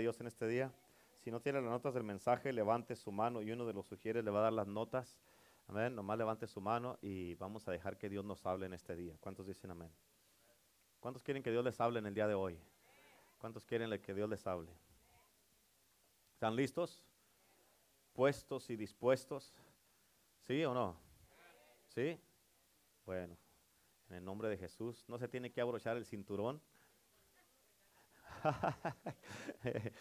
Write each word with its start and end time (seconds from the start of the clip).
Dios 0.00 0.20
en 0.20 0.26
este 0.26 0.48
día. 0.48 0.72
Si 1.20 1.30
no 1.30 1.40
tiene 1.40 1.60
las 1.60 1.70
notas 1.70 1.94
del 1.94 2.02
mensaje, 2.02 2.52
levante 2.52 2.96
su 2.96 3.12
mano 3.12 3.42
y 3.42 3.52
uno 3.52 3.64
de 3.64 3.72
los 3.72 3.86
sugieres 3.86 4.24
le 4.24 4.30
va 4.32 4.40
a 4.40 4.42
dar 4.42 4.52
las 4.52 4.66
notas. 4.66 5.20
Amén. 5.68 5.94
Nomás 5.94 6.18
levante 6.18 6.48
su 6.48 6.60
mano 6.60 6.98
y 7.00 7.36
vamos 7.36 7.68
a 7.68 7.70
dejar 7.70 7.96
que 7.96 8.08
Dios 8.08 8.24
nos 8.24 8.44
hable 8.44 8.66
en 8.66 8.72
este 8.72 8.96
día. 8.96 9.14
¿Cuántos 9.20 9.46
dicen 9.46 9.70
amén? 9.70 9.92
¿Cuántos 10.98 11.22
quieren 11.22 11.44
que 11.44 11.52
Dios 11.52 11.64
les 11.64 11.80
hable 11.80 12.00
en 12.00 12.06
el 12.06 12.14
día 12.14 12.26
de 12.26 12.34
hoy? 12.34 12.58
¿Cuántos 13.38 13.64
quieren 13.64 13.96
que 14.00 14.14
Dios 14.14 14.28
les 14.28 14.44
hable? 14.48 14.72
¿Están 16.32 16.56
listos? 16.56 17.04
¿Puestos 18.14 18.70
y 18.70 18.76
dispuestos? 18.76 19.54
¿Sí 20.40 20.64
o 20.64 20.74
no? 20.74 20.96
¿Sí? 21.94 22.18
Bueno, 23.06 23.36
en 24.08 24.16
el 24.16 24.24
nombre 24.24 24.48
de 24.48 24.56
Jesús, 24.56 25.04
no 25.06 25.18
se 25.18 25.28
tiene 25.28 25.52
que 25.52 25.60
abrochar 25.60 25.96
el 25.96 26.04
cinturón. 26.04 26.60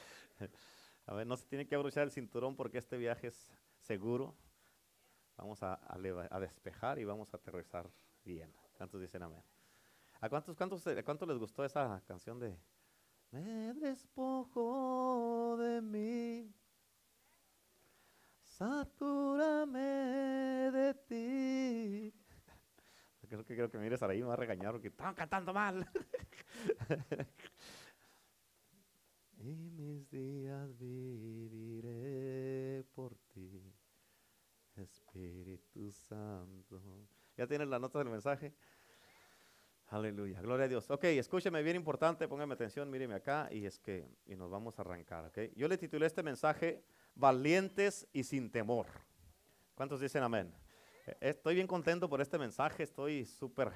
a 1.06 1.14
ver, 1.14 1.28
no 1.28 1.38
se 1.38 1.46
tiene 1.48 1.66
que 1.66 1.76
abrochar 1.76 2.04
el 2.04 2.12
cinturón 2.12 2.56
porque 2.56 2.78
este 2.78 2.98
viaje 2.98 3.28
es 3.28 3.52
seguro. 3.80 4.36
Vamos 5.38 5.64
a, 5.64 5.80
despejar 6.40 7.00
y 7.00 7.06
vamos 7.06 7.34
a 7.34 7.38
aterrizar 7.38 7.90
bien. 8.24 8.54
¿Cuántos 8.78 9.02
dicen 9.02 9.24
amén? 9.24 9.42
¿A 10.22 10.30
cuántos, 10.30 10.56
cuántos, 10.56 10.84
cuántos 11.04 11.28
les 11.28 11.38
gustó 11.38 11.66
esa 11.66 12.02
canción 12.08 12.40
de 12.40 12.58
Me 13.32 13.74
despojo 13.74 15.58
de 15.58 15.82
mí? 15.82 16.54
Satúrame 18.44 19.80
de 20.72 20.94
ti. 21.08 22.14
Creo 23.28 23.44
que 23.44 23.56
creo 23.56 23.70
que 23.72 23.78
me 23.80 23.86
mires 23.86 24.04
ahí 24.04 24.22
me 24.22 24.28
va 24.28 24.34
a 24.34 24.38
regañar 24.38 24.74
porque 24.74 24.90
estaban 24.90 25.16
cantando 25.16 25.52
mal. 25.54 25.90
y 29.44 29.70
mis 29.72 30.10
días 30.10 30.78
viviré 30.78 32.02
por 32.96 33.14
ti, 33.34 33.62
Espíritu 34.78 35.92
Santo. 35.92 36.82
¿Ya 37.36 37.46
tienes 37.46 37.68
la 37.68 37.78
nota 37.78 38.00
del 38.00 38.08
mensaje? 38.08 38.54
Aleluya, 39.88 40.42
gloria 40.42 40.66
a 40.66 40.70
Dios. 40.70 40.90
Ok, 40.90 41.04
escúcheme, 41.04 41.62
bien 41.62 41.76
importante, 41.76 42.26
póngame 42.28 42.54
atención, 42.54 42.90
míreme 42.90 43.16
acá 43.16 43.50
y 43.52 43.66
es 43.66 43.80
que 43.80 44.08
y 44.26 44.36
nos 44.36 44.50
vamos 44.50 44.80
a 44.80 44.82
arrancar, 44.84 45.26
ok. 45.26 45.54
Yo 45.56 45.68
le 45.68 45.78
titulé 45.78 46.06
este 46.06 46.24
mensaje 46.24 46.82
Valientes 47.14 48.08
y 48.14 48.24
sin 48.24 48.50
temor. 48.50 48.88
¿Cuántos 49.76 50.00
dicen 50.00 50.24
amén? 50.24 50.54
Eh, 51.06 51.18
estoy 51.20 51.56
bien 51.56 51.68
contento 51.68 52.10
por 52.10 52.22
este 52.22 52.38
mensaje, 52.38 52.84
estoy 52.84 53.26
súper 53.26 53.74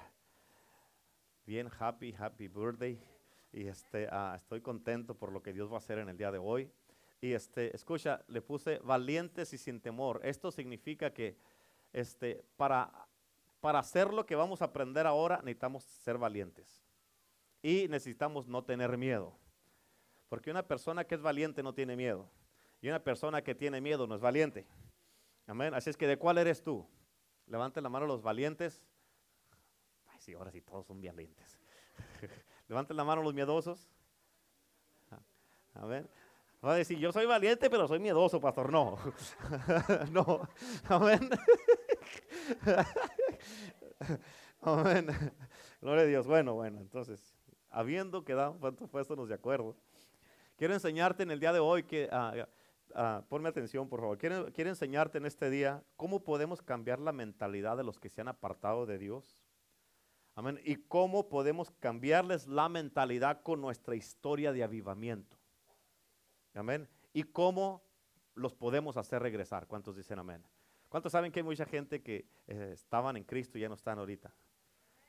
bien 1.46 1.70
happy, 1.78 2.16
happy 2.18 2.48
birthday 2.48 3.17
y 3.58 3.68
este, 3.68 4.08
ah, 4.12 4.36
estoy 4.36 4.62
contento 4.62 5.16
por 5.16 5.32
lo 5.32 5.42
que 5.42 5.52
Dios 5.52 5.72
va 5.72 5.76
a 5.76 5.78
hacer 5.80 5.98
en 5.98 6.10
el 6.10 6.18
día 6.18 6.32
de 6.32 6.38
hoy. 6.38 6.72
Y 7.20 7.34
este, 7.34 7.76
escucha, 7.76 8.24
le 8.28 8.44
puse 8.44 8.78
valientes 8.84 9.52
y 9.52 9.58
sin 9.58 9.82
temor. 9.82 10.22
Esto 10.24 10.52
significa 10.52 11.12
que 11.12 11.36
este, 11.92 12.46
para, 12.56 13.08
para 13.60 13.80
hacer 13.80 14.14
lo 14.14 14.28
que 14.28 14.36
vamos 14.36 14.62
a 14.62 14.66
aprender 14.66 15.08
ahora 15.08 15.38
necesitamos 15.38 15.84
ser 15.84 16.20
valientes. 16.20 16.84
Y 17.64 17.88
necesitamos 17.88 18.48
no 18.48 18.64
tener 18.64 18.96
miedo. 18.96 19.36
Porque 20.30 20.52
una 20.52 20.68
persona 20.68 21.06
que 21.06 21.16
es 21.16 21.22
valiente 21.22 21.64
no 21.64 21.74
tiene 21.74 21.96
miedo. 21.96 22.30
Y 22.80 22.90
una 22.90 23.04
persona 23.04 23.44
que 23.44 23.56
tiene 23.56 23.82
miedo 23.82 24.06
no 24.06 24.14
es 24.14 24.22
valiente. 24.22 24.68
Amén. 25.48 25.74
Así 25.74 25.90
es 25.90 25.98
que 25.98 26.06
¿de 26.06 26.18
cuál 26.18 26.38
eres 26.38 26.62
tú? 26.62 26.88
Levanten 27.48 27.82
la 27.82 27.90
mano 27.90 28.06
los 28.06 28.22
valientes. 28.22 28.84
Ay, 30.10 30.20
sí, 30.20 30.34
ahora 30.34 30.52
sí, 30.52 30.62
todos 30.62 30.86
son 30.86 31.02
valientes. 31.02 31.58
Levanten 32.68 32.98
la 32.98 33.04
mano 33.04 33.24
los 33.24 33.34
miedosos. 33.34 33.90
A 35.74 35.86
ver. 35.86 36.10
Va 36.66 36.74
a 36.74 36.76
decir, 36.76 36.98
yo 36.98 37.12
soy 37.12 37.26
valiente, 37.26 37.70
pero 37.70 37.88
soy 37.88 38.00
miedoso, 38.00 38.42
pastor. 38.42 38.72
No. 38.72 38.98
no. 40.12 40.48
Amén. 40.90 41.30
Amén. 44.62 45.08
Gloria 45.80 46.04
a 46.04 46.06
Dios. 46.08 46.28
Bueno, 46.28 46.56
bueno, 46.56 46.82
entonces, 46.82 47.36
habiendo 47.70 48.26
quedado, 48.26 48.58
¿cuántos 48.60 48.90
puestos 48.90 49.30
de 49.30 49.36
acuerdo? 49.36 49.76
Quiero 50.58 50.74
enseñarte 50.74 51.24
en 51.24 51.32
el 51.32 51.40
día 51.40 51.54
de 51.54 51.60
hoy 51.60 51.84
que, 51.84 52.10
ah, 52.12 53.24
ponme 53.30 53.50
atención 53.50 53.88
por 53.88 54.00
favor, 54.00 54.18
quiero, 54.18 54.52
quiero 54.52 54.72
enseñarte 54.72 55.20
en 55.20 55.28
este 55.28 55.52
día 55.52 55.84
cómo 55.96 56.24
podemos 56.24 56.64
cambiar 56.64 57.00
la 57.00 57.12
mentalidad 57.12 57.78
de 57.78 57.84
los 57.84 58.00
que 58.00 58.10
se 58.10 58.22
han 58.22 58.28
apartado 58.28 58.88
de 58.88 58.98
Dios 58.98 59.47
Amén. 60.38 60.62
Y 60.64 60.76
cómo 60.76 61.30
podemos 61.30 61.72
cambiarles 61.80 62.46
la 62.46 62.70
mentalidad 62.70 63.42
con 63.42 63.60
nuestra 63.60 63.96
historia 63.96 64.52
de 64.52 64.64
avivamiento. 64.64 65.36
Amén. 66.54 66.88
Y 67.12 67.24
cómo 67.24 67.84
los 68.36 68.54
podemos 68.54 68.98
hacer 68.98 69.24
regresar. 69.24 69.66
¿Cuántos 69.66 69.96
dicen 69.96 70.20
amén? 70.20 70.44
¿Cuántos 70.90 71.12
saben 71.12 71.32
que 71.32 71.40
hay 71.40 71.44
mucha 71.44 71.66
gente 71.66 72.04
que 72.04 72.28
eh, 72.46 72.70
estaban 72.72 73.18
en 73.18 73.24
Cristo 73.24 73.58
y 73.58 73.62
ya 73.62 73.68
no 73.68 73.74
están 73.74 73.98
ahorita? 73.98 74.32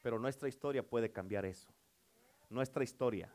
Pero 0.01 0.19
nuestra 0.19 0.49
historia 0.49 0.83
puede 0.83 1.13
cambiar 1.13 1.45
eso. 1.45 1.69
Nuestra 2.49 2.83
historia. 2.83 3.31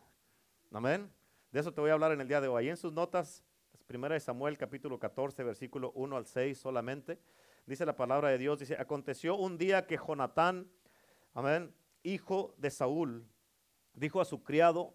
Amén. 0.72 1.14
De 1.52 1.60
eso 1.60 1.72
te 1.72 1.80
voy 1.80 1.92
a 1.92 1.94
hablar 1.94 2.12
en 2.12 2.22
el 2.22 2.28
día 2.28 2.42
de 2.42 2.48
hoy. 2.48 2.70
en 2.70 2.78
sus 2.78 2.92
notas, 2.92 3.44
primera 3.86 4.16
de 4.16 4.20
Samuel 4.20 4.58
capítulo 4.58 4.98
14, 4.98 5.44
versículo 5.44 5.92
1 5.94 6.18
al 6.18 6.26
6 6.26 6.58
solamente, 6.58 7.20
dice 7.68 7.86
la 7.86 7.96
palabra 7.96 8.30
de 8.30 8.40
Dios, 8.40 8.58
dice, 8.58 8.78
aconteció 8.80 9.36
un 9.36 9.60
día 9.60 9.86
que 9.86 9.96
Jonatán, 9.96 10.68
amén, 11.36 11.72
hijo 12.04 12.54
de 12.58 12.70
Saúl, 12.70 13.26
dijo 13.94 14.22
a 14.22 14.26
su 14.26 14.44
criado 14.44 14.94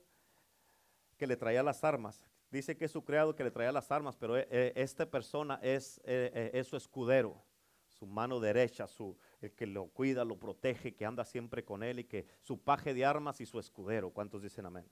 que 1.17 1.27
le 1.27 1.37
traía 1.37 1.63
las 1.63 1.83
armas. 1.85 2.23
Dice 2.51 2.77
que 2.77 2.87
es 2.87 2.93
su 2.93 3.05
criado 3.05 3.35
que 3.35 3.45
le 3.45 3.51
traía 3.51 3.73
las 3.73 3.91
armas, 3.91 4.17
pero 4.17 4.39
eh, 4.39 4.47
eh, 4.51 4.73
esta 4.77 5.11
persona 5.11 5.59
es, 5.63 6.01
eh, 6.05 6.51
es, 6.55 6.67
su 6.67 6.77
escudero, 6.77 7.43
su 7.89 8.07
mano 8.07 8.41
derecha, 8.41 8.87
su, 8.87 9.19
el 9.41 9.53
que 9.53 9.67
lo 9.67 9.89
cuida, 9.89 10.25
lo 10.25 10.39
protege, 10.39 10.95
que 10.95 11.05
anda 11.05 11.25
siempre 11.25 11.65
con 11.65 11.83
él 11.83 11.99
y 11.99 12.05
que 12.05 12.27
su 12.41 12.59
paje 12.59 12.95
de 12.95 13.05
armas 13.05 13.41
y 13.41 13.47
su 13.47 13.59
escudero. 13.59 14.11
¿Cuántos 14.11 14.43
dicen 14.43 14.65
amén? 14.65 14.87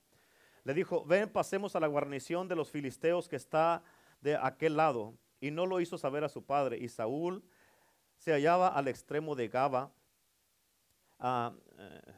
Le 0.65 0.75
dijo, 0.75 1.05
ven, 1.05 1.31
pasemos 1.31 1.77
a 1.77 1.81
la 1.81 1.87
guarnición 1.87 2.49
de 2.49 2.57
los 2.57 2.71
filisteos 2.71 3.29
que 3.29 3.37
está 3.37 3.83
de 4.21 4.37
aquel 4.37 4.77
lado. 4.77 5.15
Y 5.41 5.51
no 5.51 5.65
lo 5.65 5.81
hizo 5.81 5.97
saber 5.97 6.25
a 6.25 6.29
su 6.29 6.45
padre. 6.45 6.77
Y 6.79 6.89
Saúl 6.89 7.45
se 8.19 8.33
hallaba 8.33 8.69
al 8.69 8.89
extremo 8.89 9.35
de 9.35 9.49
Gaba, 9.49 9.93
Ah, 11.19 11.55
eh, 11.79 12.13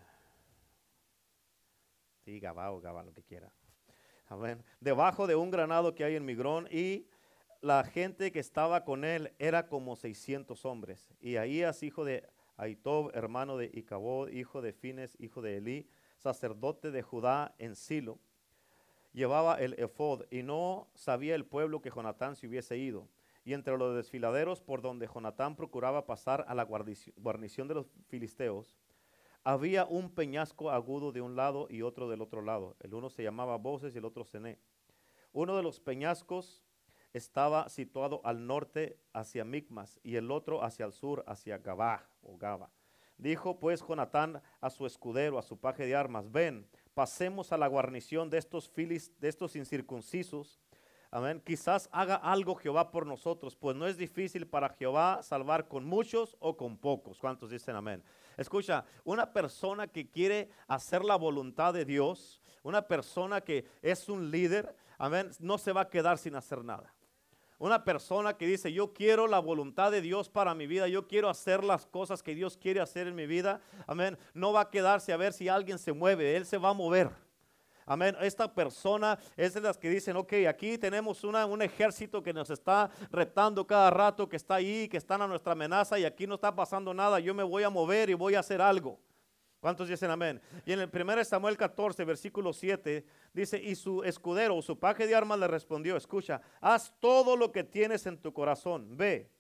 sí, 2.25 2.41
Gabá 2.41 2.71
o 2.71 2.81
lo 2.81 3.13
que 3.13 3.23
quiera. 3.23 3.53
Debajo 4.81 5.27
de 5.27 5.37
un 5.37 5.51
granado 5.51 5.95
que 5.95 6.05
hay 6.05 6.17
en 6.17 6.25
Migrón 6.25 6.69
y 6.71 7.07
la 7.63 7.83
gente 7.83 8.31
que 8.31 8.41
estaba 8.41 8.85
con 8.85 9.05
él 9.05 9.33
era 9.39 9.69
como 9.69 9.97
600 9.97 10.65
hombres. 10.65 11.15
Y 11.21 11.37
Ahías, 11.37 11.83
hijo 11.83 12.05
de 12.05 12.29
Aitob, 12.57 13.11
hermano 13.15 13.57
de 13.57 13.71
Icabod, 13.73 14.29
hijo 14.29 14.61
de 14.61 14.73
Fines, 14.73 15.17
hijo 15.19 15.41
de 15.41 15.57
Elí, 15.57 15.89
sacerdote 16.19 16.91
de 16.91 17.03
Judá 17.03 17.55
en 17.59 17.75
Silo, 17.75 18.19
llevaba 19.13 19.55
el 19.57 19.75
efod 19.79 20.25
y 20.31 20.43
no 20.43 20.89
sabía 20.95 21.35
el 21.35 21.47
pueblo 21.47 21.81
que 21.81 21.91
Jonatán 21.91 22.37
se 22.37 22.47
hubiese 22.47 22.77
ido. 22.77 23.09
Y 23.45 23.55
entre 23.55 23.79
los 23.79 23.97
desfiladeros 23.97 24.61
por 24.61 24.83
donde 24.83 25.09
Jonatán 25.09 25.57
procuraba 25.57 26.05
pasar 26.05 26.45
a 26.49 26.55
la 26.55 26.65
guarnición 26.65 27.67
de 27.67 27.75
los 27.75 27.87
filisteos, 28.09 28.77
había 29.49 29.87
un 29.87 30.11
peñasco 30.11 30.71
agudo 30.71 31.11
de 31.11 31.23
un 31.23 31.35
lado 31.35 31.69
y 31.71 31.81
otro 31.81 32.11
del 32.11 32.21
otro 32.21 32.43
lado. 32.43 32.77
El 32.81 32.93
uno 32.93 33.09
se 33.09 33.23
llamaba 33.23 33.57
Voces 33.57 33.95
y 33.95 33.99
el 33.99 34.05
otro 34.05 34.23
Cené. 34.23 34.59
Uno 35.33 35.57
de 35.57 35.63
los 35.63 35.81
peñascos 35.81 36.67
estaba 37.15 37.67
situado 37.71 38.21
al 38.25 38.47
norte 38.47 39.01
hacia 39.15 39.47
Micmas 39.47 40.01
y 40.03 40.17
el 40.17 40.31
otro 40.31 40.63
hacia 40.63 40.85
el 40.85 40.93
sur 40.93 41.25
hacia 41.27 41.57
Gabá 41.57 42.11
o 42.21 42.37
Gaba. 42.37 42.71
Dijo 43.17 43.59
pues 43.59 43.81
Jonatán 43.81 44.43
a 44.61 44.69
su 44.69 44.85
escudero, 44.85 45.39
a 45.39 45.43
su 45.43 45.59
paje 45.59 45.87
de 45.87 45.97
armas, 45.97 46.31
ven, 46.31 46.69
pasemos 46.93 47.51
a 47.51 47.57
la 47.57 47.69
guarnición 47.69 48.29
de 48.29 48.37
estos 48.37 48.69
filis, 48.69 49.19
de 49.19 49.31
estos 49.31 49.57
incircuncisos. 49.57 50.61
Amén. 51.11 51.41
Quizás 51.45 51.89
haga 51.91 52.17
algo 52.17 52.55
Jehová 52.55 52.91
por 52.91 53.07
nosotros, 53.07 53.57
pues 53.57 53.75
no 53.75 53.87
es 53.87 53.97
difícil 53.97 54.47
para 54.47 54.69
Jehová 54.69 55.23
salvar 55.23 55.67
con 55.67 55.85
muchos 55.85 56.37
o 56.39 56.57
con 56.57 56.77
pocos. 56.77 57.19
¿Cuántos 57.19 57.51
dicen 57.51 57.77
amén? 57.77 58.03
Escucha, 58.37 58.85
una 59.05 59.33
persona 59.33 59.87
que 59.87 60.11
quiere 60.11 60.51
hacer 60.67 61.05
la 61.05 61.17
voluntad 61.17 61.73
de 61.73 61.87
Dios, 61.87 62.43
una 62.63 62.83
persona 62.83 63.41
que 63.41 63.65
es 63.81 64.09
un 64.11 64.31
líder, 64.31 64.77
amén, 64.99 65.31
no 65.41 65.57
se 65.57 65.73
va 65.73 65.83
a 65.83 65.89
quedar 65.89 66.19
sin 66.19 66.37
hacer 66.37 66.63
nada. 66.63 66.95
Una 67.59 67.83
persona 67.85 68.37
que 68.37 68.47
dice, 68.47 68.73
yo 68.73 68.93
quiero 68.93 69.27
la 69.27 69.41
voluntad 69.41 69.91
de 69.91 70.03
Dios 70.03 70.29
para 70.29 70.55
mi 70.55 70.67
vida, 70.67 70.87
yo 70.89 71.09
quiero 71.09 71.29
hacer 71.29 71.65
las 71.65 71.87
cosas 71.87 72.23
que 72.23 72.35
Dios 72.35 72.57
quiere 72.57 72.81
hacer 72.81 73.09
en 73.09 73.17
mi 73.17 73.27
vida, 73.27 73.61
amén, 73.87 74.17
no 74.35 74.53
va 74.53 74.61
a 74.61 74.71
quedarse 74.71 75.13
a 75.13 75.17
ver 75.17 75.33
si 75.33 75.49
alguien 75.49 75.79
se 75.79 75.93
mueve, 75.93 76.37
Él 76.37 76.45
se 76.45 76.59
va 76.59 76.69
a 76.69 76.75
mover. 76.75 77.11
Amén. 77.89 78.15
Esta 78.21 78.53
persona 78.53 79.19
es 79.35 79.55
de 79.55 79.63
las 79.63 79.79
que 79.79 79.89
dicen, 79.89 80.15
ok, 80.17 80.35
aquí 80.47 80.77
tenemos 80.77 81.25
un 81.25 81.63
ejército 81.63 82.23
que 82.23 82.35
nos 82.35 82.51
está 82.51 82.91
retando 83.11 83.67
cada 83.67 83.89
rato, 83.89 84.29
que 84.29 84.37
está 84.37 84.57
ahí, 84.57 84.89
que 84.89 84.99
están 84.99 85.23
a 85.23 85.27
nuestra 85.27 85.53
amenaza 85.53 85.99
y 85.99 86.05
aquí 86.05 86.27
no 86.27 86.35
está 86.35 86.55
pasando 86.55 86.93
nada. 86.93 87.19
Yo 87.19 87.33
me 87.33 87.43
voy 87.43 87.63
a 87.63 87.71
mover 87.71 88.11
y 88.11 88.15
voy 88.15 88.35
a 88.35 88.41
hacer 88.41 88.61
algo. 88.61 89.01
¿Cuántos 89.59 89.89
dicen 89.89 90.11
amén? 90.11 90.39
Y 90.67 90.73
en 90.73 90.81
el 90.81 90.91
1 90.93 91.25
Samuel 91.25 91.57
14, 91.57 92.05
versículo 92.05 92.53
7, 92.53 93.07
dice, 93.33 93.59
y 93.59 93.75
su 93.75 94.05
escudero 94.05 94.57
o 94.57 94.63
su 94.63 94.79
paje 94.79 95.07
de 95.07 95.15
armas 95.15 95.39
le 95.39 95.49
respondió, 95.49 95.97
escucha, 95.97 96.43
haz 96.61 96.93
todo 97.01 97.37
lo 97.37 97.51
que 97.51 97.65
tienes 97.65 98.07
en 98.07 98.19
tu 98.19 98.35
corazón, 98.35 98.97
ve, 98.97 99.31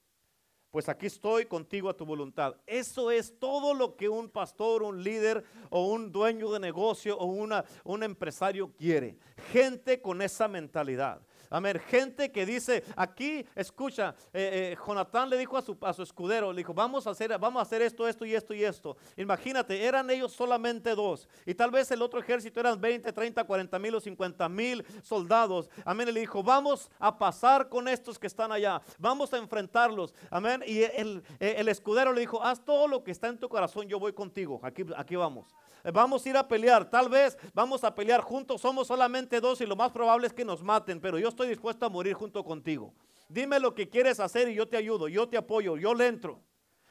pues 0.70 0.88
aquí 0.88 1.06
estoy 1.06 1.46
contigo 1.46 1.88
a 1.88 1.96
tu 1.96 2.04
voluntad. 2.04 2.56
Eso 2.66 3.10
es 3.10 3.38
todo 3.38 3.74
lo 3.74 3.96
que 3.96 4.08
un 4.08 4.28
pastor, 4.28 4.82
un 4.82 5.02
líder 5.02 5.44
o 5.70 5.86
un 5.86 6.12
dueño 6.12 6.50
de 6.50 6.60
negocio 6.60 7.16
o 7.18 7.26
una, 7.26 7.64
un 7.84 8.02
empresario 8.02 8.72
quiere. 8.76 9.16
Gente 9.52 10.00
con 10.00 10.20
esa 10.20 10.48
mentalidad. 10.48 11.22
Amén. 11.50 11.80
Gente 11.88 12.30
que 12.30 12.44
dice, 12.44 12.84
aquí, 12.96 13.44
escucha, 13.54 14.14
eh, 14.32 14.72
eh, 14.72 14.76
Jonatán 14.86 15.30
le 15.30 15.38
dijo 15.38 15.56
a 15.56 15.62
su, 15.62 15.76
a 15.80 15.92
su 15.92 16.02
escudero, 16.02 16.52
le 16.52 16.58
dijo, 16.58 16.74
vamos 16.74 17.06
a, 17.06 17.10
hacer, 17.10 17.36
vamos 17.38 17.60
a 17.60 17.62
hacer 17.62 17.82
esto, 17.82 18.06
esto 18.06 18.24
y 18.24 18.34
esto 18.34 18.54
y 18.54 18.64
esto. 18.64 18.96
Imagínate, 19.16 19.82
eran 19.84 20.10
ellos 20.10 20.32
solamente 20.32 20.94
dos. 20.94 21.28
Y 21.46 21.54
tal 21.54 21.70
vez 21.70 21.90
el 21.90 22.02
otro 22.02 22.20
ejército 22.20 22.60
eran 22.60 22.80
20, 22.80 23.12
30, 23.12 23.44
40 23.44 23.78
mil 23.78 23.94
o 23.94 24.00
50 24.00 24.48
mil 24.48 24.84
soldados. 25.02 25.70
Amén. 25.84 26.12
le 26.12 26.20
dijo, 26.20 26.42
vamos 26.42 26.90
a 26.98 27.16
pasar 27.18 27.68
con 27.68 27.88
estos 27.88 28.18
que 28.18 28.26
están 28.26 28.52
allá. 28.52 28.80
Vamos 28.98 29.32
a 29.32 29.38
enfrentarlos. 29.38 30.14
Amén. 30.30 30.62
Y 30.66 30.82
el, 30.82 31.22
el 31.40 31.68
escudero 31.68 32.12
le 32.12 32.20
dijo, 32.20 32.42
haz 32.42 32.64
todo 32.64 32.88
lo 32.88 33.02
que 33.02 33.10
está 33.10 33.28
en 33.28 33.38
tu 33.38 33.48
corazón, 33.48 33.88
yo 33.88 33.98
voy 33.98 34.12
contigo. 34.12 34.60
Aquí, 34.62 34.84
aquí 34.96 35.16
vamos. 35.16 35.54
Vamos 35.92 36.24
a 36.24 36.28
ir 36.28 36.36
a 36.36 36.46
pelear. 36.46 36.88
Tal 36.88 37.08
vez 37.08 37.36
vamos 37.54 37.84
a 37.84 37.94
pelear 37.94 38.20
juntos. 38.20 38.60
Somos 38.60 38.86
solamente 38.88 39.40
dos 39.40 39.60
y 39.60 39.66
lo 39.66 39.76
más 39.76 39.90
probable 39.92 40.26
es 40.26 40.32
que 40.32 40.44
nos 40.44 40.62
maten, 40.62 41.00
pero 41.00 41.18
yo 41.18 41.28
estoy 41.28 41.48
dispuesto 41.48 41.86
a 41.86 41.88
morir 41.88 42.14
junto 42.14 42.44
contigo. 42.44 42.94
Dime 43.28 43.60
lo 43.60 43.74
que 43.74 43.88
quieres 43.88 44.20
hacer 44.20 44.48
y 44.48 44.54
yo 44.54 44.66
te 44.66 44.76
ayudo, 44.76 45.08
yo 45.08 45.28
te 45.28 45.36
apoyo, 45.36 45.76
yo 45.76 45.94
le 45.94 46.06
entro. 46.06 46.42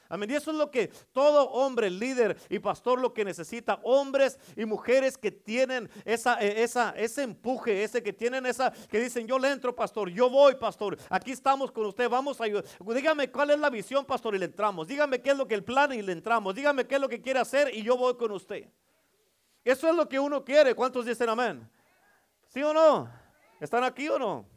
Amén. 0.09 0.31
Y 0.31 0.35
eso 0.35 0.51
es 0.51 0.57
lo 0.57 0.71
que 0.71 0.87
todo 1.11 1.49
hombre, 1.49 1.89
líder 1.89 2.37
y 2.49 2.59
pastor 2.59 2.99
lo 2.99 3.13
que 3.13 3.25
necesita. 3.25 3.79
Hombres 3.83 4.39
y 4.55 4.65
mujeres 4.65 5.17
que 5.17 5.31
tienen 5.31 5.89
esa, 6.05 6.41
eh, 6.41 6.63
esa, 6.63 6.91
ese 6.91 7.23
empuje, 7.23 7.83
ese 7.83 8.01
que 8.01 8.13
tienen 8.13 8.45
esa, 8.45 8.71
que 8.71 8.99
dicen, 8.99 9.27
yo 9.27 9.37
le 9.37 9.51
entro, 9.51 9.75
pastor, 9.75 10.09
yo 10.09 10.29
voy, 10.29 10.55
pastor. 10.55 10.97
Aquí 11.09 11.31
estamos 11.31 11.71
con 11.71 11.85
usted, 11.87 12.09
vamos 12.09 12.39
a 12.39 12.45
ayudar. 12.45 12.63
Dígame 12.95 13.29
cuál 13.29 13.51
es 13.51 13.59
la 13.59 13.69
visión, 13.69 14.05
pastor, 14.05 14.35
y 14.35 14.39
le 14.39 14.45
entramos. 14.45 14.87
Dígame 14.87 15.21
qué 15.21 15.31
es 15.31 15.37
lo 15.37 15.47
que 15.47 15.55
el 15.55 15.63
plan 15.63 15.91
y 15.91 16.01
le 16.01 16.13
entramos. 16.13 16.55
Dígame 16.55 16.87
qué 16.87 16.95
es 16.95 17.01
lo 17.01 17.09
que 17.09 17.21
quiere 17.21 17.39
hacer 17.39 17.73
y 17.73 17.83
yo 17.83 17.97
voy 17.97 18.15
con 18.15 18.31
usted. 18.31 18.69
Eso 19.67 19.89
es 19.89 19.95
lo 19.95 20.07
que 20.07 20.17
uno 20.17 20.45
quiere. 20.45 20.73
¿Cuántos 20.73 21.05
dicen 21.05 21.27
amén? 21.27 21.69
¿Sí 22.47 22.63
o 22.63 22.73
no? 22.73 23.11
¿Están 23.59 23.83
aquí 23.83 24.07
o 24.07 24.17
no? 24.17 24.47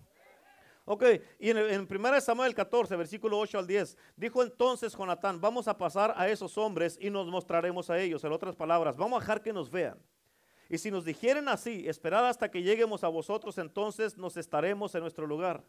Ok, 0.84 1.04
y 1.40 1.50
en, 1.50 1.58
en 1.58 1.88
1 1.90 2.20
Samuel 2.20 2.54
14, 2.54 2.94
versículo 2.94 3.36
8 3.40 3.58
al 3.58 3.66
10, 3.66 3.96
dijo 4.14 4.40
entonces 4.40 4.96
Jonatán, 4.96 5.40
vamos 5.40 5.66
a 5.66 5.76
pasar 5.76 6.14
a 6.16 6.28
esos 6.28 6.56
hombres 6.56 6.96
y 7.00 7.10
nos 7.10 7.26
mostraremos 7.26 7.90
a 7.90 7.98
ellos. 7.98 8.22
En 8.22 8.30
otras 8.30 8.54
palabras, 8.54 8.96
vamos 8.96 9.16
a 9.16 9.20
dejar 9.20 9.42
que 9.42 9.52
nos 9.52 9.68
vean. 9.68 10.00
Y 10.68 10.78
si 10.78 10.92
nos 10.92 11.04
dijeren 11.04 11.48
así, 11.48 11.88
esperad 11.88 12.28
hasta 12.28 12.48
que 12.48 12.62
lleguemos 12.62 13.02
a 13.02 13.08
vosotros, 13.08 13.58
entonces 13.58 14.16
nos 14.16 14.36
estaremos 14.36 14.94
en 14.94 15.00
nuestro 15.00 15.26
lugar 15.26 15.64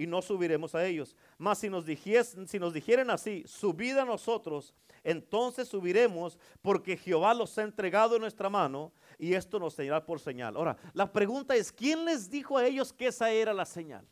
y 0.00 0.06
no 0.06 0.22
subiremos 0.22 0.74
a 0.74 0.86
ellos. 0.86 1.14
Mas 1.36 1.58
si 1.58 1.68
nos, 1.68 1.84
dijesen, 1.84 2.48
si 2.48 2.58
nos 2.58 2.72
dijeren 2.72 3.10
así, 3.10 3.44
subid 3.46 3.98
a 3.98 4.04
nosotros, 4.06 4.72
entonces 5.04 5.68
subiremos 5.68 6.38
porque 6.62 6.96
Jehová 6.96 7.34
los 7.34 7.58
ha 7.58 7.64
entregado 7.64 8.14
en 8.14 8.22
nuestra 8.22 8.48
mano 8.48 8.94
y 9.18 9.34
esto 9.34 9.58
nos 9.58 9.74
será 9.74 10.02
por 10.02 10.18
señal. 10.18 10.56
Ahora, 10.56 10.74
la 10.94 11.12
pregunta 11.12 11.54
es, 11.54 11.70
¿quién 11.70 12.06
les 12.06 12.30
dijo 12.30 12.56
a 12.56 12.64
ellos 12.64 12.94
que 12.94 13.08
esa 13.08 13.30
era 13.30 13.52
la 13.52 13.66
señal? 13.66 14.08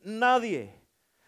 Nadie. 0.00 0.80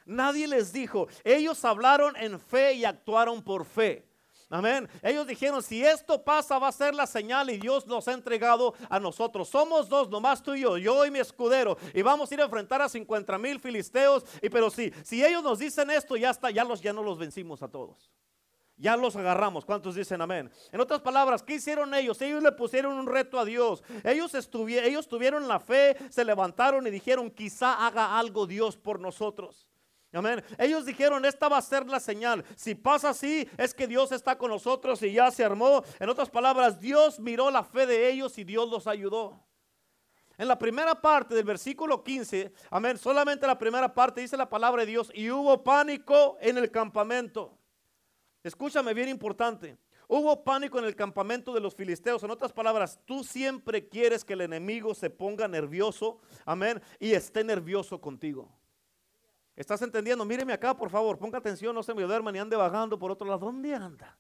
Nadie 0.07 0.49
les 0.49 0.73
dijo. 0.73 1.07
Ellos 1.23 1.63
hablaron 1.63 2.17
en 2.17 2.41
fe 2.41 2.73
y 2.73 2.87
actuaron 2.87 3.43
por 3.43 3.67
fe. 3.67 4.09
Amén. 4.55 4.89
Ellos 5.03 5.27
dijeron, 5.27 5.61
si 5.65 5.85
esto 5.85 6.23
pasa 6.23 6.61
va 6.61 6.69
a 6.69 6.73
ser 6.73 6.95
la 6.95 7.09
señal 7.09 7.51
y 7.51 7.59
Dios 7.59 7.89
nos 7.89 8.07
ha 8.07 8.13
entregado 8.13 8.73
a 8.89 9.01
nosotros. 9.01 9.49
Somos 9.49 9.89
dos, 9.89 10.09
nomás 10.09 10.45
tú 10.45 10.55
y 10.55 10.61
yo, 10.61 10.79
yo 10.79 11.05
y 11.05 11.11
mi 11.11 11.19
escudero. 11.19 11.77
Y 11.93 12.03
vamos 12.03 12.31
a 12.31 12.35
ir 12.35 12.41
a 12.41 12.45
enfrentar 12.45 12.81
a 12.81 12.89
50 12.89 13.37
mil 13.37 13.59
filisteos. 13.59 14.25
Y 14.41 14.49
pero 14.49 14.71
sí, 14.71 14.93
si 15.03 15.25
ellos 15.25 15.43
nos 15.43 15.59
dicen 15.59 15.91
esto, 15.91 16.17
ya 16.17 16.31
está, 16.31 16.53
ya, 16.53 16.63
los, 16.63 16.81
ya 16.81 16.93
no 16.93 17.03
los 17.03 17.19
vencimos 17.19 17.65
a 17.65 17.69
todos. 17.69 18.13
Ya 18.77 18.97
los 18.97 19.17
agarramos. 19.17 19.65
¿Cuántos 19.65 19.97
dicen 19.97 20.21
amén? 20.21 20.49
En 20.71 20.81
otras 20.81 21.01
palabras, 21.01 21.43
¿qué 21.43 21.55
hicieron 21.55 21.93
ellos? 21.93 22.23
Ellos 22.23 22.41
le 22.41 22.53
pusieron 22.53 22.95
un 22.95 23.09
reto 23.09 23.41
a 23.41 23.45
Dios. 23.45 23.83
Ellos, 24.05 24.33
ellos 24.69 25.09
tuvieron 25.09 25.49
la 25.49 25.59
fe, 25.59 25.97
se 26.11 26.25
levantaron 26.25 26.87
y 26.87 26.91
dijeron, 26.91 27.29
quizá 27.29 27.85
haga 27.85 28.17
algo 28.17 28.47
Dios 28.47 28.77
por 28.77 29.01
nosotros. 29.01 29.67
Amén. 30.15 30.45
Ellos 30.59 30.87
dijeron, 30.87 31.25
esta 31.25 31.49
va 31.49 31.59
a 31.59 31.63
ser 31.63 31.87
la 31.87 31.99
señal. 31.99 32.45
Si 32.55 32.75
pasa 32.75 33.11
así, 33.11 33.49
es 33.59 33.75
que 33.75 33.89
Dios 33.89 34.13
está 34.13 34.39
con 34.39 34.51
nosotros 34.51 35.03
y 35.03 35.13
ya 35.13 35.31
se 35.31 35.45
armó. 35.45 35.83
En 35.99 36.09
otras 36.09 36.31
palabras, 36.31 36.81
Dios 36.81 37.19
miró 37.19 37.51
la 37.51 37.65
fe 37.65 37.85
de 37.85 38.11
ellos 38.11 38.39
y 38.39 38.45
Dios 38.45 38.71
los 38.71 38.87
ayudó. 38.87 39.45
En 40.39 40.49
la 40.49 40.59
primera 40.59 41.01
parte 41.01 41.35
del 41.35 41.45
versículo 41.45 42.03
15, 42.03 42.53
amén, 42.71 42.99
solamente 42.99 43.47
la 43.47 43.59
primera 43.59 43.93
parte 43.93 44.21
dice 44.21 44.37
la 44.37 44.49
palabra 44.49 44.83
de 44.83 44.91
Dios 44.91 45.11
y 45.15 45.31
hubo 45.31 45.63
pánico 45.63 46.37
en 46.41 46.59
el 46.59 46.71
campamento. 46.71 47.57
Escúchame 48.43 48.95
bien 48.95 49.09
importante. 49.09 49.79
Hubo 50.07 50.45
pánico 50.45 50.79
en 50.79 50.85
el 50.85 50.95
campamento 50.95 51.53
de 51.53 51.61
los 51.61 51.75
filisteos. 51.75 52.23
En 52.23 52.31
otras 52.31 52.53
palabras, 52.53 53.01
tú 53.05 53.25
siempre 53.25 53.89
quieres 53.89 54.25
que 54.25 54.35
el 54.35 54.43
enemigo 54.43 54.95
se 54.95 55.09
ponga 55.09 55.49
nervioso, 55.49 56.21
amén, 56.45 56.83
y 57.01 57.13
esté 57.13 57.43
nervioso 57.43 58.01
contigo. 58.01 58.53
¿Estás 59.57 59.81
entendiendo? 59.83 60.25
Míreme 60.25 60.53
acá, 60.53 60.77
por 60.77 60.91
favor. 60.91 61.19
Ponga 61.19 61.39
atención, 61.39 61.75
no 61.75 61.83
se 61.83 61.95
me 61.95 62.03
duerma 62.03 62.33
ni 62.33 62.39
ande 62.39 62.57
bajando 62.57 62.99
por 62.99 63.11
otro 63.11 63.27
lado. 63.27 63.47
¿Dónde 63.47 63.75
anda? 63.75 64.19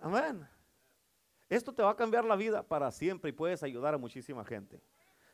Amén. 0.00 0.46
Esto 1.48 1.72
te 1.72 1.82
va 1.82 1.90
a 1.90 1.96
cambiar 1.96 2.24
la 2.24 2.36
vida 2.36 2.62
para 2.62 2.90
siempre 2.90 3.30
y 3.30 3.32
puedes 3.32 3.62
ayudar 3.62 3.94
a 3.94 3.98
muchísima 3.98 4.44
gente. 4.44 4.82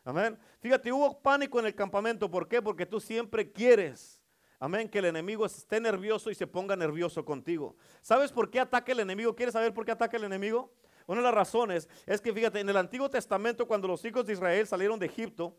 Amén. 0.04 0.38
Fíjate, 0.60 0.92
hubo 0.92 1.20
pánico 1.20 1.58
en 1.58 1.66
el 1.66 1.74
campamento. 1.74 2.30
¿Por 2.30 2.46
qué? 2.48 2.60
Porque 2.60 2.86
tú 2.86 3.00
siempre 3.00 3.50
quieres. 3.50 4.20
Amén, 4.58 4.88
que 4.88 5.00
el 5.00 5.06
enemigo 5.06 5.44
esté 5.44 5.80
nervioso 5.80 6.30
y 6.30 6.36
se 6.36 6.46
ponga 6.46 6.76
nervioso 6.76 7.24
contigo. 7.24 7.76
¿Sabes 8.00 8.30
por 8.30 8.48
qué 8.48 8.60
ataca 8.60 8.92
el 8.92 9.00
enemigo? 9.00 9.34
¿Quieres 9.34 9.54
saber 9.54 9.74
por 9.74 9.84
qué 9.84 9.90
ataca 9.90 10.16
el 10.16 10.22
enemigo? 10.22 10.72
Una 11.06 11.18
de 11.18 11.24
las 11.24 11.34
razones 11.34 11.88
es 12.06 12.20
que, 12.20 12.32
fíjate, 12.32 12.60
en 12.60 12.68
el 12.68 12.76
Antiguo 12.76 13.10
Testamento, 13.10 13.66
cuando 13.66 13.88
los 13.88 14.04
hijos 14.04 14.24
de 14.24 14.34
Israel 14.34 14.64
salieron 14.66 15.00
de 15.00 15.06
Egipto, 15.06 15.56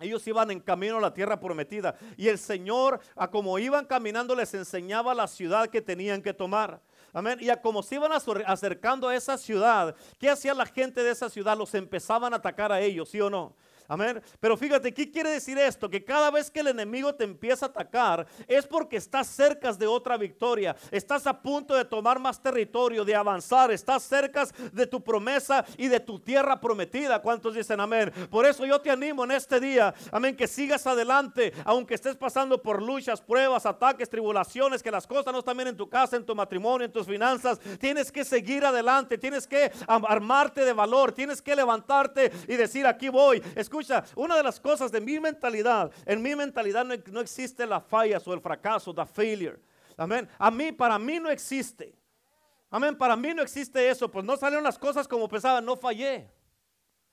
ellos 0.00 0.26
iban 0.26 0.50
en 0.50 0.60
camino 0.60 0.96
a 0.96 1.00
la 1.00 1.14
tierra 1.14 1.38
prometida 1.38 1.96
y 2.16 2.28
el 2.28 2.38
Señor, 2.38 3.00
a 3.14 3.30
como 3.30 3.58
iban 3.58 3.84
caminando, 3.84 4.34
les 4.34 4.52
enseñaba 4.54 5.14
la 5.14 5.26
ciudad 5.26 5.68
que 5.68 5.82
tenían 5.82 6.22
que 6.22 6.32
tomar. 6.32 6.80
Amén. 7.12 7.38
Y 7.40 7.50
a 7.50 7.60
como 7.60 7.82
se 7.82 7.96
iban 7.96 8.12
acercando 8.12 9.08
a 9.08 9.14
esa 9.14 9.36
ciudad, 9.36 9.94
¿qué 10.18 10.30
hacía 10.30 10.54
la 10.54 10.66
gente 10.66 11.02
de 11.02 11.10
esa 11.10 11.28
ciudad? 11.28 11.56
Los 11.56 11.74
empezaban 11.74 12.32
a 12.32 12.36
atacar 12.36 12.72
a 12.72 12.80
ellos, 12.80 13.08
¿sí 13.08 13.20
o 13.20 13.28
no? 13.28 13.54
Amén. 13.90 14.22
Pero 14.38 14.56
fíjate, 14.56 14.94
¿qué 14.94 15.10
quiere 15.10 15.30
decir 15.30 15.58
esto? 15.58 15.90
Que 15.90 16.04
cada 16.04 16.30
vez 16.30 16.48
que 16.48 16.60
el 16.60 16.68
enemigo 16.68 17.12
te 17.12 17.24
empieza 17.24 17.66
a 17.66 17.70
atacar 17.70 18.24
es 18.46 18.64
porque 18.64 18.96
estás 18.96 19.26
cerca 19.26 19.72
de 19.72 19.84
otra 19.88 20.16
victoria. 20.16 20.76
Estás 20.92 21.26
a 21.26 21.42
punto 21.42 21.74
de 21.74 21.84
tomar 21.84 22.20
más 22.20 22.40
territorio, 22.40 23.04
de 23.04 23.16
avanzar. 23.16 23.72
Estás 23.72 24.04
cerca 24.04 24.46
de 24.72 24.86
tu 24.86 25.02
promesa 25.02 25.64
y 25.76 25.88
de 25.88 25.98
tu 25.98 26.20
tierra 26.20 26.60
prometida. 26.60 27.20
¿Cuántos 27.20 27.56
dicen 27.56 27.80
amén? 27.80 28.12
Por 28.30 28.46
eso 28.46 28.64
yo 28.64 28.80
te 28.80 28.92
animo 28.92 29.24
en 29.24 29.32
este 29.32 29.58
día, 29.58 29.92
amén, 30.12 30.36
que 30.36 30.46
sigas 30.46 30.86
adelante, 30.86 31.52
aunque 31.64 31.94
estés 31.94 32.14
pasando 32.14 32.62
por 32.62 32.80
luchas, 32.80 33.20
pruebas, 33.20 33.66
ataques, 33.66 34.08
tribulaciones, 34.08 34.84
que 34.84 34.92
las 34.92 35.04
cosas 35.04 35.32
no 35.32 35.40
están 35.40 35.56
bien 35.56 35.68
en 35.68 35.76
tu 35.76 35.88
casa, 35.88 36.16
en 36.16 36.24
tu 36.24 36.36
matrimonio, 36.36 36.84
en 36.84 36.92
tus 36.92 37.08
finanzas. 37.08 37.58
Tienes 37.80 38.12
que 38.12 38.24
seguir 38.24 38.64
adelante, 38.64 39.18
tienes 39.18 39.48
que 39.48 39.72
armarte 39.88 40.64
de 40.64 40.72
valor, 40.72 41.10
tienes 41.10 41.42
que 41.42 41.56
levantarte 41.56 42.30
y 42.46 42.54
decir, 42.54 42.86
aquí 42.86 43.08
voy. 43.08 43.42
Escucha 43.56 43.79
Escucha, 43.80 44.04
una 44.14 44.36
de 44.36 44.42
las 44.42 44.60
cosas 44.60 44.92
de 44.92 45.00
mi 45.00 45.18
mentalidad, 45.18 45.90
en 46.04 46.20
mi 46.20 46.36
mentalidad 46.36 46.84
no, 46.84 47.20
existe 47.20 47.66
la 47.66 47.80
falla 47.80 48.20
o 48.24 48.34
el 48.34 48.40
fracaso, 48.40 48.94
the 48.94 49.06
failure. 49.06 49.58
Amén. 49.96 50.28
A 50.38 50.50
mí, 50.50 50.70
para 50.70 50.98
mí 50.98 51.18
no 51.18 51.30
existe. 51.30 51.94
Amén. 52.68 52.96
Para 52.96 53.16
mí 53.16 53.32
no 53.32 53.42
existe 53.42 53.88
eso. 53.88 54.10
Pues 54.10 54.24
no 54.24 54.36
salieron 54.36 54.64
las 54.64 54.78
cosas 54.78 55.08
como 55.08 55.28
pensaba, 55.28 55.62
no 55.62 55.76
fallé. 55.76 56.30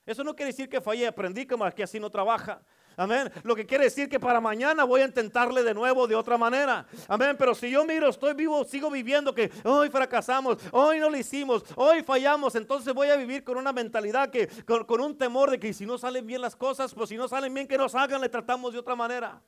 Eso 0.04 0.22
no 0.22 0.36
quiere 0.36 0.52
decir 0.52 0.68
que 0.68 0.80
fallé, 0.80 1.06
aprendí 1.06 1.46
que 1.46 1.82
así 1.82 1.98
no 1.98 2.10
trabaja. 2.10 2.60
Amén. 2.98 3.30
Lo 3.44 3.54
que 3.54 3.64
quiere 3.64 3.84
decir 3.84 4.08
que 4.08 4.18
para 4.18 4.40
mañana 4.40 4.82
voy 4.82 5.02
a 5.02 5.04
intentarle 5.04 5.62
de 5.62 5.72
nuevo 5.72 6.08
de 6.08 6.16
otra 6.16 6.36
manera. 6.36 6.84
Amén. 7.06 7.36
Pero 7.38 7.54
si 7.54 7.70
yo 7.70 7.84
miro, 7.84 8.08
estoy 8.08 8.34
vivo, 8.34 8.64
sigo 8.64 8.90
viviendo 8.90 9.32
que 9.32 9.52
hoy 9.62 9.88
fracasamos, 9.88 10.58
hoy 10.72 10.98
no 10.98 11.08
lo 11.08 11.16
hicimos, 11.16 11.62
hoy 11.76 12.02
fallamos, 12.02 12.56
entonces 12.56 12.92
voy 12.92 13.08
a 13.08 13.16
vivir 13.16 13.44
con 13.44 13.56
una 13.56 13.72
mentalidad 13.72 14.30
que, 14.30 14.48
con, 14.64 15.00
un 15.00 15.16
temor 15.16 15.48
de 15.48 15.60
que 15.60 15.72
si 15.72 15.86
no 15.86 15.96
salen 15.96 16.26
bien 16.26 16.40
las 16.40 16.56
cosas, 16.56 16.92
pues 16.92 17.08
si 17.08 17.16
no 17.16 17.28
salen 17.28 17.54
bien 17.54 17.68
que 17.68 17.78
nos 17.78 17.94
hagan, 17.94 18.20
le 18.20 18.28
tratamos 18.28 18.72
de 18.72 18.80
otra 18.80 18.96
manera. 18.96 19.40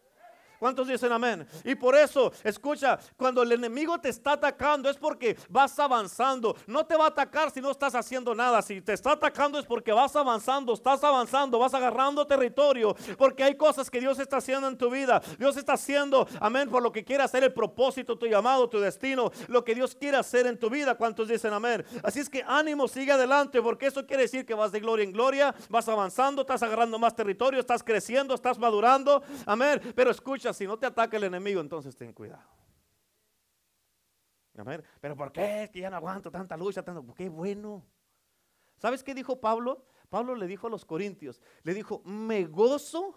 ¿Cuántos 0.61 0.87
dicen 0.87 1.11
amén? 1.11 1.47
Y 1.65 1.75
por 1.75 1.97
eso, 1.97 2.31
escucha, 2.45 2.99
cuando 3.17 3.43
el 3.43 3.51
enemigo 3.51 3.99
te 3.99 4.11
está 4.11 4.33
atacando 4.33 4.91
es 4.91 4.99
porque 4.99 5.35
vas 5.49 5.79
avanzando. 5.79 6.55
No 6.67 6.85
te 6.85 6.97
va 6.97 7.07
a 7.07 7.09
atacar 7.09 7.51
si 7.51 7.63
no 7.63 7.71
estás 7.71 7.95
haciendo 7.95 8.35
nada. 8.35 8.61
Si 8.61 8.83
te 8.83 8.93
está 8.93 9.13
atacando 9.13 9.59
es 9.59 9.65
porque 9.65 9.91
vas 9.91 10.15
avanzando, 10.15 10.75
estás 10.75 11.03
avanzando, 11.03 11.59
vas 11.59 11.73
agarrando 11.73 12.27
territorio. 12.27 12.95
Porque 13.17 13.43
hay 13.43 13.55
cosas 13.57 13.89
que 13.89 14.01
Dios 14.01 14.19
está 14.19 14.37
haciendo 14.37 14.69
en 14.69 14.77
tu 14.77 14.91
vida. 14.91 15.23
Dios 15.39 15.57
está 15.57 15.73
haciendo, 15.73 16.29
amén, 16.39 16.69
por 16.69 16.83
lo 16.83 16.93
que 16.93 17.05
quiere 17.05 17.23
hacer 17.23 17.43
el 17.43 17.55
propósito, 17.55 18.19
tu 18.19 18.27
llamado, 18.27 18.69
tu 18.69 18.81
destino, 18.81 19.33
lo 19.49 19.65
que 19.65 19.75
Dios 19.75 19.95
quiere 19.95 20.19
hacer 20.19 20.47
en 20.47 20.59
tu 20.59 20.69
vida. 20.69 20.95
¿Cuántos 20.95 21.27
dicen 21.29 21.55
amén? 21.55 21.87
Así 22.03 22.21
es 22.21 22.29
que 22.29 22.45
ánimo, 22.47 22.87
sigue 22.87 23.13
adelante, 23.13 23.63
porque 23.63 23.87
eso 23.87 24.07
quiere 24.07 24.25
decir 24.25 24.45
que 24.45 24.53
vas 24.53 24.73
de 24.73 24.81
gloria 24.81 25.05
en 25.05 25.13
gloria, 25.13 25.55
vas 25.71 25.89
avanzando, 25.89 26.43
estás 26.43 26.63
agarrando 26.63 26.99
más 26.99 27.17
territorio, 27.17 27.61
estás 27.61 27.83
creciendo, 27.83 28.35
estás 28.35 28.59
madurando. 28.59 29.23
Amén. 29.47 29.81
Pero 29.97 30.11
escucha, 30.11 30.50
si 30.53 30.67
no 30.67 30.79
te 30.79 30.87
ataca 30.87 31.17
el 31.17 31.25
enemigo, 31.25 31.61
entonces 31.61 31.97
ten 31.97 32.13
cuidado. 32.13 32.49
Amén. 34.57 34.83
Pero 35.01 35.17
¿por 35.17 35.33
qué? 35.33 35.65
Es 35.65 35.71
que 35.71 35.81
ya 35.81 35.91
no 35.91 35.97
aguanto 35.97 36.31
tanta 36.31 36.57
lucha, 36.57 36.83
tanto. 36.83 37.15
Qué 37.15 37.29
bueno. 37.29 37.85
¿Sabes 38.79 39.03
qué 39.03 39.15
dijo 39.15 39.41
Pablo? 39.41 39.85
Pablo 40.09 40.35
le 40.35 40.47
dijo 40.47 40.67
a 40.67 40.71
los 40.71 40.85
corintios, 40.85 41.41
le 41.63 41.73
dijo, 41.73 42.03
me 42.05 42.45
gozo 42.45 43.15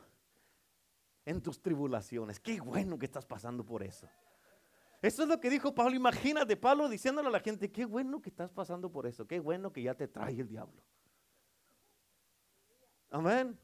en 1.25 1.41
tus 1.41 1.61
tribulaciones. 1.61 2.39
Qué 2.39 2.59
bueno 2.61 2.99
que 2.99 3.05
estás 3.05 3.25
pasando 3.25 3.65
por 3.65 3.83
eso. 3.83 4.07
Eso 5.01 5.23
es 5.23 5.27
lo 5.27 5.39
que 5.39 5.49
dijo 5.49 5.73
Pablo. 5.73 5.95
Imagínate, 5.95 6.55
Pablo 6.55 6.87
diciéndole 6.87 7.27
a 7.27 7.31
la 7.31 7.39
gente, 7.39 7.71
qué 7.71 7.85
bueno 7.85 8.21
que 8.21 8.29
estás 8.29 8.51
pasando 8.51 8.89
por 8.91 9.07
eso. 9.07 9.27
Qué 9.27 9.39
bueno 9.39 9.73
que 9.73 9.81
ya 9.81 9.93
te 9.95 10.07
trae 10.07 10.39
el 10.39 10.47
diablo. 10.47 10.81
Amén. 13.09 13.57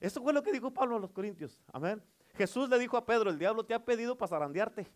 Eso 0.00 0.22
fue 0.22 0.32
lo 0.32 0.42
que 0.42 0.52
dijo 0.52 0.72
Pablo 0.72 0.96
a 0.96 0.98
los 0.98 1.12
corintios. 1.12 1.62
Amén. 1.72 2.02
Jesús 2.34 2.68
le 2.68 2.78
dijo 2.78 2.96
a 2.96 3.04
Pedro, 3.04 3.30
el 3.30 3.38
diablo 3.38 3.64
te 3.64 3.74
ha 3.74 3.84
pedido 3.84 4.16
para 4.16 4.28
zarandearte, 4.28 4.86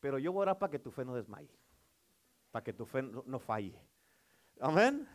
pero 0.00 0.18
yo 0.18 0.32
voy 0.32 0.40
a 0.40 0.42
orar 0.42 0.58
para 0.58 0.70
que 0.70 0.78
tu 0.78 0.90
fe 0.90 1.04
no 1.04 1.14
desmaye, 1.14 1.50
para 2.50 2.62
que 2.62 2.72
tu 2.72 2.86
fe 2.86 3.02
no, 3.02 3.38
falle. 3.38 3.80
Amén. 4.60 5.08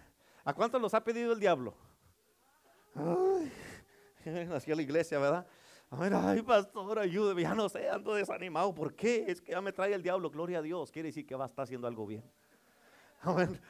¿A 0.44 0.54
cuántos 0.54 0.82
los 0.82 0.94
ha 0.94 1.04
pedido 1.04 1.32
el 1.32 1.40
diablo? 1.40 1.74
Ay, 2.96 3.52
a 4.50 4.76
la 4.76 4.82
iglesia, 4.82 5.18
¿verdad? 5.18 5.48
Amén. 5.90 6.14
Ay, 6.14 6.42
pastor, 6.42 7.00
ayúdeme, 7.00 7.44
ya 7.44 7.56
no 7.56 7.70
sé, 7.70 7.90
ando 7.90 8.16
desanimado. 8.16 8.74
¿Por 8.74 8.94
qué? 8.94 9.26
Es 9.28 9.42
que 9.42 9.52
ya 9.54 9.62
me 9.62 9.72
trae 9.72 9.94
el 9.94 10.04
diablo, 10.04 10.30
gloria 10.30 10.60
a 10.60 10.62
Dios. 10.62 10.92
Quiere 10.92 11.10
decir 11.10 11.26
que 11.26 11.36
va 11.36 11.46
a 11.46 11.48
estar 11.48 11.64
haciendo 11.64 11.88
algo 11.88 12.06
bien. 12.06 12.24
Amén. 13.22 13.62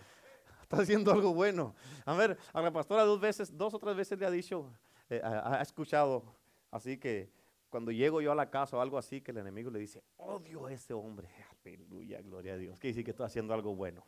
Está 0.63 0.77
haciendo 0.77 1.11
algo 1.11 1.33
bueno. 1.35 1.75
A 2.05 2.15
ver, 2.15 2.37
a 2.51 2.61
la 2.61 2.71
pastora 2.71 3.03
dos 3.03 3.19
veces, 3.19 3.55
dos 3.55 3.75
o 3.75 3.79
tres 3.79 3.95
veces 3.95 4.17
le 4.17 4.25
ha 4.25 4.31
dicho, 4.31 4.71
eh, 5.09 5.21
ha 5.23 5.61
escuchado, 5.61 6.23
así 6.71 6.97
que 6.97 7.29
cuando 7.73 7.91
llego 7.91 8.21
yo 8.21 8.31
a 8.31 8.35
la 8.35 8.51
casa 8.51 8.77
o 8.77 8.81
algo 8.81 8.99
así, 8.99 9.19
que 9.19 9.31
el 9.31 9.39
enemigo 9.39 9.71
le 9.71 9.79
dice, 9.79 10.03
odio 10.17 10.67
a 10.67 10.71
ese 10.71 10.93
hombre. 10.93 11.27
Aleluya, 11.65 12.21
gloria 12.21 12.53
a 12.53 12.57
Dios. 12.57 12.77
Quiere 12.77 12.93
decir 12.93 13.03
que 13.03 13.09
está 13.09 13.25
haciendo 13.25 13.51
algo 13.51 13.73
bueno. 13.73 14.05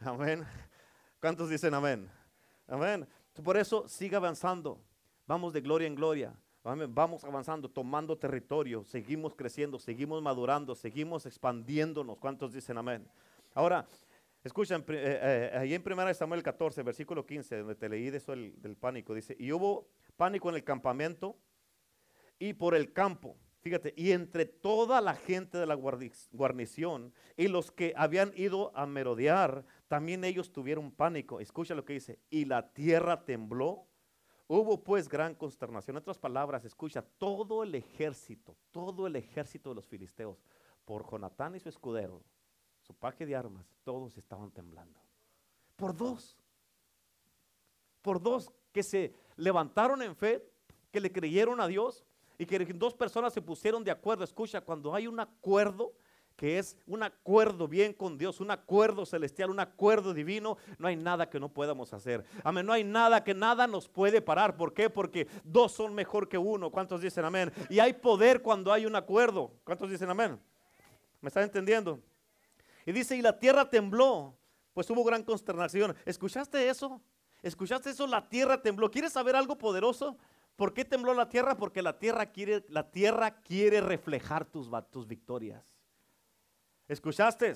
Amén. 0.00 0.44
¿Cuántos 1.18 1.48
dicen 1.48 1.72
amén? 1.72 2.06
Amén. 2.66 3.08
Por 3.42 3.56
eso 3.56 3.88
siga 3.88 4.18
avanzando. 4.18 4.78
Vamos 5.26 5.54
de 5.54 5.62
gloria 5.62 5.86
en 5.86 5.94
gloria. 5.94 6.34
Vamos 6.62 7.24
avanzando, 7.24 7.70
tomando 7.70 8.18
territorio. 8.18 8.84
Seguimos 8.84 9.34
creciendo, 9.34 9.78
seguimos 9.78 10.20
madurando, 10.20 10.74
seguimos 10.74 11.24
expandiéndonos. 11.24 12.18
¿Cuántos 12.18 12.52
dicen 12.52 12.76
amén? 12.76 13.08
Ahora, 13.54 13.86
escuchen, 14.44 14.84
eh, 14.88 15.50
eh, 15.54 15.58
ahí 15.58 15.72
en 15.72 15.82
1 15.82 16.12
Samuel 16.12 16.42
14, 16.42 16.82
versículo 16.82 17.24
15, 17.24 17.56
donde 17.56 17.74
te 17.74 17.88
leí 17.88 18.10
de 18.10 18.18
eso 18.18 18.32
del 18.32 18.76
pánico, 18.78 19.14
dice, 19.14 19.34
y 19.38 19.50
hubo 19.50 19.88
pánico 20.18 20.50
en 20.50 20.56
el 20.56 20.62
campamento 20.62 21.38
y 22.38 22.52
por 22.54 22.74
el 22.74 22.92
campo. 22.92 23.36
Fíjate, 23.66 23.92
y 23.96 24.12
entre 24.12 24.46
toda 24.46 25.00
la 25.00 25.16
gente 25.16 25.58
de 25.58 25.66
la 25.66 25.74
guarnición 25.74 27.12
y 27.36 27.48
los 27.48 27.72
que 27.72 27.92
habían 27.96 28.32
ido 28.36 28.70
a 28.76 28.86
merodear, 28.86 29.64
también 29.88 30.22
ellos 30.22 30.52
tuvieron 30.52 30.92
pánico. 30.92 31.40
Escucha 31.40 31.74
lo 31.74 31.84
que 31.84 31.94
dice, 31.94 32.20
y 32.30 32.44
la 32.44 32.72
tierra 32.72 33.24
tembló. 33.24 33.88
Hubo 34.46 34.84
pues 34.84 35.08
gran 35.08 35.34
consternación. 35.34 35.96
En 35.96 36.02
otras 36.02 36.16
palabras, 36.16 36.64
escucha, 36.64 37.02
todo 37.02 37.64
el 37.64 37.74
ejército, 37.74 38.56
todo 38.70 39.08
el 39.08 39.16
ejército 39.16 39.70
de 39.70 39.74
los 39.74 39.86
filisteos, 39.88 40.44
por 40.84 41.10
Jonatán 41.10 41.56
y 41.56 41.58
su 41.58 41.68
escudero, 41.68 42.22
su 42.82 42.94
paje 42.94 43.26
de 43.26 43.34
armas, 43.34 43.66
todos 43.82 44.16
estaban 44.16 44.52
temblando. 44.52 45.00
Por 45.74 45.96
dos. 45.96 46.38
Por 48.00 48.22
dos 48.22 48.52
que 48.70 48.84
se 48.84 49.12
levantaron 49.34 50.02
en 50.02 50.14
fe, 50.14 50.48
que 50.92 51.00
le 51.00 51.10
creyeron 51.10 51.60
a 51.60 51.66
Dios 51.66 52.04
y 52.38 52.46
que 52.46 52.58
dos 52.58 52.94
personas 52.94 53.32
se 53.32 53.42
pusieron 53.42 53.82
de 53.84 53.90
acuerdo. 53.90 54.24
Escucha, 54.24 54.60
cuando 54.60 54.94
hay 54.94 55.06
un 55.06 55.20
acuerdo 55.20 55.92
que 56.36 56.58
es 56.58 56.76
un 56.86 57.02
acuerdo 57.02 57.66
bien 57.66 57.94
con 57.94 58.18
Dios, 58.18 58.40
un 58.40 58.50
acuerdo 58.50 59.06
celestial, 59.06 59.50
un 59.50 59.58
acuerdo 59.58 60.12
divino, 60.12 60.58
no 60.78 60.86
hay 60.86 60.94
nada 60.94 61.30
que 61.30 61.40
no 61.40 61.48
podamos 61.48 61.94
hacer. 61.94 62.24
Amén, 62.44 62.66
no 62.66 62.74
hay 62.74 62.84
nada 62.84 63.24
que 63.24 63.32
nada 63.32 63.66
nos 63.66 63.88
puede 63.88 64.20
parar. 64.20 64.56
¿Por 64.56 64.74
qué? 64.74 64.90
Porque 64.90 65.26
dos 65.44 65.72
son 65.72 65.94
mejor 65.94 66.28
que 66.28 66.36
uno. 66.36 66.70
¿Cuántos 66.70 67.00
dicen 67.00 67.24
amén? 67.24 67.50
Y 67.70 67.78
hay 67.78 67.94
poder 67.94 68.42
cuando 68.42 68.70
hay 68.70 68.84
un 68.84 68.94
acuerdo. 68.94 69.50
¿Cuántos 69.64 69.90
dicen 69.90 70.10
amén? 70.10 70.38
¿Me 71.22 71.28
están 71.28 71.44
entendiendo? 71.44 72.00
Y 72.84 72.92
dice, 72.92 73.16
y 73.16 73.22
la 73.22 73.38
tierra 73.38 73.68
tembló, 73.68 74.36
pues 74.74 74.88
hubo 74.90 75.02
gran 75.04 75.22
consternación. 75.22 75.96
¿Escuchaste 76.04 76.68
eso? 76.68 77.00
¿Escuchaste 77.42 77.90
eso? 77.90 78.06
La 78.06 78.28
tierra 78.28 78.60
tembló. 78.60 78.90
¿Quieres 78.90 79.12
saber 79.12 79.34
algo 79.36 79.56
poderoso? 79.56 80.18
¿Por 80.56 80.72
qué 80.72 80.84
tembló 80.84 81.12
la 81.12 81.28
tierra? 81.28 81.56
Porque 81.56 81.82
la 81.82 81.98
tierra 81.98 82.26
quiere, 82.26 82.64
la 82.68 82.90
tierra 82.90 83.42
quiere 83.42 83.80
reflejar 83.80 84.46
tus, 84.46 84.68
tus 84.90 85.06
victorias. 85.06 85.62
¿Escuchaste? 86.88 87.52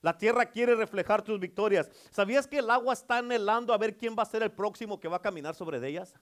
La 0.00 0.16
tierra 0.16 0.46
quiere 0.46 0.74
reflejar 0.74 1.22
tus 1.22 1.38
victorias. 1.38 1.90
¿Sabías 2.10 2.46
que 2.46 2.58
el 2.58 2.70
agua 2.70 2.94
está 2.94 3.18
anhelando 3.18 3.74
a 3.74 3.78
ver 3.78 3.96
quién 3.96 4.16
va 4.18 4.22
a 4.22 4.26
ser 4.26 4.42
el 4.42 4.52
próximo 4.52 4.98
que 4.98 5.08
va 5.08 5.16
a 5.16 5.22
caminar 5.22 5.54
sobre 5.54 5.86
ellas? 5.86 6.14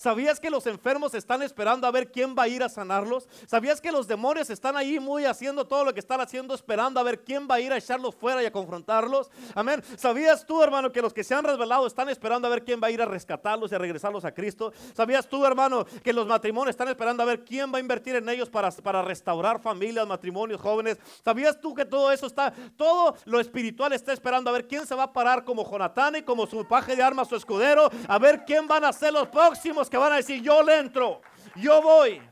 ¿Sabías 0.00 0.40
que 0.40 0.48
los 0.48 0.66
enfermos 0.66 1.12
están 1.12 1.42
esperando 1.42 1.86
a 1.86 1.90
ver 1.90 2.10
quién 2.10 2.34
va 2.34 2.44
a 2.44 2.48
ir 2.48 2.62
a 2.62 2.70
sanarlos? 2.70 3.28
¿Sabías 3.46 3.82
que 3.82 3.92
los 3.92 4.08
demonios 4.08 4.48
están 4.48 4.74
ahí 4.74 4.98
muy 4.98 5.26
haciendo 5.26 5.66
todo 5.66 5.84
lo 5.84 5.92
que 5.92 6.00
están 6.00 6.22
haciendo, 6.22 6.54
esperando 6.54 6.98
a 6.98 7.02
ver 7.02 7.22
quién 7.22 7.46
va 7.46 7.56
a 7.56 7.60
ir 7.60 7.70
a 7.70 7.76
echarlos 7.76 8.14
fuera 8.14 8.42
y 8.42 8.46
a 8.46 8.50
confrontarlos? 8.50 9.30
Amén. 9.54 9.84
¿Sabías 9.98 10.46
tú, 10.46 10.62
hermano, 10.62 10.90
que 10.90 11.02
los 11.02 11.12
que 11.12 11.22
se 11.22 11.34
han 11.34 11.44
revelado 11.44 11.86
están 11.86 12.08
esperando 12.08 12.48
a 12.48 12.50
ver 12.50 12.64
quién 12.64 12.80
va 12.82 12.86
a 12.86 12.90
ir 12.90 13.02
a 13.02 13.04
rescatarlos 13.04 13.72
y 13.72 13.74
a 13.74 13.78
regresarlos 13.78 14.24
a 14.24 14.32
Cristo? 14.32 14.72
¿Sabías 14.94 15.28
tú, 15.28 15.44
hermano, 15.44 15.84
que 16.02 16.14
los 16.14 16.26
matrimonios 16.26 16.70
están 16.70 16.88
esperando 16.88 17.22
a 17.22 17.26
ver 17.26 17.44
quién 17.44 17.70
va 17.70 17.76
a 17.76 17.80
invertir 17.82 18.16
en 18.16 18.26
ellos 18.30 18.48
para, 18.48 18.70
para 18.70 19.02
restaurar 19.02 19.60
familias, 19.60 20.06
matrimonios, 20.06 20.62
jóvenes? 20.62 20.96
¿Sabías 21.22 21.60
tú 21.60 21.74
que 21.74 21.84
todo 21.84 22.10
eso 22.10 22.26
está, 22.26 22.54
todo 22.74 23.16
lo 23.26 23.38
espiritual 23.38 23.92
está 23.92 24.14
esperando 24.14 24.48
a 24.48 24.54
ver 24.54 24.66
quién 24.66 24.86
se 24.86 24.94
va 24.94 25.02
a 25.02 25.12
parar 25.12 25.44
como 25.44 25.70
Jonatán 25.70 26.16
y 26.16 26.22
como 26.22 26.46
su 26.46 26.66
paje 26.66 26.96
de 26.96 27.02
armas, 27.02 27.28
su 27.28 27.36
escudero? 27.36 27.90
A 28.08 28.18
ver 28.18 28.46
quién 28.46 28.66
van 28.66 28.82
a 28.86 28.94
ser 28.94 29.12
los 29.12 29.28
próximos 29.28 29.89
que 29.90 29.96
van 29.96 30.12
a 30.12 30.16
decir, 30.16 30.40
yo 30.42 30.62
le 30.62 30.78
entro, 30.78 31.20
yo 31.56 31.82
voy. 31.82 32.22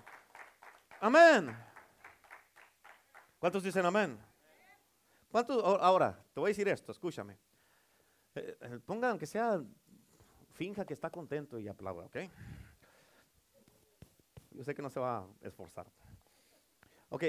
Amén. 1.01 1.55
¿Cuántos 3.39 3.63
dicen 3.63 3.85
amén? 3.85 4.19
¿Cuántos? 5.31 5.63
Ahora, 5.63 6.19
te 6.33 6.41
voy 6.41 6.49
a 6.49 6.51
decir 6.51 6.69
esto, 6.69 6.93
escúchame. 6.93 7.37
Eh, 8.35 8.57
eh, 8.61 8.79
ponga, 8.85 9.11
aunque 9.11 9.27
sea, 9.27 9.61
finja 10.53 10.85
que 10.85 10.95
está 10.95 11.11
contento 11.11 11.59
y 11.59 11.69
aplauda, 11.69 12.07
¿ok? 12.07 12.17
Yo 14.53 14.65
sé 14.65 14.75
que 14.75 14.83
no 14.83 14.91
se 14.91 14.99
va 14.99 15.19
a 15.19 15.27
esforzar. 15.43 15.87
Ok, 17.11 17.25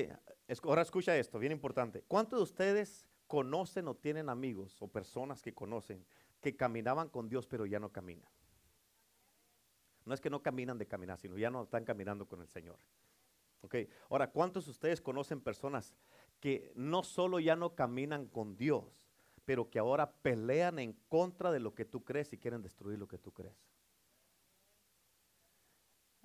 ahora 0.63 0.81
escucha 0.81 1.15
esto, 1.15 1.39
bien 1.39 1.51
importante. 1.51 2.03
¿Cuántos 2.07 2.39
de 2.39 2.43
ustedes 2.43 3.05
conocen 3.27 3.87
o 3.87 3.95
tienen 3.95 4.29
amigos 4.29 4.81
o 4.81 4.87
personas 4.87 5.41
que 5.41 5.53
conocen 5.53 6.05
que 6.41 6.55
caminaban 6.55 7.09
con 7.09 7.29
Dios 7.29 7.45
pero 7.45 7.65
ya 7.65 7.79
no 7.79 7.91
caminan? 7.91 8.27
No 10.09 10.15
es 10.15 10.21
que 10.21 10.31
no 10.31 10.41
caminan 10.41 10.79
de 10.79 10.87
caminar, 10.87 11.19
sino 11.19 11.37
ya 11.37 11.51
no 11.51 11.61
están 11.61 11.85
caminando 11.85 12.27
con 12.27 12.41
el 12.41 12.47
Señor. 12.47 12.79
Ok, 13.61 13.75
ahora, 14.09 14.31
¿cuántos 14.31 14.65
de 14.65 14.71
ustedes 14.71 15.01
conocen 15.01 15.39
personas 15.39 15.93
que 16.39 16.71
no 16.73 17.03
solo 17.03 17.39
ya 17.39 17.55
no 17.55 17.75
caminan 17.75 18.25
con 18.25 18.57
Dios, 18.57 19.07
pero 19.45 19.69
que 19.69 19.77
ahora 19.77 20.11
pelean 20.11 20.79
en 20.79 20.93
contra 21.09 21.51
de 21.51 21.59
lo 21.59 21.75
que 21.75 21.85
tú 21.85 22.03
crees 22.03 22.33
y 22.33 22.39
quieren 22.39 22.63
destruir 22.63 22.97
lo 22.97 23.07
que 23.07 23.19
tú 23.19 23.31
crees? 23.31 23.53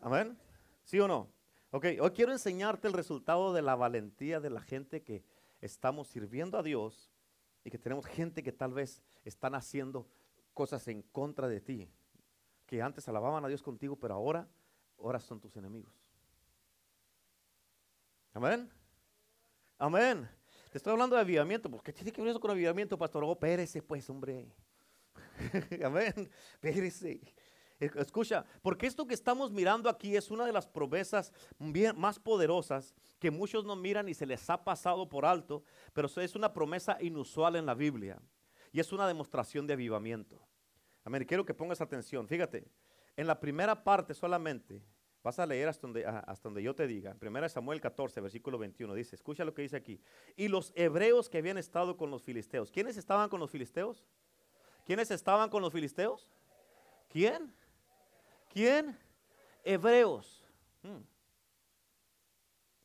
Amén. 0.01 0.39
¿Sí 0.83 0.99
o 0.99 1.07
no? 1.07 1.29
Ok, 1.71 1.85
hoy 2.01 2.11
quiero 2.13 2.33
enseñarte 2.33 2.89
el 2.89 2.95
resultado 2.95 3.53
de 3.53 3.61
la 3.61 3.75
valentía 3.75 4.41
de 4.41 4.49
la 4.49 4.63
gente 4.63 5.03
que 5.03 5.23
estamos 5.61 6.09
sirviendo 6.09 6.57
a 6.57 6.63
Dios 6.63 7.13
y 7.63 7.71
que 7.71 7.79
tenemos 7.79 8.07
gente 8.07 8.43
que 8.43 8.53
tal 8.53 8.73
vez 8.73 9.03
están 9.27 9.55
haciendo 9.55 10.09
cosas 10.55 10.89
en 10.89 11.03
contra 11.03 11.49
de 11.49 11.61
ti 11.61 11.91
que 12.67 12.83
antes 12.83 13.09
alababan 13.09 13.45
a 13.45 13.49
Dios 13.49 13.63
contigo, 13.63 13.97
pero 13.97 14.15
ahora, 14.15 14.49
ahora 14.99 15.21
son 15.21 15.41
tus 15.41 15.57
enemigos. 15.57 15.93
Amén. 18.33 18.71
Amén. 19.79 20.29
Te 20.71 20.79
estoy 20.79 20.93
hablando 20.93 21.15
de 21.15 21.23
avivamiento. 21.23 21.71
¿Por 21.71 21.83
qué 21.83 21.93
tiene 21.93 22.11
que 22.11 22.21
ver 22.21 22.31
eso 22.31 22.41
con 22.41 22.51
avivamiento, 22.51 22.99
pastor? 22.99 23.23
Oh, 23.25 23.39
pérese, 23.39 23.81
pues, 23.83 24.09
hombre. 24.11 24.53
Amén. 25.85 26.31
Pérese. 26.61 27.21
E- 27.81 27.91
Escucha, 27.97 28.45
porque 28.63 28.87
esto 28.87 29.07
que 29.07 29.15
estamos 29.15 29.53
mirando 29.53 29.89
aquí 29.89 30.17
es 30.17 30.31
una 30.31 30.47
de 30.47 30.53
las 30.53 30.67
promesas 30.67 31.33
más 31.97 32.19
poderosas 32.19 32.95
que 33.19 33.31
muchos 33.31 33.65
no 33.65 33.77
miran 33.77 34.09
y 34.09 34.15
se 34.15 34.27
les 34.27 34.49
ha 34.49 34.63
pasado 34.65 35.09
por 35.09 35.27
alto, 35.27 35.63
pero 35.93 36.09
es 36.09 36.35
una 36.35 36.53
promesa 36.53 36.97
inusual 37.01 37.57
en 37.57 37.67
la 37.67 37.75
Biblia 37.75 38.21
y 38.73 38.81
es 38.81 38.93
una 38.93 39.07
demostración 39.07 39.67
de 39.67 39.75
avivamiento. 39.75 40.41
Amén, 41.05 41.25
quiero 41.25 41.45
que 41.45 41.53
pongas 41.53 41.83
atención. 41.83 42.27
Fíjate, 42.27 42.67
en 43.17 43.27
la 43.27 43.39
primera 43.39 43.85
parte 43.85 44.15
solamente, 44.15 44.83
vas 45.23 45.39
a 45.39 45.47
leer 45.47 45.69
hasta 45.69 45.87
donde, 45.87 46.07
hasta 46.07 46.49
donde 46.49 46.63
yo 46.63 46.75
te 46.75 46.87
diga. 46.87 47.15
En 47.19 47.29
1 47.29 47.49
Samuel 47.51 47.81
14, 47.81 48.21
versículo 48.23 48.59
21, 48.59 48.95
dice, 48.95 49.15
escucha 49.15 49.45
lo 49.45 49.55
que 49.55 49.63
dice 49.63 49.77
aquí. 49.77 50.01
Y 50.35 50.49
los 50.49 50.73
hebreos 50.75 51.29
que 51.29 51.39
habían 51.39 51.59
estado 51.59 51.97
con 51.97 52.11
los 52.11 52.23
filisteos. 52.23 52.71
¿Quiénes 52.71 52.97
estaban 52.97 53.29
con 53.29 53.39
los 53.39 53.51
filisteos? 53.51 54.05
¿Quiénes 54.87 55.11
estaban 55.11 55.51
con 55.51 55.63
los 55.63 55.73
filisteos? 55.73 56.27
¿Quién? 57.09 57.55
¿Quién? 58.49 58.99
Hebreos. 59.63 60.43
Hmm. 60.83 61.03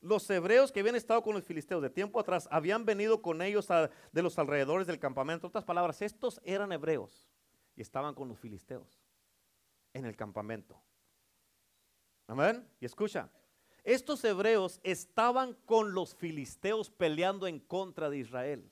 Los 0.02 0.30
hebreos 0.30 0.72
que 0.72 0.82
habían 0.82 0.96
estado 0.96 1.22
con 1.22 1.34
los 1.36 1.44
filisteos 1.44 1.82
de 1.82 1.90
tiempo 1.90 2.20
atrás 2.20 2.48
habían 2.52 2.86
venido 2.86 3.22
con 3.22 3.42
ellos 3.42 3.68
de 4.12 4.22
los 4.22 4.40
alrededores 4.40 4.88
del 4.88 5.00
campamento. 5.00 5.48
En 5.48 5.50
otras 5.50 5.66
palabras, 5.66 6.02
estos 6.02 6.40
eran 6.44 6.72
hebreos 6.72 7.30
estaban 7.82 8.14
con 8.16 8.28
los 8.28 8.40
filisteos 8.40 9.02
en 9.94 10.06
el 10.06 10.16
campamento. 10.16 10.80
Amén. 12.28 12.68
Y 12.80 12.86
escucha, 12.86 13.30
estos 13.84 14.24
hebreos 14.24 14.80
estaban 14.84 15.54
con 15.66 15.94
los 15.94 16.16
filisteos 16.16 16.90
peleando 16.90 17.48
en 17.48 17.60
contra 17.60 18.10
de 18.10 18.20
Israel. 18.20 18.72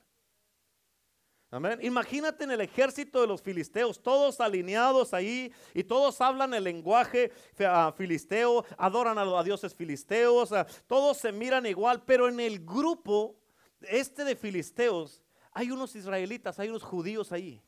Amén. 1.50 1.78
Imagínate 1.82 2.44
en 2.44 2.50
el 2.50 2.60
ejército 2.60 3.22
de 3.22 3.26
los 3.26 3.40
filisteos, 3.40 4.02
todos 4.02 4.38
alineados 4.38 5.14
ahí 5.14 5.50
y 5.72 5.82
todos 5.82 6.20
hablan 6.20 6.52
el 6.52 6.64
lenguaje 6.64 7.32
ah, 7.60 7.92
filisteo, 7.96 8.66
adoran 8.76 9.16
a 9.16 9.24
los 9.24 9.42
dioses 9.46 9.74
filisteos, 9.74 10.52
ah, 10.52 10.66
todos 10.86 11.16
se 11.16 11.32
miran 11.32 11.64
igual, 11.64 12.02
pero 12.04 12.28
en 12.28 12.38
el 12.38 12.62
grupo 12.66 13.40
este 13.80 14.24
de 14.24 14.36
filisteos 14.36 15.22
hay 15.52 15.70
unos 15.70 15.96
israelitas, 15.96 16.58
hay 16.58 16.68
unos 16.68 16.82
judíos 16.82 17.32
ahí. 17.32 17.62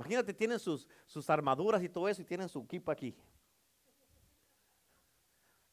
Imagínate, 0.00 0.32
tienen 0.32 0.58
sus, 0.58 0.88
sus 1.04 1.28
armaduras 1.28 1.82
y 1.82 1.88
todo 1.90 2.08
eso 2.08 2.22
y 2.22 2.24
tienen 2.24 2.48
su 2.48 2.60
equipo 2.62 2.90
aquí. 2.90 3.14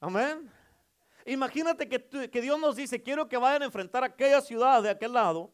Amén. 0.02 0.52
Imagínate 1.26 1.88
que, 1.88 2.30
que 2.30 2.42
Dios 2.42 2.60
nos 2.60 2.76
dice, 2.76 3.02
quiero 3.02 3.30
que 3.30 3.38
vayan 3.38 3.62
a 3.62 3.66
enfrentar 3.66 4.04
aquella 4.04 4.42
ciudad 4.42 4.84
de 4.84 4.90
aquel 4.90 5.14
lado. 5.14 5.54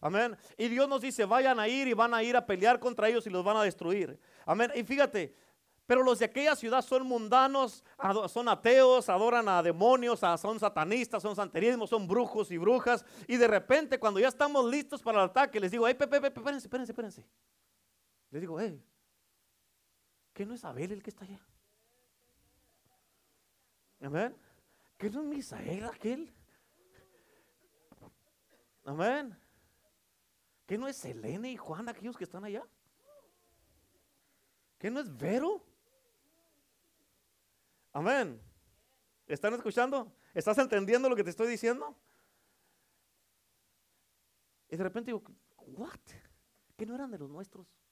Amén. 0.00 0.38
Y 0.56 0.68
Dios 0.68 0.88
nos 0.88 1.02
dice, 1.02 1.26
vayan 1.26 1.60
a 1.60 1.68
ir 1.68 1.86
y 1.86 1.92
van 1.92 2.14
a 2.14 2.22
ir 2.22 2.34
a 2.34 2.46
pelear 2.46 2.80
contra 2.80 3.10
ellos 3.10 3.26
y 3.26 3.30
los 3.30 3.44
van 3.44 3.58
a 3.58 3.62
destruir. 3.62 4.18
Amén. 4.46 4.72
Y 4.74 4.84
fíjate, 4.84 5.36
pero 5.84 6.02
los 6.02 6.18
de 6.18 6.24
aquella 6.24 6.56
ciudad 6.56 6.80
son 6.80 7.06
mundanos, 7.06 7.84
son 8.28 8.48
ateos, 8.48 9.10
adoran 9.10 9.46
a 9.50 9.62
demonios, 9.62 10.20
son 10.40 10.58
satanistas, 10.58 11.22
son 11.22 11.36
santerismos, 11.36 11.90
son 11.90 12.08
brujos 12.08 12.50
y 12.50 12.56
brujas. 12.56 13.04
Y 13.28 13.36
de 13.36 13.46
repente, 13.46 13.98
cuando 13.98 14.18
ya 14.18 14.28
estamos 14.28 14.64
listos 14.64 15.02
para 15.02 15.18
el 15.18 15.28
ataque, 15.28 15.60
les 15.60 15.70
digo, 15.70 15.86
hey, 15.86 15.94
espérense, 16.00 16.66
espérense, 16.66 16.92
espérense. 16.92 17.26
Les 18.34 18.40
digo, 18.40 18.58
hey, 18.58 18.84
¿qué 20.32 20.44
no 20.44 20.54
es 20.54 20.64
Abel 20.64 20.90
el 20.90 21.04
que 21.04 21.10
está 21.10 21.24
allá? 21.24 21.40
Amén. 24.00 24.36
¿Qué 24.98 25.08
no 25.08 25.20
es 25.20 25.26
Misael 25.28 25.84
aquel? 25.84 26.34
Amén. 28.84 29.38
¿Qué 30.66 30.76
no 30.76 30.88
es 30.88 30.96
Selene 30.96 31.52
y 31.52 31.56
Juan 31.56 31.88
aquellos 31.88 32.16
que 32.16 32.24
están 32.24 32.44
allá? 32.44 32.66
¿Qué 34.78 34.90
no 34.90 34.98
es 34.98 35.16
Vero? 35.16 35.64
Amén. 37.92 38.42
¿Están 39.28 39.54
escuchando? 39.54 40.12
¿Estás 40.34 40.58
entendiendo 40.58 41.08
lo 41.08 41.14
que 41.14 41.22
te 41.22 41.30
estoy 41.30 41.46
diciendo? 41.46 41.96
Y 44.68 44.76
de 44.76 44.82
repente 44.82 45.12
digo, 45.12 45.22
¿what? 45.56 46.00
¿Que 46.76 46.84
no 46.84 46.96
eran 46.96 47.12
de 47.12 47.18
los 47.18 47.30
nuestros? 47.30 47.83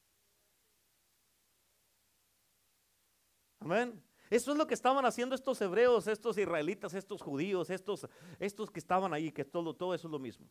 Amén. 3.62 4.02
Eso 4.28 4.50
es 4.50 4.58
lo 4.58 4.66
que 4.66 4.74
estaban 4.74 5.04
haciendo 5.04 5.34
estos 5.34 5.60
hebreos, 5.60 6.06
estos 6.06 6.36
israelitas, 6.36 6.94
estos 6.94 7.22
judíos, 7.22 7.70
estos, 7.70 8.08
estos 8.38 8.70
que 8.70 8.80
estaban 8.80 9.12
ahí, 9.12 9.30
que 9.30 9.44
todo, 9.44 9.74
todo 9.74 9.94
eso 9.94 10.08
es 10.08 10.12
lo 10.12 10.18
mismo. 10.18 10.48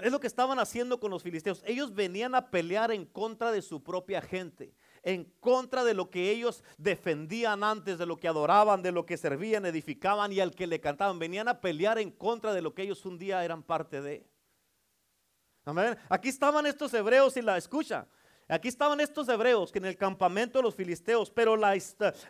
Es 0.00 0.10
lo 0.10 0.20
que 0.20 0.26
estaban 0.26 0.58
haciendo 0.58 0.98
con 0.98 1.10
los 1.10 1.22
filisteos. 1.22 1.62
Ellos 1.66 1.94
venían 1.94 2.34
a 2.34 2.50
pelear 2.50 2.90
en 2.92 3.04
contra 3.04 3.52
de 3.52 3.60
su 3.60 3.82
propia 3.82 4.22
gente, 4.22 4.74
en 5.02 5.24
contra 5.40 5.84
de 5.84 5.92
lo 5.92 6.08
que 6.08 6.30
ellos 6.30 6.64
defendían 6.78 7.62
antes, 7.62 7.98
de 7.98 8.06
lo 8.06 8.16
que 8.16 8.28
adoraban, 8.28 8.80
de 8.80 8.92
lo 8.92 9.04
que 9.04 9.18
servían, 9.18 9.66
edificaban 9.66 10.32
y 10.32 10.40
al 10.40 10.54
que 10.54 10.66
le 10.66 10.80
cantaban. 10.80 11.18
Venían 11.18 11.48
a 11.48 11.60
pelear 11.60 11.98
en 11.98 12.10
contra 12.10 12.54
de 12.54 12.62
lo 12.62 12.72
que 12.72 12.82
ellos 12.82 13.04
un 13.04 13.18
día 13.18 13.44
eran 13.44 13.62
parte 13.62 14.00
de. 14.00 14.26
Amén. 15.66 15.98
Aquí 16.08 16.30
estaban 16.30 16.64
estos 16.64 16.94
hebreos 16.94 17.36
y 17.36 17.42
la 17.42 17.58
escucha. 17.58 18.06
Aquí 18.52 18.68
estaban 18.68 19.00
estos 19.00 19.26
hebreos 19.30 19.72
que 19.72 19.78
en 19.78 19.86
el 19.86 19.96
campamento 19.96 20.58
de 20.58 20.62
los 20.62 20.74
filisteos, 20.74 21.30
pero 21.30 21.56
la, 21.56 21.74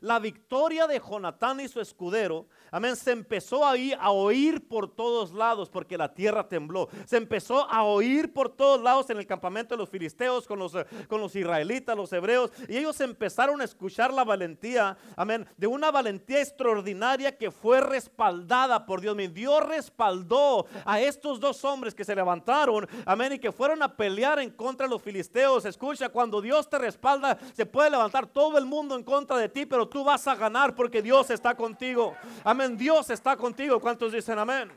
la 0.00 0.20
victoria 0.20 0.86
de 0.86 1.00
Jonatán 1.00 1.58
y 1.58 1.66
su 1.66 1.80
escudero, 1.80 2.46
amén, 2.70 2.94
se 2.94 3.10
empezó 3.10 3.66
ahí 3.66 3.92
a 3.98 4.12
oír 4.12 4.68
por 4.68 4.94
todos 4.94 5.32
lados 5.32 5.68
porque 5.68 5.98
la 5.98 6.14
tierra 6.14 6.46
tembló. 6.46 6.88
Se 7.06 7.16
empezó 7.16 7.68
a 7.68 7.82
oír 7.82 8.32
por 8.32 8.50
todos 8.50 8.80
lados 8.80 9.10
en 9.10 9.18
el 9.18 9.26
campamento 9.26 9.74
de 9.74 9.78
los 9.78 9.88
filisteos 9.88 10.46
con 10.46 10.60
los, 10.60 10.74
con 11.08 11.20
los 11.20 11.34
israelitas, 11.34 11.96
los 11.96 12.12
hebreos, 12.12 12.52
y 12.68 12.76
ellos 12.76 13.00
empezaron 13.00 13.60
a 13.60 13.64
escuchar 13.64 14.14
la 14.14 14.22
valentía, 14.22 14.96
amén, 15.16 15.44
de 15.56 15.66
una 15.66 15.90
valentía 15.90 16.40
extraordinaria 16.40 17.36
que 17.36 17.50
fue 17.50 17.80
respaldada 17.80 18.86
por 18.86 19.00
Dios. 19.00 19.12
Dios 19.34 19.66
respaldó 19.66 20.66
a 20.84 21.00
estos 21.00 21.40
dos 21.40 21.64
hombres 21.64 21.96
que 21.96 22.04
se 22.04 22.14
levantaron, 22.14 22.88
amén, 23.04 23.32
y 23.32 23.40
que 23.40 23.50
fueron 23.50 23.82
a 23.82 23.96
pelear 23.96 24.38
en 24.38 24.50
contra 24.50 24.86
de 24.86 24.90
los 24.92 25.02
filisteos. 25.02 25.64
Escucha, 25.64 26.11
cuando 26.12 26.40
Dios 26.40 26.68
te 26.68 26.78
respalda, 26.78 27.38
se 27.54 27.66
puede 27.66 27.90
levantar 27.90 28.26
todo 28.26 28.58
el 28.58 28.66
mundo 28.66 28.94
en 28.94 29.02
contra 29.02 29.36
de 29.36 29.48
ti, 29.48 29.66
pero 29.66 29.88
tú 29.88 30.04
vas 30.04 30.26
a 30.28 30.34
ganar 30.34 30.74
porque 30.74 31.02
Dios 31.02 31.30
está 31.30 31.54
contigo. 31.54 32.14
Amén, 32.44 32.76
Dios 32.76 33.10
está 33.10 33.36
contigo. 33.36 33.80
¿Cuántos 33.80 34.12
dicen 34.12 34.38
amén? 34.38 34.70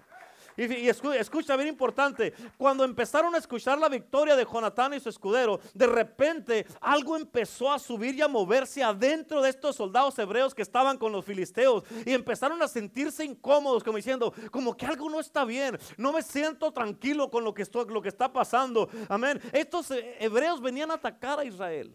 Y, 0.57 0.63
y 0.63 0.87
escu- 0.89 1.13
escucha, 1.13 1.55
bien 1.57 1.67
importante, 1.67 2.33
cuando 2.57 2.83
empezaron 2.83 3.35
a 3.35 3.37
escuchar 3.37 3.77
la 3.77 3.89
victoria 3.89 4.35
de 4.35 4.45
Jonatán 4.45 4.93
y 4.93 4.99
su 4.99 5.09
escudero, 5.09 5.59
de 5.73 5.85
repente 5.87 6.65
algo 6.79 7.17
empezó 7.17 7.71
a 7.71 7.77
subir 7.79 8.15
y 8.15 8.21
a 8.21 8.27
moverse 8.27 8.81
adentro 8.83 9.41
de 9.41 9.49
estos 9.49 9.75
soldados 9.75 10.17
hebreos 10.17 10.55
que 10.55 10.61
estaban 10.61 10.97
con 10.97 11.11
los 11.11 11.25
filisteos 11.25 11.83
y 12.05 12.13
empezaron 12.13 12.61
a 12.61 12.67
sentirse 12.67 13.25
incómodos, 13.25 13.83
como 13.83 13.97
diciendo, 13.97 14.33
como 14.51 14.77
que 14.77 14.85
algo 14.85 15.09
no 15.09 15.19
está 15.19 15.43
bien, 15.43 15.77
no 15.97 16.13
me 16.13 16.21
siento 16.21 16.71
tranquilo 16.71 17.29
con 17.29 17.43
lo 17.43 17.53
que, 17.53 17.63
esto- 17.63 17.85
lo 17.85 18.01
que 18.01 18.09
está 18.09 18.31
pasando. 18.31 18.89
Amén. 19.09 19.41
Estos 19.51 19.91
eh, 19.91 20.15
hebreos 20.19 20.61
venían 20.61 20.89
a 20.91 20.95
atacar 20.95 21.39
a 21.39 21.43
Israel. 21.45 21.93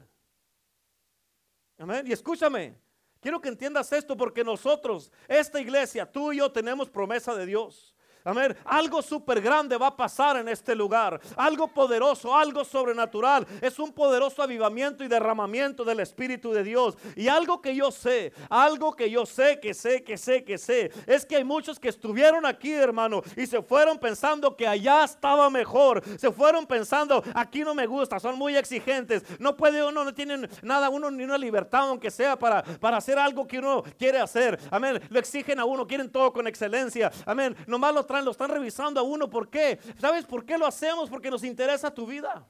Amén. 1.78 2.06
Y 2.06 2.12
escúchame, 2.12 2.74
quiero 3.20 3.40
que 3.40 3.48
entiendas 3.48 3.90
esto 3.92 4.16
porque 4.16 4.44
nosotros, 4.44 5.10
esta 5.26 5.58
iglesia, 5.60 6.04
tú 6.10 6.30
y 6.32 6.36
yo 6.38 6.52
tenemos 6.52 6.90
promesa 6.90 7.34
de 7.34 7.46
Dios. 7.46 7.94
Amén. 8.24 8.56
Algo 8.64 9.00
súper 9.02 9.40
grande 9.40 9.76
va 9.76 9.88
a 9.88 9.96
pasar 9.96 10.36
en 10.36 10.48
este 10.48 10.74
lugar. 10.74 11.20
Algo 11.36 11.68
poderoso, 11.68 12.36
algo 12.36 12.64
sobrenatural. 12.64 13.46
Es 13.60 13.78
un 13.78 13.92
poderoso 13.92 14.42
avivamiento 14.42 15.02
y 15.02 15.08
derramamiento 15.08 15.84
del 15.84 16.00
Espíritu 16.00 16.52
de 16.52 16.62
Dios. 16.62 16.96
Y 17.16 17.28
algo 17.28 17.60
que 17.60 17.74
yo 17.74 17.90
sé, 17.90 18.32
algo 18.48 18.94
que 18.94 19.10
yo 19.10 19.24
sé, 19.24 19.58
que 19.60 19.74
sé, 19.74 20.02
que 20.02 20.16
sé, 20.16 20.44
que 20.44 20.58
sé, 20.58 20.90
es 21.06 21.24
que 21.24 21.36
hay 21.36 21.44
muchos 21.44 21.78
que 21.78 21.88
estuvieron 21.88 22.44
aquí, 22.44 22.72
hermano, 22.72 23.22
y 23.36 23.46
se 23.46 23.62
fueron 23.62 23.98
pensando 23.98 24.56
que 24.56 24.66
allá 24.66 25.04
estaba 25.04 25.48
mejor. 25.48 26.02
Se 26.18 26.30
fueron 26.30 26.66
pensando, 26.66 27.22
aquí 27.34 27.60
no 27.60 27.74
me 27.74 27.86
gusta, 27.86 28.20
son 28.20 28.36
muy 28.36 28.56
exigentes. 28.56 29.22
No 29.38 29.56
puede 29.56 29.82
uno, 29.82 30.04
no 30.04 30.14
tienen 30.14 30.48
nada, 30.62 30.90
uno 30.90 31.10
ni 31.10 31.24
una 31.24 31.38
libertad, 31.38 31.88
aunque 31.88 32.10
sea 32.10 32.38
para, 32.38 32.62
para 32.62 32.98
hacer 32.98 33.18
algo 33.18 33.46
que 33.46 33.58
uno 33.58 33.82
quiere 33.98 34.18
hacer. 34.18 34.58
Amén. 34.70 35.00
Lo 35.08 35.18
exigen 35.18 35.58
a 35.58 35.64
uno, 35.64 35.86
quieren 35.86 36.10
todo 36.10 36.32
con 36.32 36.46
excelencia. 36.46 37.10
Amén. 37.24 37.56
Nomás 37.66 37.94
lo 37.94 38.04
lo 38.24 38.32
están 38.32 38.50
revisando 38.50 39.00
a 39.00 39.02
uno. 39.02 39.30
¿Por 39.30 39.48
qué? 39.48 39.78
¿Sabes 39.98 40.24
por 40.26 40.44
qué 40.44 40.58
lo 40.58 40.66
hacemos? 40.66 41.08
Porque 41.08 41.30
nos 41.30 41.44
interesa 41.44 41.92
tu 41.92 42.06
vida. 42.06 42.44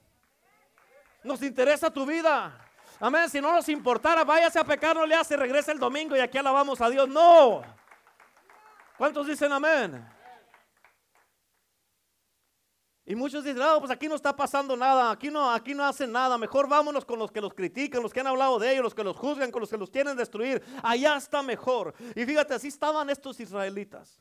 Nos 1.23 1.43
interesa 1.43 1.91
tu 1.91 2.07
vida. 2.07 2.59
Amén. 2.99 3.29
Si 3.29 3.41
no 3.41 3.53
nos 3.53 3.69
importara, 3.69 4.25
váyase 4.25 4.59
a 4.59 4.65
pecar, 4.65 4.97
no 4.97 5.07
le 5.07 5.15
hace, 5.15 5.37
regresa 5.37 5.73
el 5.73 5.79
domingo 5.79 6.17
y 6.17 6.21
aquí 6.21 6.39
alabamos 6.39 6.81
a 6.81 6.89
Dios. 6.89 7.09
No. 7.09 7.63
¿Cuántos 8.97 9.27
dicen 9.27 9.53
amén? 9.53 10.07
Y 13.11 13.17
muchos 13.17 13.43
dicen, 13.43 13.59
no, 13.59 13.81
pues 13.81 13.91
aquí 13.91 14.07
no 14.07 14.15
está 14.15 14.37
pasando 14.37 14.77
nada, 14.77 15.11
aquí 15.11 15.31
no, 15.31 15.51
aquí 15.51 15.75
no 15.75 15.85
hacen 15.85 16.13
nada, 16.13 16.39
mejor 16.39 16.69
vámonos 16.69 17.05
con 17.05 17.19
los 17.19 17.33
que 17.33 17.41
los 17.41 17.53
critican, 17.53 18.05
los 18.05 18.13
que 18.13 18.21
han 18.21 18.29
hablado 18.29 18.61
de 18.61 18.71
ellos, 18.71 18.85
los 18.85 18.95
que 18.95 19.03
los 19.03 19.17
juzgan, 19.17 19.51
con 19.51 19.61
los 19.61 19.69
que 19.69 19.77
los 19.77 19.91
quieren 19.91 20.17
destruir, 20.17 20.63
allá 20.81 21.17
está 21.17 21.43
mejor. 21.43 21.93
Y 22.15 22.25
fíjate, 22.25 22.55
así 22.55 22.69
estaban 22.69 23.11
estos 23.11 23.41
israelitas. 23.41 24.21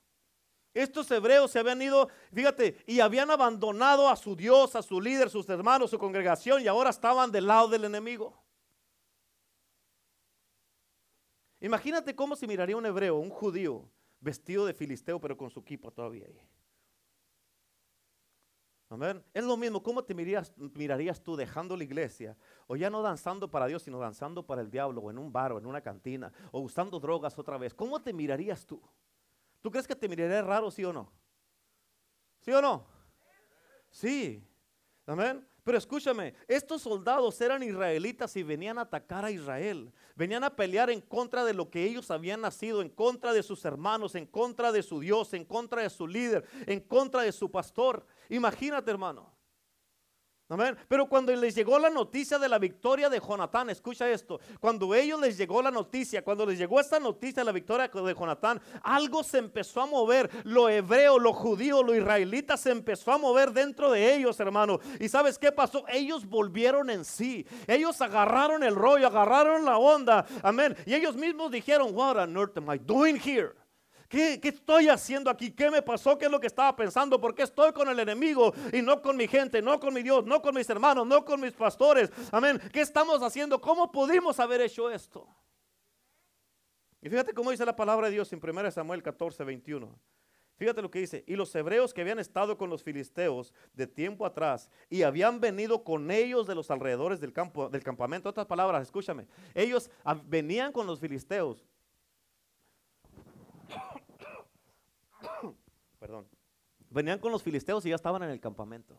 Estos 0.80 1.12
hebreos 1.12 1.52
se 1.52 1.60
habían 1.60 1.82
ido, 1.82 2.08
fíjate, 2.34 2.78
y 2.88 3.02
habían 3.02 3.30
abandonado 3.30 4.08
a 4.08 4.16
su 4.16 4.34
Dios, 4.34 4.78
a 4.78 4.82
su 4.82 5.02
líder, 5.02 5.30
sus 5.30 5.50
hermanos, 5.50 5.90
su 5.90 6.00
congregación, 6.00 6.62
y 6.62 6.68
ahora 6.68 6.90
estaban 6.90 7.32
del 7.32 7.48
lado 7.48 7.68
del 7.68 7.84
enemigo. 7.84 8.42
Imagínate 11.60 12.16
cómo 12.16 12.38
se 12.38 12.48
miraría 12.48 12.78
un 12.78 12.86
hebreo, 12.86 13.18
un 13.18 13.30
judío, 13.30 13.90
vestido 14.22 14.66
de 14.66 14.74
filisteo, 14.74 15.20
pero 15.20 15.36
con 15.36 15.50
su 15.50 15.60
equipo 15.60 15.92
todavía 15.92 16.26
ahí. 16.26 16.40
Amén. 18.88 19.22
Es 19.34 19.44
lo 19.44 19.58
mismo, 19.58 19.84
¿cómo 19.84 20.02
te 20.02 20.14
mirarías, 20.14 20.54
mirarías, 20.58 21.22
tú 21.22 21.36
dejando 21.36 21.76
la 21.76 21.84
iglesia? 21.84 22.38
O 22.68 22.78
ya 22.78 22.90
no 22.90 23.02
danzando 23.02 23.52
para 23.52 23.68
Dios, 23.68 23.84
sino 23.84 24.00
danzando 24.00 24.46
para 24.46 24.62
el 24.62 24.72
diablo, 24.72 25.02
o 25.02 25.12
en 25.12 25.18
un 25.18 25.34
bar, 25.34 25.52
o 25.52 25.58
en 25.58 25.66
una 25.66 25.82
cantina, 25.82 26.32
o 26.54 26.62
usando 26.62 27.02
drogas 27.02 27.38
otra 27.38 27.58
vez. 27.58 27.74
¿Cómo 27.74 28.02
te 28.02 28.14
mirarías 28.14 28.66
tú? 28.66 28.82
¿Tú 29.62 29.70
crees 29.72 29.88
que 29.88 29.96
te 29.96 30.08
miraría 30.08 30.42
raro, 30.42 30.72
sí 30.72 30.84
o 30.86 30.94
no? 30.94 31.12
¿Sí 32.42 32.52
o 32.52 32.62
no? 32.62 32.86
Sí. 33.90 34.46
Amén. 35.06 35.46
Pero 35.64 35.78
escúchame, 35.78 36.34
estos 36.48 36.82
soldados 36.82 37.40
eran 37.42 37.62
israelitas 37.62 38.36
y 38.36 38.44
venían 38.44 38.78
a 38.78 38.82
atacar 38.82 39.26
a 39.26 39.32
Israel. 39.32 39.92
Venían 40.16 40.44
a 40.44 40.56
pelear 40.56 40.90
en 40.90 41.02
contra 41.02 41.44
de 41.46 41.54
lo 41.54 41.70
que 41.70 41.84
ellos 41.84 42.10
habían 42.10 42.42
nacido, 42.42 42.82
en 42.82 42.90
contra 42.90 43.34
de 43.34 43.44
sus 43.44 43.64
hermanos, 43.66 44.16
en 44.16 44.26
contra 44.26 44.72
de 44.72 44.82
su 44.82 45.00
Dios, 45.00 45.34
en 45.34 45.46
contra 45.46 45.84
de 45.84 45.90
su 45.90 46.08
líder, 46.08 46.44
en 46.66 46.80
contra 46.80 47.22
de 47.22 47.32
su 47.32 47.52
pastor. 47.52 48.06
Imagínate, 48.30 48.90
hermano. 48.90 49.32
Pero 50.88 51.08
cuando 51.08 51.36
les 51.36 51.54
llegó 51.54 51.78
la 51.78 51.92
noticia 51.92 52.40
de 52.40 52.50
la 52.50 52.58
victoria 52.58 53.08
de 53.08 53.20
Jonatán, 53.20 53.70
escucha 53.70 54.10
esto, 54.10 54.40
cuando 54.60 54.96
ellos 54.96 55.22
les 55.22 55.38
llegó 55.38 55.62
la 55.62 55.70
noticia, 55.70 56.24
cuando 56.24 56.44
les 56.44 56.58
llegó 56.58 56.80
esta 56.80 57.00
noticia 57.00 57.42
de 57.42 57.46
la 57.46 57.52
victoria 57.52 57.88
de 57.88 58.14
Jonatán, 58.16 58.60
algo 58.82 59.24
se 59.24 59.38
empezó 59.38 59.82
a 59.82 59.86
mover, 59.86 60.30
lo 60.46 60.68
hebreo, 60.68 61.20
lo 61.20 61.34
judío, 61.34 61.84
lo 61.84 61.94
israelita 61.96 62.58
se 62.58 62.72
empezó 62.72 63.12
a 63.12 63.20
mover 63.20 63.52
dentro 63.52 63.92
de 63.92 64.16
ellos, 64.16 64.40
hermano. 64.40 64.80
¿Y 65.00 65.08
sabes 65.08 65.38
qué 65.38 65.52
pasó? 65.52 65.86
Ellos 65.88 66.26
volvieron 66.26 66.90
en 66.90 67.06
sí, 67.06 67.46
ellos 67.68 68.02
agarraron 68.02 68.64
el 68.64 68.76
rollo, 68.76 69.06
agarraron 69.06 69.66
la 69.66 69.78
onda, 69.78 70.26
amén. 70.42 70.76
Y 70.88 70.96
ellos 70.96 71.16
mismos 71.16 71.52
dijeron, 71.52 71.94
what 71.94 72.18
on 72.18 72.36
earth 72.36 72.58
am 72.58 72.74
I 72.74 72.80
doing 72.80 73.18
here? 73.18 73.54
¿Qué, 74.10 74.40
estoy 74.42 74.90
haciendo 74.90 75.30
aquí? 75.30 75.52
¿Qué 75.52 75.70
me 75.70 75.84
pasó? 75.84 76.18
¿Qué 76.18 76.26
es 76.26 76.32
lo 76.32 76.40
que 76.40 76.48
estaba 76.48 76.76
pensando? 76.76 77.22
¿Por 77.22 77.36
qué 77.36 77.44
estoy 77.44 77.72
con 77.72 77.88
el 77.90 78.00
enemigo 78.00 78.52
y 78.74 78.82
no 78.82 79.04
con 79.04 79.16
mi 79.16 79.28
gente, 79.28 79.62
no 79.62 79.80
con 79.80 79.94
mi 79.94 80.02
Dios, 80.02 80.26
no 80.26 80.42
con 80.42 80.56
mis 80.56 80.68
hermanos, 80.68 81.06
no 81.06 81.24
con 81.24 81.40
mis 81.40 81.54
pastores? 81.54 82.12
Amén. 82.32 82.60
¿Qué 82.74 82.82
estamos 82.82 83.22
haciendo? 83.22 83.62
¿Cómo 83.62 83.92
pudimos 83.92 84.40
haber 84.40 84.62
hecho 84.62 84.90
esto? 84.90 85.28
Y 87.02 87.10
fíjate 87.10 87.34
cómo 87.34 87.52
dice 87.52 87.64
la 87.64 87.76
palabra 87.76 88.08
de 88.08 88.14
Dios 88.14 88.34
en 88.34 88.42
1 88.44 88.72
Samuel 88.72 89.04
14, 89.04 89.44
21. 89.44 89.96
Fíjate 90.58 90.82
lo 90.82 90.90
que 90.90 91.00
dice. 91.00 91.24
Y 91.28 91.36
los 91.36 91.54
hebreos 91.54 91.94
que 91.94 92.02
habían 92.02 92.18
estado 92.18 92.58
con 92.58 92.72
los 92.72 92.84
filisteos 92.84 93.54
de 93.74 93.86
tiempo 93.86 94.26
atrás 94.26 94.72
y 94.90 95.04
habían 95.04 95.40
venido 95.40 95.84
con 95.84 96.10
ellos 96.10 96.48
de 96.48 96.56
los 96.56 96.72
alrededores 96.72 97.20
del, 97.20 97.32
campo, 97.32 97.70
del 97.70 97.84
campamento. 97.84 98.28
Otras 98.28 98.48
palabras, 98.48 98.82
escúchame. 98.82 99.28
Ellos 99.54 99.92
venían 100.26 100.72
con 100.72 100.88
los 100.88 101.00
filisteos 101.00 101.64
Venían 106.90 107.20
con 107.20 107.32
los 107.32 107.44
filisteos 107.44 107.86
y 107.86 107.90
ya 107.90 107.96
estaban 107.96 108.24
en 108.24 108.30
el 108.30 108.40
campamento, 108.40 108.98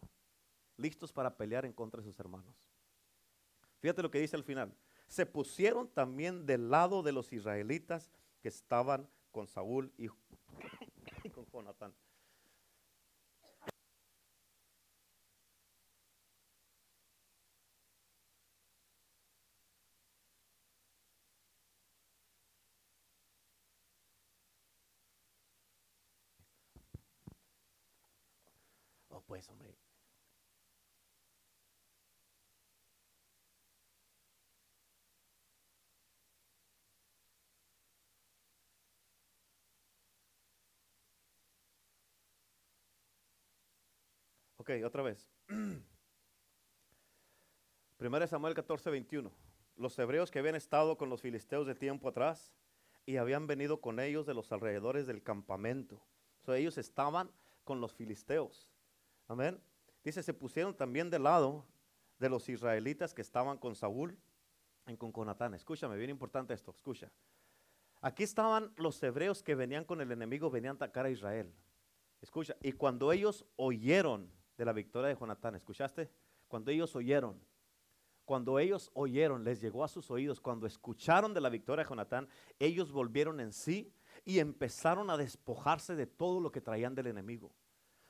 listos 0.77 1.13
para 1.13 1.37
pelear 1.37 1.65
en 1.65 1.73
contra 1.73 2.01
de 2.01 2.07
sus 2.07 2.19
hermanos. 2.21 2.71
Fíjate 3.81 4.03
lo 4.03 4.11
que 4.11 4.21
dice 4.21 4.37
al 4.37 4.45
final. 4.45 4.75
Se 5.09 5.27
pusieron 5.27 5.89
también 5.89 6.47
del 6.47 6.71
lado 6.71 7.03
de 7.03 7.13
los 7.13 7.33
israelitas 7.33 8.11
que 8.41 8.49
estaban 8.49 9.09
con 9.33 9.47
Saúl 9.49 9.93
y, 9.97 10.09
con 11.35 11.47
Jonatán. 11.53 11.93
Pues, 29.31 29.49
hombre. 29.49 29.73
Ok, 44.57 44.71
otra 44.85 45.05
vez. 45.05 45.31
Primero 47.99 48.27
Samuel 48.27 48.55
14, 48.55 48.91
21. 48.91 49.31
Los 49.77 49.97
hebreos 50.01 50.33
que 50.33 50.41
habían 50.41 50.57
estado 50.57 50.99
con 50.99 51.09
los 51.09 51.23
filisteos 51.23 51.69
de 51.69 51.77
tiempo 51.77 52.09
atrás 52.09 52.53
y 53.07 53.19
habían 53.19 53.47
venido 53.47 53.81
con 53.81 54.01
ellos 54.01 54.27
de 54.27 54.35
los 54.35 54.51
alrededores 54.51 55.07
del 55.07 55.23
campamento. 55.23 56.03
So, 56.41 56.53
ellos 56.55 56.79
estaban 56.79 57.31
con 57.63 57.81
los 57.81 57.95
filisteos. 57.95 58.69
Amén. 59.31 59.63
Dice, 60.03 60.25
se 60.25 60.35
pusieron 60.35 60.77
también 60.77 61.09
del 61.09 61.23
lado 61.23 61.65
de 62.19 62.29
los 62.29 62.49
israelitas 62.49 63.15
que 63.15 63.23
estaban 63.23 63.59
con 63.59 63.77
Saúl 63.77 64.19
y 64.89 64.97
con 64.97 65.13
Conatán. 65.13 65.55
Escúchame, 65.55 65.97
bien 65.97 66.11
importante 66.11 66.53
esto, 66.53 66.73
escucha. 66.73 67.13
Aquí 68.01 68.25
estaban 68.25 68.73
los 68.77 69.01
hebreos 69.01 69.45
que 69.45 69.55
venían 69.55 69.85
con 69.85 70.01
el 70.01 70.11
enemigo, 70.11 70.51
venían 70.51 70.73
a 70.73 70.77
atacar 70.79 71.07
a 71.07 71.11
Israel. 71.11 71.55
Escucha, 72.21 72.57
y 72.61 72.73
cuando 72.73 73.13
ellos 73.13 73.47
oyeron 73.55 74.29
de 74.59 74.65
la 74.65 74.73
victoria 74.73 75.11
de 75.11 75.15
Jonatán, 75.15 75.55
¿escuchaste? 75.55 76.11
Cuando 76.49 76.73
ellos 76.73 76.97
oyeron, 76.97 77.41
cuando 78.25 78.59
ellos 78.59 78.91
oyeron, 78.95 79.45
les 79.45 79.61
llegó 79.61 79.85
a 79.85 79.89
sus 79.89 80.11
oídos, 80.11 80.41
cuando 80.41 80.67
escucharon 80.67 81.33
de 81.35 81.41
la 81.41 81.51
victoria 81.51 81.85
de 81.85 81.89
Jonatán, 81.89 82.29
ellos 82.59 82.91
volvieron 82.91 83.39
en 83.39 83.53
sí 83.53 83.95
y 84.25 84.41
empezaron 84.41 85.09
a 85.09 85.17
despojarse 85.17 85.95
de 85.95 86.09
todo 86.09 86.41
lo 86.41 86.51
que 86.51 86.61
traían 86.61 86.97
del 86.97 87.07
enemigo. 87.07 87.53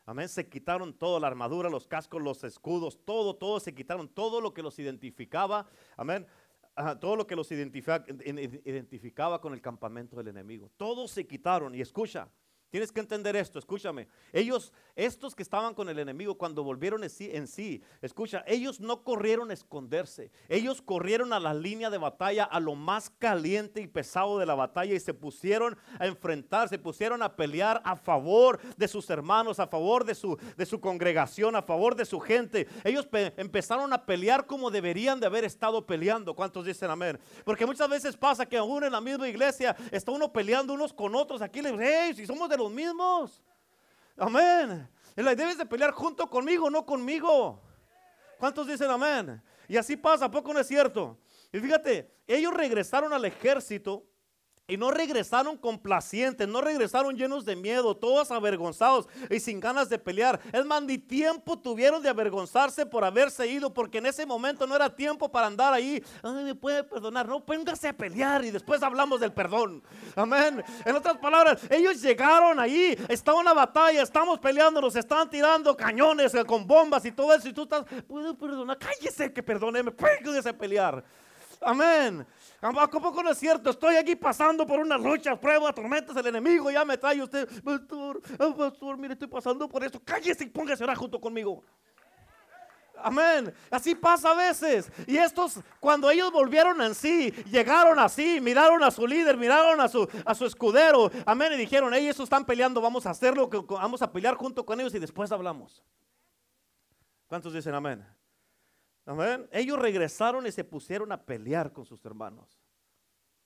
Amén. 0.06 0.28
Se 0.28 0.48
quitaron 0.48 0.92
toda 0.92 1.20
la 1.20 1.26
armadura, 1.26 1.68
los 1.68 1.86
cascos, 1.86 2.22
los 2.22 2.42
escudos, 2.44 2.98
todo, 3.04 3.36
todo 3.36 3.60
se 3.60 3.74
quitaron, 3.74 4.08
todo 4.08 4.40
lo 4.40 4.52
que 4.54 4.62
los 4.62 4.78
identificaba. 4.78 5.66
Amén. 5.96 6.26
todo 7.00 7.16
lo 7.16 7.26
que 7.26 7.36
los 7.36 7.50
identificaba 7.52 9.40
con 9.40 9.52
el 9.52 9.60
campamento 9.60 10.16
del 10.16 10.28
enemigo. 10.28 10.70
Todos 10.76 11.10
se 11.10 11.26
quitaron. 11.26 11.74
Y 11.74 11.80
escucha, 11.80 12.28
Tienes 12.70 12.92
que 12.92 13.00
entender 13.00 13.34
esto, 13.34 13.58
escúchame. 13.58 14.06
Ellos, 14.32 14.72
estos 14.94 15.34
que 15.34 15.42
estaban 15.42 15.74
con 15.74 15.88
el 15.88 15.98
enemigo 15.98 16.38
cuando 16.38 16.62
volvieron 16.62 17.02
en 17.02 17.48
sí, 17.48 17.82
escucha, 18.00 18.44
ellos 18.46 18.78
no 18.78 19.02
corrieron 19.02 19.50
a 19.50 19.54
esconderse. 19.54 20.30
Ellos 20.48 20.80
corrieron 20.80 21.32
a 21.32 21.40
la 21.40 21.52
línea 21.52 21.90
de 21.90 21.98
batalla, 21.98 22.44
a 22.44 22.60
lo 22.60 22.76
más 22.76 23.10
caliente 23.10 23.80
y 23.80 23.88
pesado 23.88 24.38
de 24.38 24.46
la 24.46 24.54
batalla 24.54 24.94
y 24.94 25.00
se 25.00 25.12
pusieron 25.14 25.76
a 25.98 26.06
enfrentar, 26.06 26.68
se 26.68 26.78
pusieron 26.78 27.24
a 27.24 27.34
pelear 27.34 27.82
a 27.84 27.96
favor 27.96 28.60
de 28.76 28.86
sus 28.86 29.10
hermanos, 29.10 29.58
a 29.58 29.66
favor 29.66 30.04
de 30.04 30.14
su, 30.14 30.38
de 30.56 30.64
su 30.64 30.80
congregación, 30.80 31.56
a 31.56 31.62
favor 31.62 31.96
de 31.96 32.04
su 32.04 32.20
gente. 32.20 32.68
Ellos 32.84 33.08
empezaron 33.36 33.92
a 33.92 34.06
pelear 34.06 34.46
como 34.46 34.70
deberían 34.70 35.18
de 35.18 35.26
haber 35.26 35.44
estado 35.44 35.84
peleando. 35.84 36.36
¿Cuántos 36.36 36.64
dicen 36.64 36.88
amén? 36.88 37.18
Porque 37.44 37.66
muchas 37.66 37.88
veces 37.88 38.16
pasa 38.16 38.46
que 38.46 38.56
aún 38.56 38.84
en 38.84 38.92
la 38.92 39.00
misma 39.00 39.28
iglesia 39.28 39.76
está 39.90 40.12
uno 40.12 40.32
peleando 40.32 40.72
unos 40.72 40.92
con 40.92 41.16
otros. 41.16 41.42
Aquí 41.42 41.60
le 41.60 41.70
hey, 41.80 42.14
si 42.14 42.26
somos 42.26 42.48
de 42.48 42.59
los 42.60 42.70
mismos. 42.70 43.42
Amén. 44.16 44.88
Debes 45.16 45.58
de 45.58 45.66
pelear 45.66 45.92
junto 45.92 46.28
conmigo, 46.28 46.70
no 46.70 46.84
conmigo. 46.84 47.60
¿Cuántos 48.38 48.66
dicen 48.66 48.90
amén? 48.90 49.42
Y 49.68 49.76
así 49.76 49.96
pasa, 49.96 50.30
poco 50.30 50.52
no 50.52 50.60
es 50.60 50.66
cierto? 50.66 51.18
Y 51.52 51.58
fíjate, 51.58 52.10
ellos 52.26 52.54
regresaron 52.54 53.12
al 53.12 53.24
ejército 53.24 54.06
y 54.70 54.76
no 54.76 54.92
regresaron 54.92 55.56
complacientes, 55.56 56.46
no 56.46 56.60
regresaron 56.60 57.16
llenos 57.16 57.44
de 57.44 57.56
miedo, 57.56 57.96
todos 57.96 58.30
avergonzados 58.30 59.08
y 59.28 59.40
sin 59.40 59.58
ganas 59.58 59.88
de 59.88 59.98
pelear. 59.98 60.40
Es 60.52 60.64
más, 60.64 60.80
ni 60.82 60.96
tiempo 60.96 61.58
tuvieron 61.58 62.00
de 62.02 62.08
avergonzarse 62.08 62.86
por 62.86 63.04
haberse 63.04 63.48
ido, 63.48 63.74
porque 63.74 63.98
en 63.98 64.06
ese 64.06 64.24
momento 64.24 64.66
no 64.68 64.76
era 64.76 64.94
tiempo 64.94 65.28
para 65.28 65.48
andar 65.48 65.74
ahí. 65.74 66.02
Ay, 66.22 66.44
me 66.44 66.54
puede 66.54 66.84
perdonar. 66.84 67.26
No, 67.26 67.44
póngase 67.44 67.88
a 67.88 67.92
pelear 67.92 68.44
y 68.44 68.52
después 68.52 68.80
hablamos 68.82 69.18
del 69.18 69.32
perdón. 69.32 69.82
Amén. 70.14 70.62
En 70.84 70.94
otras 70.94 71.18
palabras, 71.18 71.60
ellos 71.68 72.00
llegaron 72.00 72.60
ahí, 72.60 72.96
estaba 73.08 73.40
una 73.40 73.52
batalla, 73.52 74.02
estamos 74.02 74.38
peleando, 74.38 74.80
nos 74.80 74.94
estaban 74.94 75.28
tirando 75.28 75.76
cañones 75.76 76.32
con 76.46 76.64
bombas 76.64 77.04
y 77.04 77.10
todo 77.10 77.34
eso. 77.34 77.48
Y 77.48 77.52
tú 77.52 77.64
estás, 77.64 77.84
puedo 78.06 78.38
perdonar, 78.38 78.78
cállese 78.78 79.32
que 79.32 79.42
perdóneme, 79.42 79.90
póngase 79.90 80.48
a 80.48 80.56
pelear. 80.56 81.02
Amén. 81.60 82.26
¿A 82.62 82.88
poco 82.88 83.22
no 83.22 83.30
es 83.30 83.38
cierto? 83.38 83.70
Estoy 83.70 83.96
aquí 83.96 84.16
pasando 84.16 84.66
por 84.66 84.78
unas 84.80 85.00
luchas, 85.00 85.38
pruebas, 85.38 85.74
tormentas, 85.74 86.16
el 86.16 86.26
enemigo 86.26 86.70
ya 86.70 86.84
me 86.84 86.96
trae 86.96 87.22
usted. 87.22 87.48
Pastor, 87.62 88.20
oh, 88.38 88.56
pastor, 88.56 88.96
mire, 88.96 89.14
estoy 89.14 89.28
pasando 89.28 89.68
por 89.68 89.84
esto. 89.84 90.00
Cállese 90.04 90.44
y 90.44 90.48
póngase 90.48 90.82
ahora 90.82 90.96
junto 90.96 91.20
conmigo. 91.20 91.62
Amén. 93.02 93.52
Así 93.70 93.94
pasa 93.94 94.30
a 94.30 94.34
veces. 94.34 94.90
Y 95.06 95.16
estos, 95.16 95.60
cuando 95.80 96.10
ellos 96.10 96.30
volvieron 96.30 96.80
en 96.82 96.94
sí, 96.94 97.30
llegaron 97.50 97.98
así, 97.98 98.40
miraron 98.40 98.82
a 98.82 98.90
su 98.90 99.06
líder, 99.06 99.36
miraron 99.36 99.80
a 99.80 99.88
su, 99.88 100.08
a 100.24 100.34
su 100.34 100.46
escudero. 100.46 101.10
Amén. 101.26 101.52
Y 101.54 101.56
dijeron, 101.56 101.92
ellos 101.94 102.20
están 102.20 102.44
peleando, 102.44 102.80
vamos 102.80 103.06
a 103.06 103.10
hacerlo, 103.10 103.48
vamos 103.68 104.02
a 104.02 104.12
pelear 104.12 104.34
junto 104.34 104.64
con 104.64 104.80
ellos 104.80 104.94
y 104.94 104.98
después 104.98 105.32
hablamos. 105.32 105.82
¿Cuántos 107.26 107.52
dicen 107.52 107.74
amén? 107.74 108.04
Amén. 109.10 109.48
Ellos 109.50 109.76
regresaron 109.76 110.46
y 110.46 110.52
se 110.52 110.62
pusieron 110.62 111.10
a 111.10 111.26
pelear 111.26 111.72
con 111.72 111.84
sus 111.84 112.04
hermanos. 112.04 112.62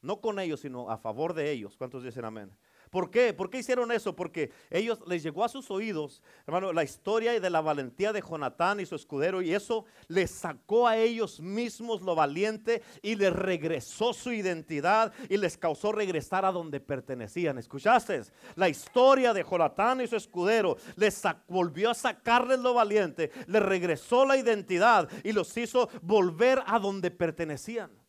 No 0.03 0.20
con 0.20 0.38
ellos, 0.38 0.61
sino 0.61 0.90
a 0.90 0.98
favor 0.98 1.33
de 1.33 1.50
ellos. 1.50 1.74
¿Cuántos 1.79 2.05
dicen 2.05 2.27
amén? 2.27 2.55
¿Por 2.94 3.11
qué? 3.11 3.33
¿Por 3.33 3.50
qué 3.50 3.59
hicieron 3.59 3.90
eso? 3.90 4.14
Porque 4.14 4.52
ellos 4.70 5.00
les 5.09 5.24
llegó 5.24 5.42
a 5.42 5.48
sus 5.48 5.68
oídos, 5.68 6.22
hermano, 6.46 6.72
la 6.72 6.85
historia 6.85 7.40
de 7.40 7.50
la 7.50 7.61
valentía 7.61 8.12
de 8.12 8.20
Jonatán 8.20 8.78
y 8.78 8.87
su 8.87 8.94
escudero 8.94 9.42
y 9.42 9.52
eso 9.52 9.85
les 10.07 10.30
sacó 10.30 10.87
a 10.87 10.96
ellos 10.96 11.40
mismos 11.40 12.02
lo 12.02 12.14
valiente 12.14 12.85
y 13.02 13.16
les 13.16 13.33
regresó 13.33 14.12
su 14.12 14.33
identidad 14.33 15.12
y 15.28 15.38
les 15.38 15.59
causó 15.59 15.90
regresar 15.90 16.44
a 16.44 16.52
donde 16.52 16.78
pertenecían. 16.78 17.59
¿Escuchaste? 17.59 18.22
La 18.54 18.68
historia 18.68 19.33
de 19.33 19.42
Jonatán 19.42 20.00
y 20.00 20.07
su 20.07 20.14
escudero 20.14 20.76
les 20.94 21.20
volvió 21.48 21.90
a 21.90 21.94
sacarles 21.94 22.61
lo 22.61 22.74
valiente, 22.74 23.33
les 23.48 23.61
regresó 23.61 24.24
la 24.24 24.37
identidad 24.37 25.09
y 25.24 25.33
los 25.33 25.57
hizo 25.57 25.88
volver 26.00 26.62
a 26.64 26.78
donde 26.78 27.11
pertenecían. 27.11 28.03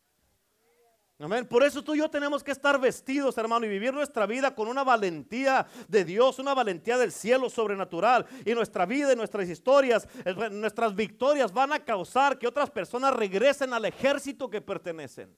Amén. 1.18 1.48
Por 1.48 1.64
eso 1.64 1.82
tú 1.82 1.96
y 1.96 2.00
yo 2.00 2.10
tenemos 2.10 2.44
que 2.44 2.52
estar 2.52 2.78
vestidos, 2.80 3.38
hermano, 3.38 3.66
y 3.66 3.70
vivir 3.70 3.94
nuestra 3.94 4.26
vida 4.26 4.54
con 4.54 4.68
una 4.68 4.84
valentía 4.84 5.66
de 5.88 6.04
Dios, 6.04 6.40
una 6.40 6.54
valentía 6.54 6.98
del 6.98 7.14
cielo 7.14 7.50
sobrenatural. 7.50 8.26
Y 8.46 8.54
nuestra 8.54 8.86
vida 8.86 9.14
y 9.14 9.16
nuestras 9.16 9.48
historias, 9.48 10.10
eh, 10.26 10.34
nuestras 10.52 10.94
victorias 10.94 11.54
van 11.54 11.72
a 11.72 11.80
causar 11.80 12.38
que 12.38 12.48
otras 12.48 12.70
personas 12.70 13.14
regresen 13.14 13.72
al 13.72 13.86
ejército 13.86 14.50
que 14.50 14.60
pertenecen. 14.60 15.34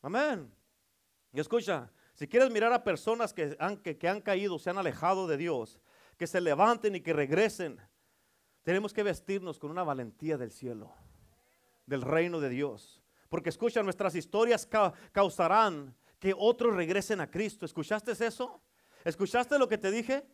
Amén. 0.00 0.48
Y 1.32 1.40
escucha, 1.40 1.90
si 2.14 2.28
quieres 2.28 2.50
mirar 2.50 2.72
a 2.72 2.84
personas 2.84 3.32
que 3.32 3.56
han, 3.58 3.78
que 3.78 4.08
han 4.08 4.20
caído, 4.20 4.60
se 4.60 4.70
han 4.70 4.78
alejado 4.78 5.26
de 5.26 5.38
Dios, 5.38 5.80
que 6.16 6.28
se 6.28 6.40
levanten 6.40 6.94
y 6.94 7.00
que 7.00 7.12
regresen, 7.12 7.80
tenemos 8.62 8.92
que 8.92 9.02
vestirnos 9.02 9.58
con 9.58 9.72
una 9.72 9.82
valentía 9.82 10.38
del 10.38 10.52
cielo, 10.52 10.94
del 11.84 12.02
reino 12.02 12.38
de 12.38 12.48
Dios. 12.48 13.01
Porque 13.32 13.48
escucha, 13.48 13.82
nuestras 13.82 14.14
historias 14.14 14.68
causarán 15.10 15.96
que 16.18 16.34
otros 16.36 16.76
regresen 16.76 17.18
a 17.18 17.30
Cristo. 17.30 17.64
¿Escuchaste 17.64 18.12
eso? 18.12 18.60
¿Escuchaste 19.06 19.58
lo 19.58 19.66
que 19.66 19.78
te 19.78 19.90
dije? 19.90 20.26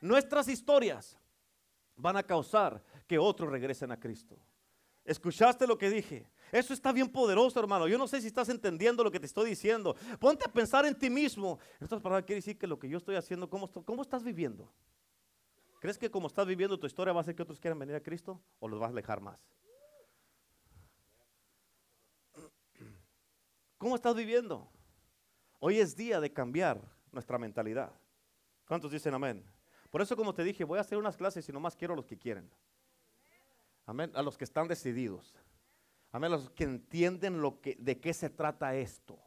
Nuestras 0.00 0.48
historias 0.48 1.16
van 1.94 2.16
a 2.16 2.24
causar 2.24 2.82
que 3.06 3.20
otros 3.20 3.52
regresen 3.52 3.92
a 3.92 4.00
Cristo. 4.00 4.36
¿Escuchaste 5.04 5.64
lo 5.64 5.78
que 5.78 5.90
dije? 5.90 6.28
Eso 6.50 6.74
está 6.74 6.90
bien 6.90 7.08
poderoso, 7.08 7.60
hermano. 7.60 7.86
Yo 7.86 7.96
no 7.96 8.08
sé 8.08 8.20
si 8.20 8.26
estás 8.26 8.48
entendiendo 8.48 9.04
lo 9.04 9.12
que 9.12 9.20
te 9.20 9.26
estoy 9.26 9.50
diciendo. 9.50 9.94
Ponte 10.18 10.44
a 10.44 10.52
pensar 10.52 10.84
en 10.86 10.98
ti 10.98 11.08
mismo. 11.08 11.60
En 11.78 11.84
otras 11.84 12.02
palabras, 12.02 12.26
quiere 12.26 12.38
decir 12.38 12.58
que 12.58 12.66
lo 12.66 12.80
que 12.80 12.88
yo 12.88 12.98
estoy 12.98 13.14
haciendo, 13.14 13.48
¿cómo, 13.48 13.70
cómo 13.84 14.02
estás 14.02 14.24
viviendo? 14.24 14.68
¿Crees 15.78 15.96
que 15.96 16.10
como 16.10 16.26
estás 16.26 16.48
viviendo 16.48 16.76
tu 16.80 16.88
historia 16.88 17.12
va 17.12 17.20
a 17.20 17.22
hacer 17.22 17.36
que 17.36 17.44
otros 17.44 17.60
quieran 17.60 17.78
venir 17.78 17.94
a 17.94 18.02
Cristo 18.02 18.40
o 18.58 18.66
los 18.66 18.80
vas 18.80 18.88
a 18.88 18.92
alejar 18.92 19.20
más? 19.20 19.38
¿Cómo 23.80 23.96
estás 23.96 24.14
viviendo? 24.14 24.68
Hoy 25.58 25.78
es 25.78 25.96
día 25.96 26.20
de 26.20 26.30
cambiar 26.30 26.82
nuestra 27.12 27.38
mentalidad. 27.38 27.90
¿Cuántos 28.68 28.92
dicen 28.92 29.14
amén? 29.14 29.42
Por 29.88 30.02
eso, 30.02 30.14
como 30.16 30.34
te 30.34 30.44
dije, 30.44 30.64
voy 30.64 30.76
a 30.76 30.82
hacer 30.82 30.98
unas 30.98 31.16
clases 31.16 31.48
y 31.48 31.52
nomás 31.52 31.76
quiero 31.76 31.94
a 31.94 31.96
los 31.96 32.04
que 32.04 32.18
quieren. 32.18 32.50
Amén. 33.86 34.12
A 34.14 34.20
los 34.20 34.36
que 34.36 34.44
están 34.44 34.68
decididos. 34.68 35.34
Amén. 36.12 36.30
A 36.30 36.36
los 36.36 36.50
que 36.50 36.64
entienden 36.64 37.40
lo 37.40 37.62
que, 37.62 37.74
de 37.80 37.98
qué 37.98 38.12
se 38.12 38.28
trata 38.28 38.76
esto. 38.76 39.18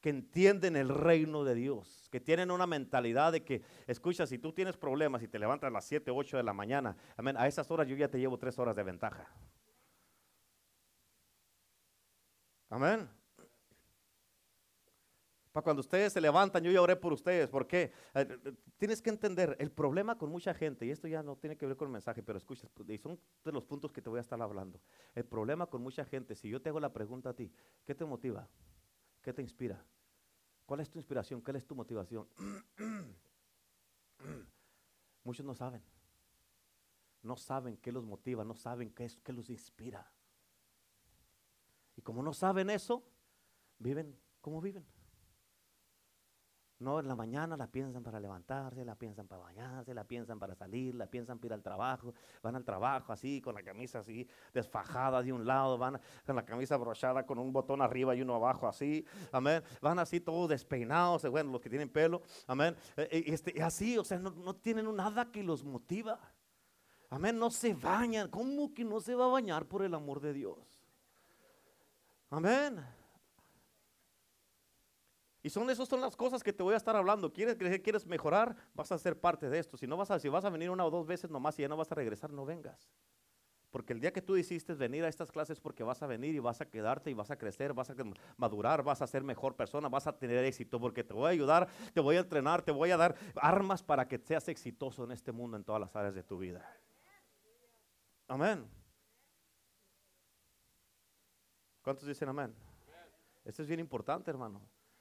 Que 0.00 0.10
entienden 0.10 0.76
el 0.76 0.88
reino 0.88 1.42
de 1.42 1.56
Dios. 1.56 2.06
Que 2.12 2.20
tienen 2.20 2.52
una 2.52 2.68
mentalidad 2.68 3.32
de 3.32 3.42
que, 3.42 3.62
escucha, 3.88 4.28
si 4.28 4.38
tú 4.38 4.52
tienes 4.52 4.76
problemas 4.76 5.24
y 5.24 5.28
te 5.28 5.40
levantas 5.40 5.66
a 5.66 5.72
las 5.72 5.84
7, 5.86 6.12
8 6.12 6.36
de 6.36 6.44
la 6.44 6.52
mañana, 6.52 6.96
amén. 7.16 7.36
A 7.36 7.48
esas 7.48 7.68
horas 7.72 7.88
yo 7.88 7.96
ya 7.96 8.06
te 8.06 8.20
llevo 8.20 8.38
tres 8.38 8.56
horas 8.60 8.76
de 8.76 8.84
ventaja. 8.84 9.28
Amén. 12.68 13.19
Para 15.52 15.64
cuando 15.64 15.80
ustedes 15.80 16.12
se 16.12 16.20
levantan, 16.20 16.62
yo 16.62 16.70
ya 16.70 16.80
oré 16.80 16.94
por 16.94 17.12
ustedes. 17.12 17.50
¿Por 17.50 17.66
qué? 17.66 17.92
Eh, 18.14 18.54
tienes 18.76 19.02
que 19.02 19.10
entender, 19.10 19.56
el 19.58 19.72
problema 19.72 20.16
con 20.16 20.30
mucha 20.30 20.54
gente, 20.54 20.86
y 20.86 20.90
esto 20.90 21.08
ya 21.08 21.22
no 21.22 21.36
tiene 21.36 21.56
que 21.56 21.66
ver 21.66 21.76
con 21.76 21.88
el 21.88 21.92
mensaje, 21.92 22.22
pero 22.22 22.38
escucha, 22.38 22.68
y 22.86 22.98
son 22.98 23.18
de 23.44 23.52
los 23.52 23.64
puntos 23.64 23.92
que 23.92 24.00
te 24.00 24.08
voy 24.08 24.18
a 24.18 24.20
estar 24.20 24.40
hablando. 24.40 24.80
El 25.14 25.24
problema 25.24 25.66
con 25.66 25.82
mucha 25.82 26.04
gente, 26.04 26.36
si 26.36 26.48
yo 26.48 26.62
te 26.62 26.68
hago 26.68 26.78
la 26.78 26.92
pregunta 26.92 27.30
a 27.30 27.34
ti, 27.34 27.52
¿qué 27.84 27.94
te 27.94 28.04
motiva? 28.04 28.48
¿Qué 29.22 29.32
te 29.32 29.42
inspira? 29.42 29.84
¿Cuál 30.66 30.80
es 30.80 30.90
tu 30.90 30.98
inspiración? 30.98 31.40
¿Cuál 31.40 31.56
es 31.56 31.66
tu 31.66 31.74
motivación? 31.74 32.28
Muchos 35.24 35.44
no 35.44 35.54
saben. 35.54 35.82
No 37.22 37.36
saben 37.36 37.76
qué 37.76 37.90
los 37.90 38.04
motiva, 38.04 38.44
no 38.44 38.54
saben 38.54 38.90
qué, 38.90 39.04
es, 39.04 39.16
qué 39.16 39.32
los 39.32 39.50
inspira. 39.50 40.10
Y 41.96 42.02
como 42.02 42.22
no 42.22 42.32
saben 42.32 42.70
eso, 42.70 43.04
viven 43.78 44.16
como 44.40 44.60
viven. 44.60 44.86
No, 46.80 46.98
en 46.98 47.06
la 47.06 47.14
mañana 47.14 47.58
la 47.58 47.66
piensan 47.66 48.02
para 48.02 48.18
levantarse, 48.18 48.86
la 48.86 48.94
piensan 48.94 49.28
para 49.28 49.42
bañarse, 49.42 49.92
la 49.92 50.04
piensan 50.04 50.38
para 50.38 50.54
salir, 50.54 50.94
la 50.94 51.06
piensan 51.06 51.38
para 51.38 51.48
ir 51.48 51.52
al 51.52 51.62
trabajo. 51.62 52.14
Van 52.42 52.56
al 52.56 52.64
trabajo 52.64 53.12
así, 53.12 53.42
con 53.42 53.54
la 53.54 53.62
camisa 53.62 53.98
así 53.98 54.26
desfajada 54.54 55.22
de 55.22 55.30
un 55.30 55.46
lado, 55.46 55.76
van 55.76 56.00
con 56.24 56.36
la 56.36 56.44
camisa 56.44 56.78
brochada 56.78 57.26
con 57.26 57.38
un 57.38 57.52
botón 57.52 57.82
arriba 57.82 58.14
y 58.14 58.22
uno 58.22 58.34
abajo 58.34 58.66
así. 58.66 59.04
Amén. 59.30 59.62
Van 59.82 59.98
así 59.98 60.20
todos 60.20 60.48
despeinados, 60.48 61.28
bueno, 61.30 61.52
los 61.52 61.60
que 61.60 61.68
tienen 61.68 61.90
pelo. 61.90 62.22
Amén. 62.46 62.74
Eh, 62.96 63.08
eh, 63.10 63.24
este, 63.26 63.62
así, 63.62 63.98
o 63.98 64.04
sea, 64.04 64.18
no, 64.18 64.30
no 64.30 64.56
tienen 64.56 64.96
nada 64.96 65.30
que 65.30 65.42
los 65.42 65.62
motiva. 65.62 66.18
Amén. 67.10 67.38
No 67.38 67.50
se 67.50 67.74
bañan. 67.74 68.30
¿Cómo 68.30 68.72
que 68.72 68.86
no 68.86 69.00
se 69.00 69.14
va 69.14 69.26
a 69.26 69.28
bañar 69.28 69.66
por 69.66 69.82
el 69.82 69.92
amor 69.94 70.18
de 70.20 70.32
Dios? 70.32 70.82
Amén. 72.30 72.82
Y 75.42 75.50
son 75.50 75.70
esas 75.70 75.88
son 75.88 76.00
las 76.00 76.16
cosas 76.16 76.42
que 76.42 76.52
te 76.52 76.62
voy 76.62 76.74
a 76.74 76.76
estar 76.76 76.94
hablando. 76.94 77.32
¿Quieres 77.32 77.56
crecer? 77.56 77.82
¿Quieres 77.82 78.06
mejorar? 78.06 78.54
Vas 78.74 78.92
a 78.92 78.98
ser 78.98 79.18
parte 79.18 79.48
de 79.48 79.58
esto. 79.58 79.76
Si 79.76 79.86
no 79.86 79.96
vas 79.96 80.10
a, 80.10 80.18
si 80.18 80.28
vas 80.28 80.44
a 80.44 80.50
venir 80.50 80.70
una 80.70 80.84
o 80.84 80.90
dos 80.90 81.06
veces 81.06 81.30
nomás 81.30 81.58
y 81.58 81.62
ya 81.62 81.68
no 81.68 81.76
vas 81.76 81.90
a 81.90 81.94
regresar, 81.94 82.30
no 82.30 82.44
vengas. 82.44 82.90
Porque 83.70 83.92
el 83.92 84.00
día 84.00 84.12
que 84.12 84.20
tú 84.20 84.34
decidiste 84.34 84.74
venir 84.74 85.04
a 85.04 85.08
estas 85.08 85.30
clases 85.30 85.60
porque 85.60 85.84
vas 85.84 86.02
a 86.02 86.06
venir 86.06 86.34
y 86.34 86.40
vas 86.40 86.60
a 86.60 86.68
quedarte 86.68 87.10
y 87.10 87.14
vas 87.14 87.30
a 87.30 87.38
crecer, 87.38 87.72
vas 87.72 87.88
a 87.88 87.94
madurar, 88.36 88.82
vas 88.82 89.00
a 89.00 89.06
ser 89.06 89.22
mejor 89.22 89.54
persona, 89.54 89.88
vas 89.88 90.08
a 90.08 90.18
tener 90.18 90.44
éxito 90.44 90.80
porque 90.80 91.04
te 91.04 91.14
voy 91.14 91.26
a 91.26 91.30
ayudar, 91.30 91.68
te 91.94 92.00
voy 92.00 92.16
a 92.16 92.20
entrenar, 92.20 92.62
te 92.62 92.72
voy 92.72 92.90
a 92.90 92.96
dar 92.96 93.14
armas 93.36 93.82
para 93.82 94.08
que 94.08 94.18
seas 94.18 94.48
exitoso 94.48 95.04
en 95.04 95.12
este 95.12 95.30
mundo 95.30 95.56
en 95.56 95.62
todas 95.62 95.80
las 95.80 95.94
áreas 95.94 96.14
de 96.14 96.24
tu 96.24 96.36
vida. 96.36 96.68
Amén. 98.26 98.68
¿Cuántos 101.82 102.08
dicen 102.08 102.28
amén? 102.28 102.52
Esto 103.44 103.62
es 103.62 103.68
bien 103.68 103.80
importante, 103.80 104.30
hermano. 104.30 104.60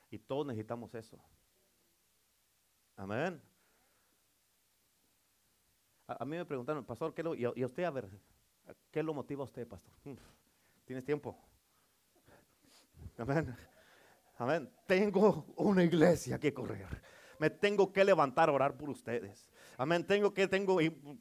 Y 0.09 0.19
todos 0.19 0.45
necesitamos 0.45 0.93
eso. 0.95 1.19
Amén. 2.95 3.41
A, 6.07 6.25
mí 6.25 6.37
me 6.37 6.45
preguntaron, 6.45 6.83
pastor, 6.83 7.13
¿qué 7.13 7.21
lo, 7.21 7.35
y, 7.35 7.63
usted, 7.63 7.83
a 7.83 7.91
ver, 7.91 8.09
¿qué 8.91 9.03
lo 9.03 9.13
motiva 9.13 9.41
a 9.41 9.45
usted, 9.45 9.67
pastor? 9.67 9.93
¿Tienes 10.85 11.05
tiempo? 11.05 11.37
Amén. 13.17 13.55
Amén. 14.37 14.69
Tengo 14.87 15.45
una 15.57 15.83
iglesia 15.83 16.39
que 16.39 16.53
correr. 16.53 16.87
Me 17.37 17.49
tengo 17.49 17.93
que 17.93 18.03
levantar 18.03 18.49
a 18.49 18.53
orar 18.53 18.75
por 18.75 18.89
ustedes. 18.89 19.49
Amén. 19.77 20.05
Tengo 20.05 20.33
que, 20.33 20.47
tengo, 20.47 20.79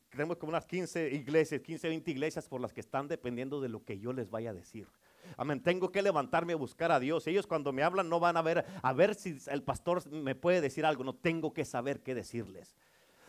tenemos 0.09 0.37
como 0.39 0.51
unas 0.51 0.65
15 0.65 1.11
iglesias, 1.11 1.61
15, 1.61 1.89
20 1.89 2.11
iglesias 2.11 2.49
por 2.49 2.61
las 2.61 2.73
que 2.73 2.81
están 2.81 3.07
dependiendo 3.07 3.61
de 3.61 3.69
lo 3.69 3.85
que 3.85 3.99
yo 3.99 4.13
les 4.13 4.31
vaya 4.31 4.51
a 4.51 4.55
decir. 4.55 4.89
Amén. 5.37 5.63
Tengo 5.63 5.93
que 5.93 6.03
levantarme 6.03 6.53
a 6.53 6.57
buscar 6.57 6.93
a 6.93 7.01
Dios. 7.01 7.27
Ellos 7.27 7.47
cuando 7.47 7.73
me 7.73 7.83
hablan 7.83 8.09
no 8.09 8.21
van 8.21 8.37
a 8.37 8.43
ver 8.43 8.65
a 8.83 8.93
ver 8.93 9.15
si 9.15 9.39
el 9.49 9.63
pastor 9.63 10.09
me 10.11 10.35
puede 10.35 10.61
decir 10.61 10.85
algo. 10.85 11.05
No 11.05 11.15
tengo 11.15 11.53
que 11.53 11.65
saber 11.65 12.01
qué 12.01 12.15
decirles. 12.15 12.75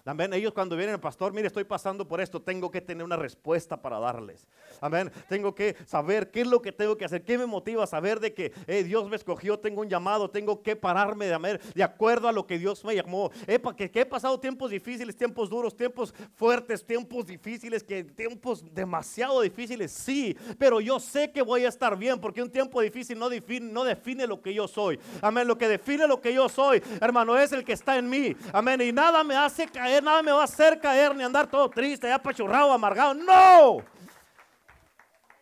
Amén. 0.09 0.33
Ellos 0.33 0.53
cuando 0.53 0.75
vienen 0.75 0.99
pastor, 0.99 1.33
mire, 1.33 1.45
estoy 1.45 1.65
pasando 1.65 2.07
por 2.07 2.19
esto, 2.19 2.41
tengo 2.41 2.71
que 2.71 2.81
tener 2.81 3.03
una 3.03 3.15
respuesta 3.15 3.79
para 3.79 3.99
darles. 3.99 4.47
Amén. 4.81 5.11
Tengo 5.27 5.53
que 5.53 5.75
saber 5.85 6.31
qué 6.31 6.41
es 6.41 6.47
lo 6.47 6.63
que 6.63 6.71
tengo 6.71 6.97
que 6.97 7.05
hacer, 7.05 7.23
qué 7.23 7.37
me 7.37 7.45
motiva 7.45 7.83
a 7.83 7.87
saber 7.87 8.19
de 8.19 8.33
que 8.33 8.51
Dios 8.83 9.07
me 9.07 9.15
escogió, 9.15 9.59
tengo 9.59 9.81
un 9.81 9.89
llamado, 9.89 10.27
tengo 10.31 10.63
que 10.63 10.75
pararme 10.75 11.27
de 11.27 11.33
amar 11.35 11.59
de 11.59 11.83
acuerdo 11.83 12.27
a 12.27 12.31
lo 12.31 12.47
que 12.47 12.57
Dios 12.57 12.83
me 12.83 12.95
llamó. 12.95 13.29
que, 13.77 13.91
he 13.93 14.05
pasado 14.05 14.39
tiempos 14.39 14.71
difíciles, 14.71 15.15
tiempos 15.15 15.47
duros, 15.47 15.77
tiempos 15.77 16.11
fuertes, 16.33 16.83
tiempos 16.83 17.27
difíciles, 17.27 17.83
que 17.83 18.03
tiempos 18.03 18.63
demasiado 18.73 19.41
difíciles, 19.41 19.91
sí, 19.91 20.35
pero 20.57 20.81
yo 20.81 20.99
sé 20.99 21.31
que 21.31 21.43
voy 21.43 21.65
a 21.65 21.69
estar 21.69 21.95
bien 21.95 22.19
porque 22.19 22.41
un 22.41 22.49
tiempo 22.49 22.81
difícil 22.81 23.19
no 23.19 23.29
define, 23.29 23.71
no 23.71 23.83
define 23.83 24.25
lo 24.25 24.41
que 24.41 24.55
yo 24.55 24.67
soy. 24.67 24.99
Amén. 25.21 25.47
Lo 25.47 25.55
que 25.55 25.67
define 25.67 26.07
lo 26.07 26.19
que 26.19 26.33
yo 26.33 26.49
soy, 26.49 26.81
hermano, 26.99 27.37
es 27.37 27.51
el 27.51 27.63
que 27.63 27.73
está 27.73 27.95
en 27.97 28.09
mí. 28.09 28.35
Amén. 28.51 28.81
Y 28.81 28.91
nada 28.91 29.23
me 29.23 29.35
hace 29.35 29.67
caer 29.67 29.98
nada 30.01 30.21
me 30.21 30.31
va 30.31 30.41
a 30.41 30.45
hacer 30.45 30.79
caer 30.79 31.15
ni 31.15 31.23
andar 31.23 31.49
todo 31.49 31.69
triste, 31.69 32.11
apachurrado, 32.11 32.71
amargado. 32.71 33.13
No. 33.13 33.83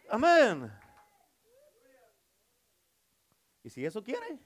Amén. 0.10 0.72
Y 3.63 3.70
si 3.70 3.86
eso 3.86 4.04
quiere. 4.04 4.39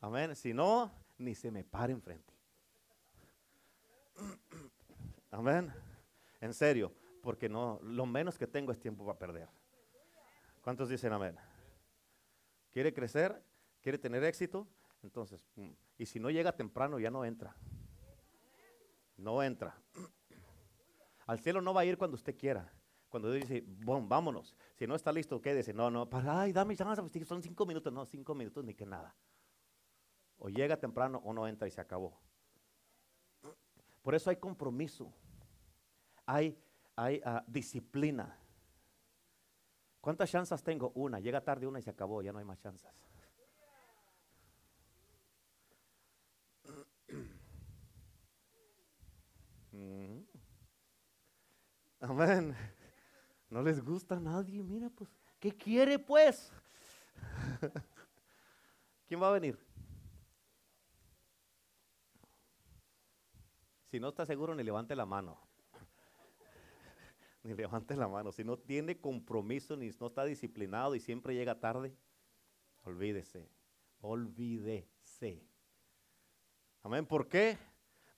Amén. 0.00 0.34
Si 0.34 0.52
no, 0.52 0.90
ni 1.18 1.34
se 1.34 1.50
me 1.50 1.62
pare 1.62 1.92
enfrente. 1.92 2.34
Amén. 5.30 5.72
En 6.40 6.52
serio, 6.52 6.92
porque 7.22 7.48
no, 7.48 7.78
lo 7.82 8.04
menos 8.04 8.36
que 8.36 8.46
tengo 8.46 8.72
es 8.72 8.80
tiempo 8.80 9.06
para 9.06 9.18
perder. 9.18 9.48
¿Cuántos 10.60 10.88
dicen 10.88 11.12
amén? 11.12 11.36
¿Quiere 12.72 12.92
crecer? 12.92 13.42
¿Quiere 13.80 13.98
tener 13.98 14.22
éxito? 14.24 14.66
Entonces, 15.02 15.44
mm, 15.56 15.70
y 15.98 16.06
si 16.06 16.20
no 16.20 16.30
llega 16.30 16.52
temprano, 16.52 16.98
ya 16.98 17.10
no 17.10 17.24
entra. 17.24 17.54
No 19.16 19.42
entra. 19.42 19.76
Al 21.26 21.40
cielo 21.40 21.60
no 21.60 21.74
va 21.74 21.82
a 21.82 21.84
ir 21.84 21.98
cuando 21.98 22.14
usted 22.14 22.36
quiera. 22.36 22.72
Cuando 23.08 23.30
Dios 23.30 23.46
dice, 23.48 23.64
bon, 23.66 24.08
vámonos. 24.08 24.56
Si 24.74 24.86
no 24.86 24.94
está 24.94 25.12
listo, 25.12 25.40
quédese. 25.40 25.74
No, 25.74 25.90
no, 25.90 26.08
para, 26.08 26.40
ay, 26.40 26.52
dame 26.52 26.76
chance, 26.76 27.02
pues, 27.02 27.28
son 27.28 27.42
cinco 27.42 27.66
minutos. 27.66 27.92
No, 27.92 28.06
cinco 28.06 28.34
minutos 28.34 28.64
ni 28.64 28.74
que 28.74 28.86
nada. 28.86 29.14
O 30.38 30.48
llega 30.48 30.78
temprano 30.78 31.20
o 31.24 31.32
no 31.32 31.46
entra 31.46 31.68
y 31.68 31.70
se 31.70 31.80
acabó. 31.80 32.18
Por 34.02 34.14
eso 34.14 34.30
hay 34.30 34.36
compromiso. 34.36 35.12
Hay, 36.26 36.58
hay 36.96 37.20
ah, 37.24 37.44
disciplina. 37.46 38.38
¿Cuántas 40.00 40.30
chances 40.30 40.62
tengo? 40.62 40.90
Una. 40.94 41.20
Llega 41.20 41.44
tarde 41.44 41.66
una 41.66 41.78
y 41.78 41.82
se 41.82 41.90
acabó. 41.90 42.22
Ya 42.22 42.32
no 42.32 42.38
hay 42.38 42.44
más 42.44 42.58
chances. 42.58 42.90
Amén. 52.00 52.54
No 53.48 53.62
les 53.62 53.82
gusta 53.82 54.16
a 54.16 54.20
nadie. 54.20 54.62
Mira, 54.62 54.90
pues, 54.90 55.10
¿qué 55.38 55.52
quiere 55.52 55.98
pues? 55.98 56.52
¿Quién 59.06 59.22
va 59.22 59.28
a 59.28 59.32
venir? 59.32 59.58
Si 63.90 64.00
no 64.00 64.08
está 64.08 64.24
seguro, 64.26 64.54
ni 64.54 64.62
levante 64.62 64.96
la 64.96 65.06
mano. 65.06 65.38
ni 67.44 67.54
levante 67.54 67.94
la 67.94 68.08
mano. 68.08 68.32
Si 68.32 68.42
no 68.42 68.58
tiene 68.58 68.98
compromiso, 69.00 69.76
ni 69.76 69.90
no 70.00 70.06
está 70.06 70.24
disciplinado 70.24 70.94
y 70.94 71.00
siempre 71.00 71.34
llega 71.34 71.60
tarde, 71.60 71.94
olvídese. 72.84 73.48
Olvídese. 74.00 75.46
Amén. 76.82 77.06
¿Por 77.06 77.28
qué? 77.28 77.58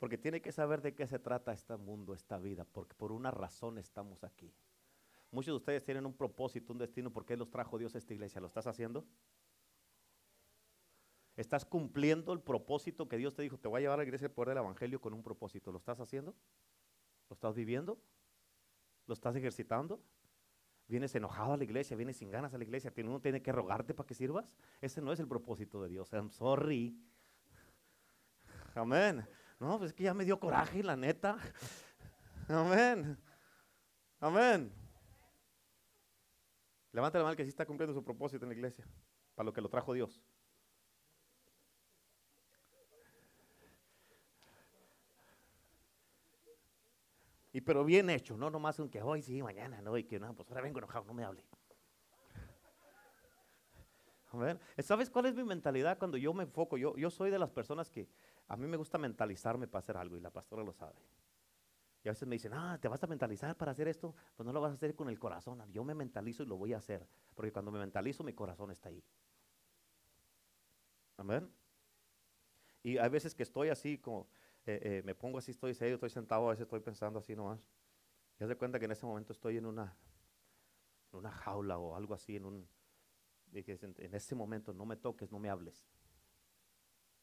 Porque 0.04 0.18
tiene 0.18 0.42
que 0.42 0.52
saber 0.52 0.82
de 0.82 0.94
qué 0.94 1.06
se 1.06 1.18
trata 1.18 1.54
este 1.54 1.78
mundo, 1.78 2.12
esta 2.12 2.36
vida, 2.36 2.66
porque 2.70 2.94
por 2.94 3.10
una 3.10 3.30
razón 3.30 3.78
estamos 3.78 4.22
aquí. 4.22 4.52
Muchos 5.30 5.54
de 5.54 5.56
ustedes 5.56 5.82
tienen 5.82 6.04
un 6.04 6.12
propósito, 6.12 6.74
un 6.74 6.78
destino, 6.78 7.10
¿por 7.10 7.24
qué 7.24 7.38
los 7.38 7.48
trajo 7.48 7.78
Dios 7.78 7.94
a 7.94 7.98
esta 7.98 8.12
iglesia? 8.12 8.38
¿Lo 8.38 8.48
estás 8.48 8.66
haciendo? 8.66 9.06
¿Estás 11.38 11.64
cumpliendo 11.64 12.34
el 12.34 12.42
propósito 12.42 13.08
que 13.08 13.16
Dios 13.16 13.34
te 13.34 13.40
dijo? 13.44 13.56
Te 13.56 13.66
voy 13.66 13.78
a 13.78 13.80
llevar 13.80 13.94
a 13.94 14.02
la 14.02 14.04
iglesia 14.04 14.30
el 14.36 14.58
Evangelio 14.58 15.00
con 15.00 15.14
un 15.14 15.22
propósito. 15.22 15.72
¿Lo 15.72 15.78
estás 15.78 15.98
haciendo? 16.00 16.34
¿Lo 17.30 17.32
estás 17.32 17.54
viviendo? 17.54 17.98
¿Lo 19.06 19.14
estás 19.14 19.34
ejercitando? 19.36 20.02
¿Vienes 20.86 21.14
enojado 21.14 21.54
a 21.54 21.56
la 21.56 21.64
iglesia? 21.64 21.96
¿Vienes 21.96 22.18
sin 22.18 22.30
ganas 22.30 22.52
a 22.52 22.58
la 22.58 22.64
iglesia? 22.64 22.92
¿Uno 22.98 23.22
tiene 23.22 23.40
que 23.40 23.52
rogarte 23.52 23.94
para 23.94 24.06
que 24.06 24.14
sirvas? 24.14 24.54
Ese 24.82 25.00
no 25.00 25.14
es 25.14 25.20
el 25.20 25.28
propósito 25.28 25.82
de 25.82 25.88
Dios. 25.88 26.12
I'm 26.12 26.28
sorry. 26.28 26.94
Amén. 28.74 29.26
No, 29.64 29.78
pues 29.78 29.92
es 29.92 29.94
que 29.94 30.04
ya 30.04 30.12
me 30.12 30.26
dio 30.26 30.38
coraje, 30.38 30.82
la 30.82 30.94
neta. 30.94 31.38
Amén. 32.48 33.16
Amén. 34.20 34.70
Levanta 36.92 37.16
la 37.16 37.24
mano 37.24 37.34
que 37.34 37.44
sí 37.44 37.48
está 37.48 37.64
cumpliendo 37.64 37.94
su 37.94 38.04
propósito 38.04 38.44
en 38.44 38.50
la 38.50 38.54
iglesia, 38.54 38.86
para 39.34 39.46
lo 39.46 39.54
que 39.54 39.62
lo 39.62 39.70
trajo 39.70 39.94
Dios. 39.94 40.22
Y 47.52 47.62
pero 47.62 47.86
bien 47.86 48.10
hecho, 48.10 48.36
no 48.36 48.50
nomás 48.50 48.78
un 48.80 48.90
que 48.90 49.00
hoy 49.00 49.22
sí, 49.22 49.42
mañana 49.42 49.80
no, 49.80 49.96
y 49.96 50.04
que 50.04 50.20
no, 50.20 50.34
pues 50.34 50.46
ahora 50.50 50.60
vengo 50.60 50.78
enojado, 50.78 51.06
no 51.06 51.14
me 51.14 51.24
hable. 51.24 51.42
¿Sabes 54.82 55.08
cuál 55.08 55.26
es 55.26 55.34
mi 55.34 55.44
mentalidad 55.44 55.98
cuando 55.98 56.16
yo 56.16 56.34
me 56.34 56.42
enfoco? 56.42 56.76
Yo, 56.76 56.96
yo 56.96 57.10
soy 57.10 57.30
de 57.30 57.38
las 57.38 57.50
personas 57.50 57.88
que 57.88 58.08
a 58.48 58.56
mí 58.56 58.66
me 58.66 58.76
gusta 58.76 58.98
mentalizarme 58.98 59.66
para 59.66 59.80
hacer 59.80 59.96
algo 59.96 60.16
y 60.16 60.20
la 60.20 60.30
pastora 60.30 60.62
lo 60.62 60.72
sabe. 60.72 61.00
Y 62.04 62.08
a 62.08 62.12
veces 62.12 62.28
me 62.28 62.34
dicen, 62.34 62.52
ah, 62.52 62.78
¿te 62.80 62.86
vas 62.88 63.02
a 63.02 63.06
mentalizar 63.06 63.56
para 63.56 63.72
hacer 63.72 63.88
esto? 63.88 64.14
Pues 64.36 64.46
no 64.46 64.52
lo 64.52 64.60
vas 64.60 64.72
a 64.72 64.74
hacer 64.74 64.94
con 64.94 65.08
el 65.08 65.18
corazón. 65.18 65.62
Yo 65.72 65.84
me 65.84 65.94
mentalizo 65.94 66.42
y 66.42 66.46
lo 66.46 66.58
voy 66.58 66.74
a 66.74 66.76
hacer. 66.76 67.08
Porque 67.34 67.50
cuando 67.50 67.72
me 67.72 67.78
mentalizo, 67.78 68.22
mi 68.22 68.34
corazón 68.34 68.70
está 68.70 68.90
ahí. 68.90 69.02
Amén. 71.16 71.50
Y 72.82 72.98
hay 72.98 73.08
veces 73.08 73.34
que 73.34 73.42
estoy 73.42 73.70
así, 73.70 73.96
como 73.96 74.28
eh, 74.66 74.80
eh, 74.82 75.02
me 75.06 75.14
pongo 75.14 75.38
así, 75.38 75.52
estoy 75.52 75.72
serio, 75.72 75.94
estoy 75.94 76.10
sentado, 76.10 76.46
a 76.46 76.50
veces 76.50 76.64
estoy 76.64 76.80
pensando 76.80 77.18
así 77.18 77.34
nomás. 77.34 77.66
Y 78.38 78.44
de 78.44 78.56
cuenta 78.56 78.78
que 78.78 78.84
en 78.84 78.92
ese 78.92 79.06
momento 79.06 79.32
estoy 79.32 79.56
en 79.56 79.64
una, 79.64 79.96
en 81.10 81.18
una 81.20 81.30
jaula 81.30 81.78
o 81.78 81.96
algo 81.96 82.12
así, 82.12 82.36
en 82.36 82.44
un. 82.44 82.68
En 83.54 84.14
ese 84.14 84.34
momento 84.34 84.74
no 84.74 84.84
me 84.84 84.96
toques, 84.96 85.30
no 85.30 85.38
me 85.38 85.48
hables. 85.48 85.86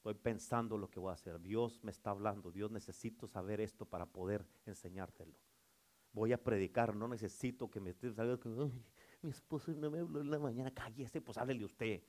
Estoy 0.01 0.15
pensando 0.15 0.79
lo 0.79 0.89
que 0.89 0.99
voy 0.99 1.11
a 1.11 1.13
hacer. 1.13 1.39
Dios 1.39 1.79
me 1.83 1.91
está 1.91 2.09
hablando. 2.09 2.51
Dios 2.51 2.71
necesito 2.71 3.27
saber 3.27 3.61
esto 3.61 3.85
para 3.85 4.07
poder 4.07 4.43
enseñártelo. 4.65 5.37
Voy 6.11 6.33
a 6.33 6.43
predicar. 6.43 6.95
No 6.95 7.07
necesito 7.07 7.69
que 7.69 7.79
me 7.79 7.91
estés 7.91 8.17
hablando. 8.17 8.71
Mi 9.21 9.29
esposo 9.29 9.71
no 9.73 9.91
me 9.91 9.99
habló 9.99 10.21
en 10.21 10.31
la 10.31 10.39
mañana. 10.39 10.71
Cállese, 10.71 11.21
pues 11.21 11.37
háblele 11.37 11.65
usted. 11.65 12.01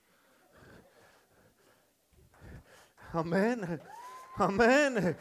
Amén. 3.12 3.60
Amén. 4.36 5.14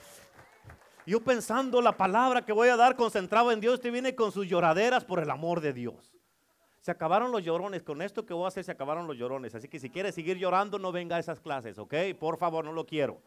Yo 1.06 1.22
pensando 1.22 1.82
la 1.82 1.98
palabra 1.98 2.46
que 2.46 2.54
voy 2.54 2.70
a 2.70 2.78
dar 2.78 2.96
concentrado 2.96 3.52
en 3.52 3.60
Dios, 3.60 3.74
usted 3.74 3.92
viene 3.92 4.16
con 4.16 4.32
sus 4.32 4.48
lloraderas 4.48 5.04
por 5.04 5.20
el 5.20 5.30
amor 5.30 5.60
de 5.60 5.74
Dios. 5.74 6.11
Se 6.82 6.92
acabaron 6.92 7.32
los 7.32 7.44
llorones. 7.44 7.84
Con 7.84 8.02
esto 8.02 8.26
que 8.26 8.34
voy 8.34 8.46
a 8.46 8.48
hacer 8.50 8.64
se 8.64 8.72
acabaron 8.72 9.08
los 9.08 9.16
llorones. 9.16 9.56
Así 9.56 9.68
que 9.68 9.80
si 9.80 9.90
quiere 9.90 10.12
seguir 10.12 10.38
llorando, 10.38 10.78
no 10.80 10.92
venga 10.92 11.16
a 11.16 11.20
esas 11.20 11.40
clases, 11.40 11.78
¿ok? 11.78 11.94
Por 12.20 12.38
favor, 12.38 12.66
no 12.66 12.74
lo 12.74 12.86
quiero. 12.86 13.22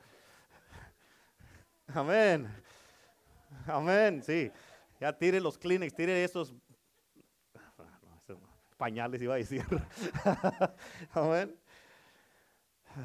Amén. 1.86 2.48
Amén, 3.66 4.22
sí. 4.22 4.50
Ya 5.00 5.12
tire 5.12 5.40
los 5.40 5.56
Kleenex, 5.56 5.94
tire 5.94 6.24
esos 6.24 6.54
pañales, 8.76 9.22
iba 9.22 9.34
a 9.34 9.38
decir. 9.38 9.64
Amén. 11.12 11.56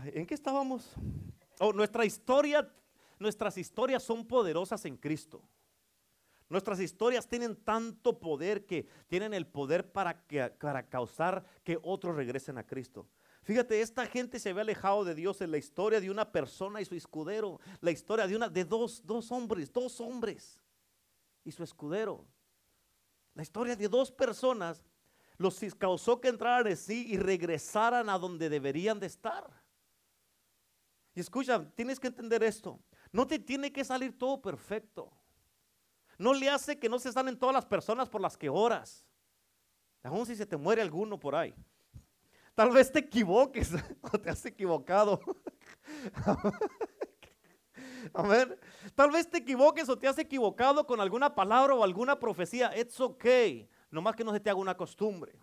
¿En 0.05 0.25
qué 0.25 0.33
estábamos? 0.33 0.93
Oh, 1.59 1.73
nuestra 1.73 2.05
historia, 2.05 2.69
nuestras 3.17 3.57
historias 3.57 4.03
son 4.03 4.25
poderosas 4.25 4.83
en 4.85 4.97
Cristo. 4.97 5.41
Nuestras 6.49 6.79
historias 6.79 7.27
tienen 7.27 7.55
tanto 7.55 8.19
poder 8.19 8.65
que 8.65 8.87
tienen 9.07 9.35
el 9.35 9.45
poder 9.45 9.91
para, 9.91 10.25
para 10.59 10.89
causar 10.89 11.45
que 11.63 11.77
otros 11.83 12.15
regresen 12.15 12.57
a 12.57 12.65
Cristo. 12.65 13.07
Fíjate, 13.43 13.81
esta 13.81 14.05
gente 14.07 14.39
se 14.39 14.51
ve 14.51 14.61
alejado 14.61 15.05
de 15.05 15.13
Dios 15.13 15.41
en 15.41 15.51
la 15.51 15.57
historia 15.57 16.01
de 16.01 16.09
una 16.09 16.31
persona 16.31 16.81
y 16.81 16.85
su 16.85 16.95
escudero, 16.95 17.59
la 17.81 17.91
historia 17.91 18.25
de 18.25 18.35
una 18.35 18.49
de 18.49 18.65
dos, 18.65 19.05
dos 19.05 19.31
hombres, 19.31 19.71
dos 19.71 20.01
hombres 20.01 20.59
y 21.43 21.51
su 21.51 21.63
escudero. 21.63 22.25
La 23.35 23.43
historia 23.43 23.75
de 23.75 23.87
dos 23.87 24.11
personas 24.11 24.83
los 25.37 25.59
causó 25.77 26.19
que 26.19 26.29
entraran 26.29 26.67
en 26.67 26.77
sí 26.77 27.05
y 27.09 27.17
regresaran 27.17 28.09
a 28.09 28.17
donde 28.17 28.49
deberían 28.49 28.99
de 28.99 29.05
estar. 29.05 29.47
Y 31.13 31.19
escucha, 31.19 31.63
tienes 31.75 31.99
que 31.99 32.07
entender 32.07 32.41
esto. 32.43 32.79
No 33.11 33.27
te 33.27 33.37
tiene 33.37 33.71
que 33.71 33.85
salir 33.85 34.17
todo 34.17 34.41
perfecto 34.41 35.18
no 36.19 36.33
le 36.33 36.49
hace 36.49 36.77
que 36.77 36.89
no 36.89 36.99
se 36.99 37.11
salen 37.11 37.39
todas 37.39 37.55
las 37.55 37.65
personas 37.65 38.09
por 38.09 38.21
las 38.21 38.37
que 38.37 38.49
oras. 38.49 39.05
Aún 40.03 40.25
si 40.25 40.35
se 40.35 40.45
te 40.45 40.57
muere 40.57 40.81
alguno 40.81 41.17
por 41.17 41.33
ahí. 41.33 41.55
Tal 42.53 42.71
vez 42.71 42.91
te 42.91 42.99
equivoques 42.99 43.71
o 44.01 44.19
te 44.19 44.29
has 44.29 44.45
equivocado. 44.45 45.21
Amén. 48.13 48.55
Tal 48.95 49.11
vez 49.11 49.29
te 49.29 49.37
equivoques 49.37 49.87
o 49.87 49.97
te 49.97 50.07
has 50.09 50.19
equivocado 50.19 50.85
con 50.85 50.99
alguna 50.99 51.33
palabra 51.33 51.73
o 51.73 51.83
alguna 51.83 52.19
profecía. 52.19 52.77
It's 52.77 52.99
okay. 52.99 53.69
Nomás 53.89 54.15
que 54.15 54.25
no 54.25 54.33
se 54.33 54.41
te 54.41 54.49
haga 54.49 54.59
una 54.59 54.75
costumbre. 54.75 55.39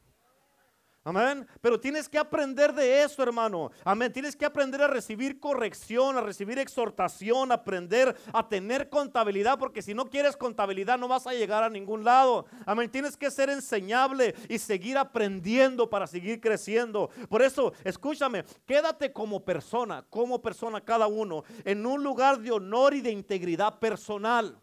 Amén. 1.06 1.46
Pero 1.60 1.78
tienes 1.78 2.08
que 2.08 2.18
aprender 2.18 2.74
de 2.74 3.04
eso, 3.04 3.22
hermano. 3.22 3.70
Amén. 3.84 4.12
Tienes 4.12 4.34
que 4.34 4.44
aprender 4.44 4.82
a 4.82 4.88
recibir 4.88 5.38
corrección, 5.38 6.18
a 6.18 6.20
recibir 6.20 6.58
exhortación, 6.58 7.52
aprender 7.52 8.16
a 8.32 8.48
tener 8.48 8.88
contabilidad, 8.88 9.56
porque 9.56 9.82
si 9.82 9.94
no 9.94 10.10
quieres 10.10 10.36
contabilidad 10.36 10.98
no 10.98 11.06
vas 11.06 11.28
a 11.28 11.32
llegar 11.32 11.62
a 11.62 11.70
ningún 11.70 12.02
lado. 12.02 12.46
Amén. 12.66 12.90
Tienes 12.90 13.16
que 13.16 13.30
ser 13.30 13.50
enseñable 13.50 14.34
y 14.48 14.58
seguir 14.58 14.98
aprendiendo 14.98 15.88
para 15.88 16.08
seguir 16.08 16.40
creciendo. 16.40 17.08
Por 17.28 17.40
eso, 17.40 17.72
escúchame, 17.84 18.44
quédate 18.66 19.12
como 19.12 19.44
persona, 19.44 20.04
como 20.10 20.42
persona 20.42 20.80
cada 20.80 21.06
uno, 21.06 21.44
en 21.64 21.86
un 21.86 22.02
lugar 22.02 22.40
de 22.40 22.50
honor 22.50 22.94
y 22.94 23.00
de 23.00 23.12
integridad 23.12 23.78
personal. 23.78 24.60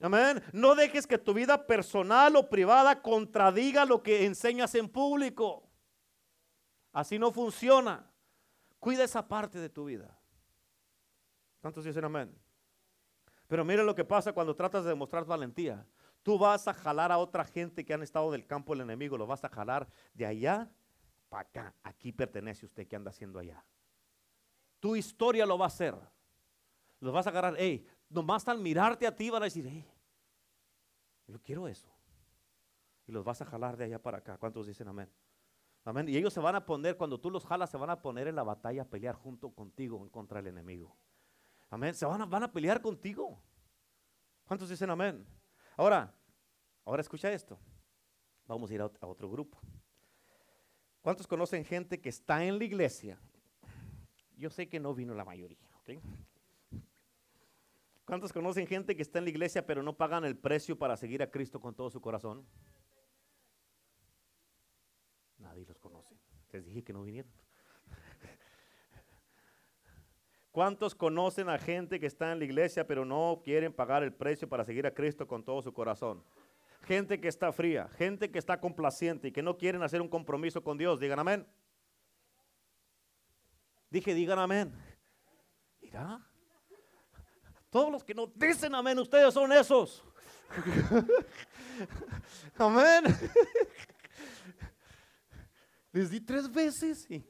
Amén. 0.00 0.42
No 0.52 0.74
dejes 0.74 1.06
que 1.06 1.18
tu 1.18 1.34
vida 1.34 1.66
personal 1.66 2.34
o 2.36 2.48
privada 2.48 3.02
contradiga 3.02 3.84
lo 3.84 4.02
que 4.02 4.24
enseñas 4.24 4.74
en 4.74 4.88
público. 4.88 5.68
Así 6.92 7.18
no 7.18 7.30
funciona. 7.30 8.10
Cuida 8.78 9.04
esa 9.04 9.26
parte 9.28 9.58
de 9.58 9.68
tu 9.68 9.84
vida. 9.84 10.18
¿Cuántos 11.60 11.84
dicen 11.84 12.04
amén? 12.04 12.34
Pero 13.46 13.64
mire 13.64 13.84
lo 13.84 13.94
que 13.94 14.04
pasa 14.04 14.32
cuando 14.32 14.56
tratas 14.56 14.84
de 14.84 14.90
demostrar 14.90 15.24
valentía. 15.26 15.86
Tú 16.22 16.38
vas 16.38 16.66
a 16.66 16.74
jalar 16.74 17.12
a 17.12 17.18
otra 17.18 17.44
gente 17.44 17.84
que 17.84 17.92
han 17.92 18.02
estado 18.02 18.30
del 18.30 18.46
campo 18.46 18.72
del 18.72 18.82
enemigo, 18.82 19.18
lo 19.18 19.26
vas 19.26 19.44
a 19.44 19.48
jalar 19.48 19.88
de 20.14 20.26
allá 20.26 20.70
para 21.28 21.42
acá. 21.42 21.74
Aquí 21.82 22.12
pertenece 22.12 22.64
usted 22.64 22.86
que 22.86 22.96
anda 22.96 23.10
haciendo 23.10 23.38
allá. 23.38 23.64
Tu 24.80 24.96
historia 24.96 25.44
lo 25.44 25.58
va 25.58 25.66
a 25.66 25.68
hacer. 25.68 25.94
Los 27.00 27.12
vas 27.12 27.26
a 27.26 27.30
agarrar, 27.30 27.54
hey, 27.58 27.86
nomás 28.10 28.46
al 28.48 28.58
mirarte 28.58 29.06
a 29.06 29.16
ti 29.16 29.30
van 29.30 29.42
a 29.42 29.46
decir, 29.46 29.66
hey, 29.66 29.88
yo 31.26 31.40
quiero 31.40 31.66
eso. 31.66 31.88
Y 33.06 33.12
los 33.12 33.24
vas 33.24 33.40
a 33.40 33.46
jalar 33.46 33.76
de 33.76 33.84
allá 33.84 34.02
para 34.02 34.18
acá. 34.18 34.36
¿Cuántos 34.36 34.66
dicen 34.66 34.88
amén? 34.88 35.10
Amén. 35.84 36.08
Y 36.08 36.16
ellos 36.16 36.32
se 36.32 36.40
van 36.40 36.56
a 36.56 36.66
poner, 36.66 36.96
cuando 36.96 37.18
tú 37.18 37.30
los 37.30 37.46
jalas, 37.46 37.70
se 37.70 37.78
van 37.78 37.90
a 37.90 38.02
poner 38.02 38.28
en 38.28 38.36
la 38.36 38.42
batalla 38.42 38.82
a 38.82 38.84
pelear 38.84 39.14
junto 39.14 39.50
contigo 39.50 40.10
contra 40.10 40.42
del 40.42 40.48
enemigo. 40.48 40.94
Amén. 41.70 41.94
Se 41.94 42.04
van 42.04 42.20
a, 42.20 42.26
van 42.26 42.42
a 42.42 42.52
pelear 42.52 42.82
contigo. 42.82 43.40
¿Cuántos 44.44 44.68
dicen 44.68 44.90
amén? 44.90 45.26
Ahora, 45.76 46.12
ahora 46.84 47.00
escucha 47.00 47.32
esto. 47.32 47.58
Vamos 48.46 48.70
a 48.70 48.74
ir 48.74 48.80
a, 48.82 48.90
otro 49.06 49.30
grupo. 49.30 49.58
¿Cuántos 51.00 51.26
conocen 51.26 51.64
gente 51.64 52.00
que 52.00 52.08
está 52.08 52.44
en 52.44 52.58
la 52.58 52.64
iglesia? 52.64 53.18
Yo 54.36 54.50
sé 54.50 54.68
que 54.68 54.80
no 54.80 54.94
vino 54.94 55.14
la 55.14 55.24
mayoría, 55.24 55.70
¿Cuántos 58.10 58.32
conocen 58.32 58.66
gente 58.66 58.96
que 58.96 59.02
está 59.02 59.20
en 59.20 59.26
la 59.26 59.30
iglesia 59.30 59.64
pero 59.64 59.84
no 59.84 59.96
pagan 59.96 60.24
el 60.24 60.36
precio 60.36 60.76
para 60.76 60.96
seguir 60.96 61.22
a 61.22 61.30
Cristo 61.30 61.60
con 61.60 61.76
todo 61.76 61.90
su 61.90 62.00
corazón? 62.00 62.44
Nadie 65.38 65.64
los 65.64 65.78
conoce. 65.78 66.16
Les 66.50 66.64
dije 66.64 66.82
que 66.82 66.92
no 66.92 67.04
vinieron. 67.04 67.30
¿Cuántos 70.50 70.96
conocen 70.96 71.48
a 71.48 71.56
gente 71.56 72.00
que 72.00 72.06
está 72.06 72.32
en 72.32 72.40
la 72.40 72.46
iglesia 72.46 72.84
pero 72.84 73.04
no 73.04 73.42
quieren 73.44 73.72
pagar 73.72 74.02
el 74.02 74.12
precio 74.12 74.48
para 74.48 74.64
seguir 74.64 74.88
a 74.88 74.92
Cristo 74.92 75.28
con 75.28 75.44
todo 75.44 75.62
su 75.62 75.72
corazón? 75.72 76.24
Gente 76.82 77.20
que 77.20 77.28
está 77.28 77.52
fría, 77.52 77.86
gente 77.90 78.28
que 78.28 78.40
está 78.40 78.58
complaciente 78.58 79.28
y 79.28 79.30
que 79.30 79.44
no 79.44 79.56
quieren 79.56 79.84
hacer 79.84 80.02
un 80.02 80.08
compromiso 80.08 80.64
con 80.64 80.76
Dios. 80.76 80.98
Digan 80.98 81.20
amén. 81.20 81.46
Dije, 83.88 84.14
digan 84.14 84.40
amén. 84.40 84.74
Mira, 85.80 86.28
todos 87.70 87.90
los 87.90 88.04
que 88.04 88.14
no 88.14 88.26
dicen 88.26 88.74
amén, 88.74 88.98
ustedes 88.98 89.32
son 89.32 89.52
esos. 89.52 90.04
amén. 92.58 93.04
Les 95.92 96.10
di 96.10 96.20
tres 96.20 96.50
veces 96.50 97.10
y 97.10 97.24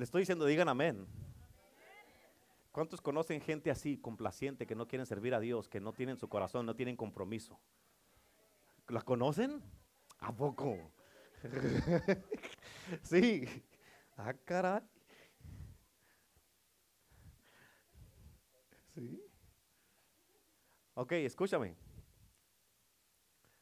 Le 0.00 0.04
estoy 0.04 0.22
diciendo, 0.22 0.46
digan 0.46 0.66
amén. 0.66 1.06
¿Cuántos 2.72 3.02
conocen 3.02 3.42
gente 3.42 3.70
así, 3.70 3.98
complaciente, 3.98 4.66
que 4.66 4.74
no 4.74 4.88
quieren 4.88 5.04
servir 5.04 5.34
a 5.34 5.40
Dios, 5.40 5.68
que 5.68 5.78
no 5.78 5.92
tienen 5.92 6.16
su 6.16 6.26
corazón, 6.26 6.64
no 6.64 6.74
tienen 6.74 6.96
compromiso? 6.96 7.60
¿La 8.88 9.02
conocen? 9.02 9.62
¿A 10.20 10.34
poco? 10.34 10.90
sí. 13.02 13.46
Ah, 14.22 14.34
caray. 14.44 14.82
Sí. 18.94 19.18
Ok, 20.92 21.12
escúchame. 21.12 21.74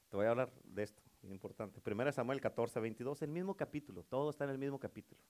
Te 0.09 0.17
voy 0.17 0.27
a 0.27 0.31
hablar 0.31 0.53
de 0.65 0.83
esto, 0.83 1.01
importante. 1.31 1.81
Primera 1.81 2.11
Samuel 2.11 2.41
14, 2.41 2.81
22, 2.81 3.23
el 3.23 3.31
mismo 3.31 3.57
capítulo, 3.57 4.03
todo 4.03 4.31
está 4.31 4.45
en 4.45 4.51
el 4.51 4.59
mismo 4.59 4.81
capítulo. 4.81 5.21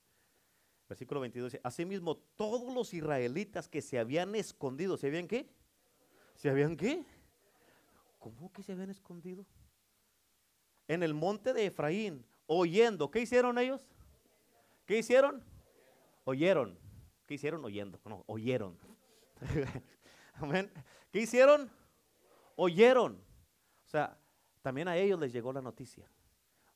Versículo 0.89 1.21
22 1.21 1.53
dice, 1.53 1.61
asimismo 1.63 2.17
todos 2.17 2.73
los 2.75 2.95
israelitas 2.95 3.69
que 3.69 3.83
se 3.83 3.99
habían 3.99 4.35
escondido, 4.35 4.97
¿se 4.97 5.09
habían 5.09 5.29
qué? 5.29 5.47
¿Se 6.37 6.49
habían 6.49 6.75
qué? 6.75 7.05
¿Cómo 8.19 8.51
que 8.51 8.63
se 8.63 8.73
habían 8.73 8.89
escondido? 8.89 9.45
En 10.87 11.03
el 11.03 11.13
monte 11.13 11.53
de 11.53 11.67
Efraín, 11.67 12.25
oyendo, 12.47 13.11
¿qué 13.11 13.21
hicieron 13.21 13.59
ellos? 13.59 13.87
¿Qué 14.89 14.97
hicieron? 14.97 15.45
Oyeron. 16.25 16.79
¿Qué 17.27 17.35
hicieron? 17.35 17.63
Oyendo. 17.63 18.01
No, 18.07 18.25
oyeron. 18.27 18.79
Amén. 20.35 20.73
¿Qué 21.13 21.21
hicieron? 21.21 21.71
Oyeron. 22.57 23.23
O 23.85 23.89
sea, 23.91 24.19
también 24.63 24.89
a 24.89 24.97
ellos 24.97 25.21
les 25.21 25.31
llegó 25.31 25.53
la 25.53 25.61
noticia. 25.61 26.11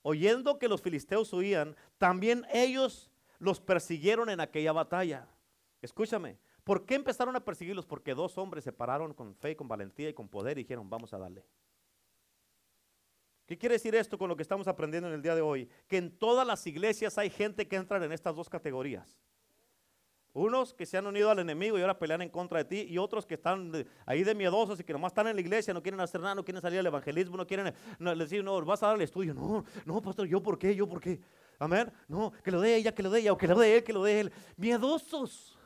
Oyendo 0.03 0.59
que 0.59 0.69
los 0.69 0.83
filisteos 0.83 1.33
huían, 1.33 1.75
también 1.97 2.45
ellos 2.53 3.11
los 3.39 3.61
persiguieron 3.61 4.29
en 4.29 4.41
aquella 4.41 4.73
batalla. 4.73 5.27
Escúchame, 5.81 6.37
¿por 6.65 6.85
qué 6.85 6.97
empezaron 6.97 7.35
a 7.35 7.43
perseguirlos? 7.43 7.87
Porque 7.87 8.15
dos 8.15 8.37
hombres 8.37 8.63
se 8.63 8.73
pararon 8.73 9.15
con 9.15 9.35
fe, 9.37 9.57
con 9.57 9.69
valentía 9.69 10.11
y 10.11 10.15
con 10.15 10.29
poder 10.29 10.59
y 10.59 10.65
dijeron, 10.65 10.91
vamos 10.91 11.15
a 11.15 11.19
darle. 11.19 11.47
¿Qué 13.53 13.59
quiere 13.59 13.75
decir 13.75 13.95
esto 13.95 14.17
con 14.17 14.31
lo 14.31 14.35
que 14.35 14.43
estamos 14.43 14.67
aprendiendo 14.67 15.11
en 15.11 15.15
el 15.15 15.21
día 15.21 15.35
de 15.35 15.43
hoy? 15.43 15.69
Que 15.87 15.99
en 15.99 16.11
todas 16.11 16.47
las 16.47 16.67
iglesias 16.67 17.19
hay 17.19 17.29
gente 17.29 17.69
que 17.69 17.77
entra 17.77 18.03
en 18.03 18.11
estas 18.11 18.35
dos 18.35 18.49
categorías. 18.49 19.15
Unos 20.33 20.73
que 20.73 20.87
se 20.87 20.97
han 20.97 21.07
unido 21.07 21.29
al 21.29 21.39
enemigo 21.39 21.77
y 21.77 21.83
ahora 21.83 21.99
pelean 21.99 22.23
en 22.23 22.31
contra 22.31 22.61
de 22.61 22.65
ti, 22.65 22.87
y 22.89 22.97
otros 22.97 23.27
que 23.27 23.35
están 23.35 23.71
ahí 24.07 24.25
de 24.25 24.35
miedosos 24.35 24.81
y 24.81 24.85
que 24.85 24.95
nomás 24.95 25.13
están 25.13 25.27
en 25.27 25.35
la 25.35 25.43
iglesia, 25.43 25.75
no 25.75 25.83
quieren 25.83 26.01
hacer 26.01 26.23
nada, 26.23 26.35
no 26.35 26.43
quieren 26.43 26.63
salir 26.63 26.79
al 26.79 26.87
evangelismo, 26.87 27.37
no 27.37 27.47
quieren 27.47 27.75
decir, 28.17 28.43
no, 28.43 28.59
vas 28.65 28.83
a 28.85 28.87
dar 28.87 28.97
el 28.97 29.03
estudio. 29.03 29.35
No, 29.35 29.63
no, 29.85 30.01
pastor, 30.01 30.27
¿yo 30.27 30.43
por 30.43 30.59
qué? 30.59 30.75
¿Yo 30.75 30.89
por 30.89 30.99
qué? 30.99 31.21
Amén. 31.59 31.93
No, 32.09 32.33
que 32.43 32.51
lo 32.51 32.59
dé 32.59 32.77
ella, 32.77 32.95
que 32.95 33.03
lo 33.03 33.11
dé 33.11 33.21
ella, 33.21 33.35
o 33.35 33.37
que 33.37 33.49
lo 33.49 33.59
dé 33.59 33.77
él, 33.77 33.85
que 33.85 33.93
lo 33.93 34.03
dé 34.03 34.21
él. 34.21 34.33
Miedosos. 34.57 35.59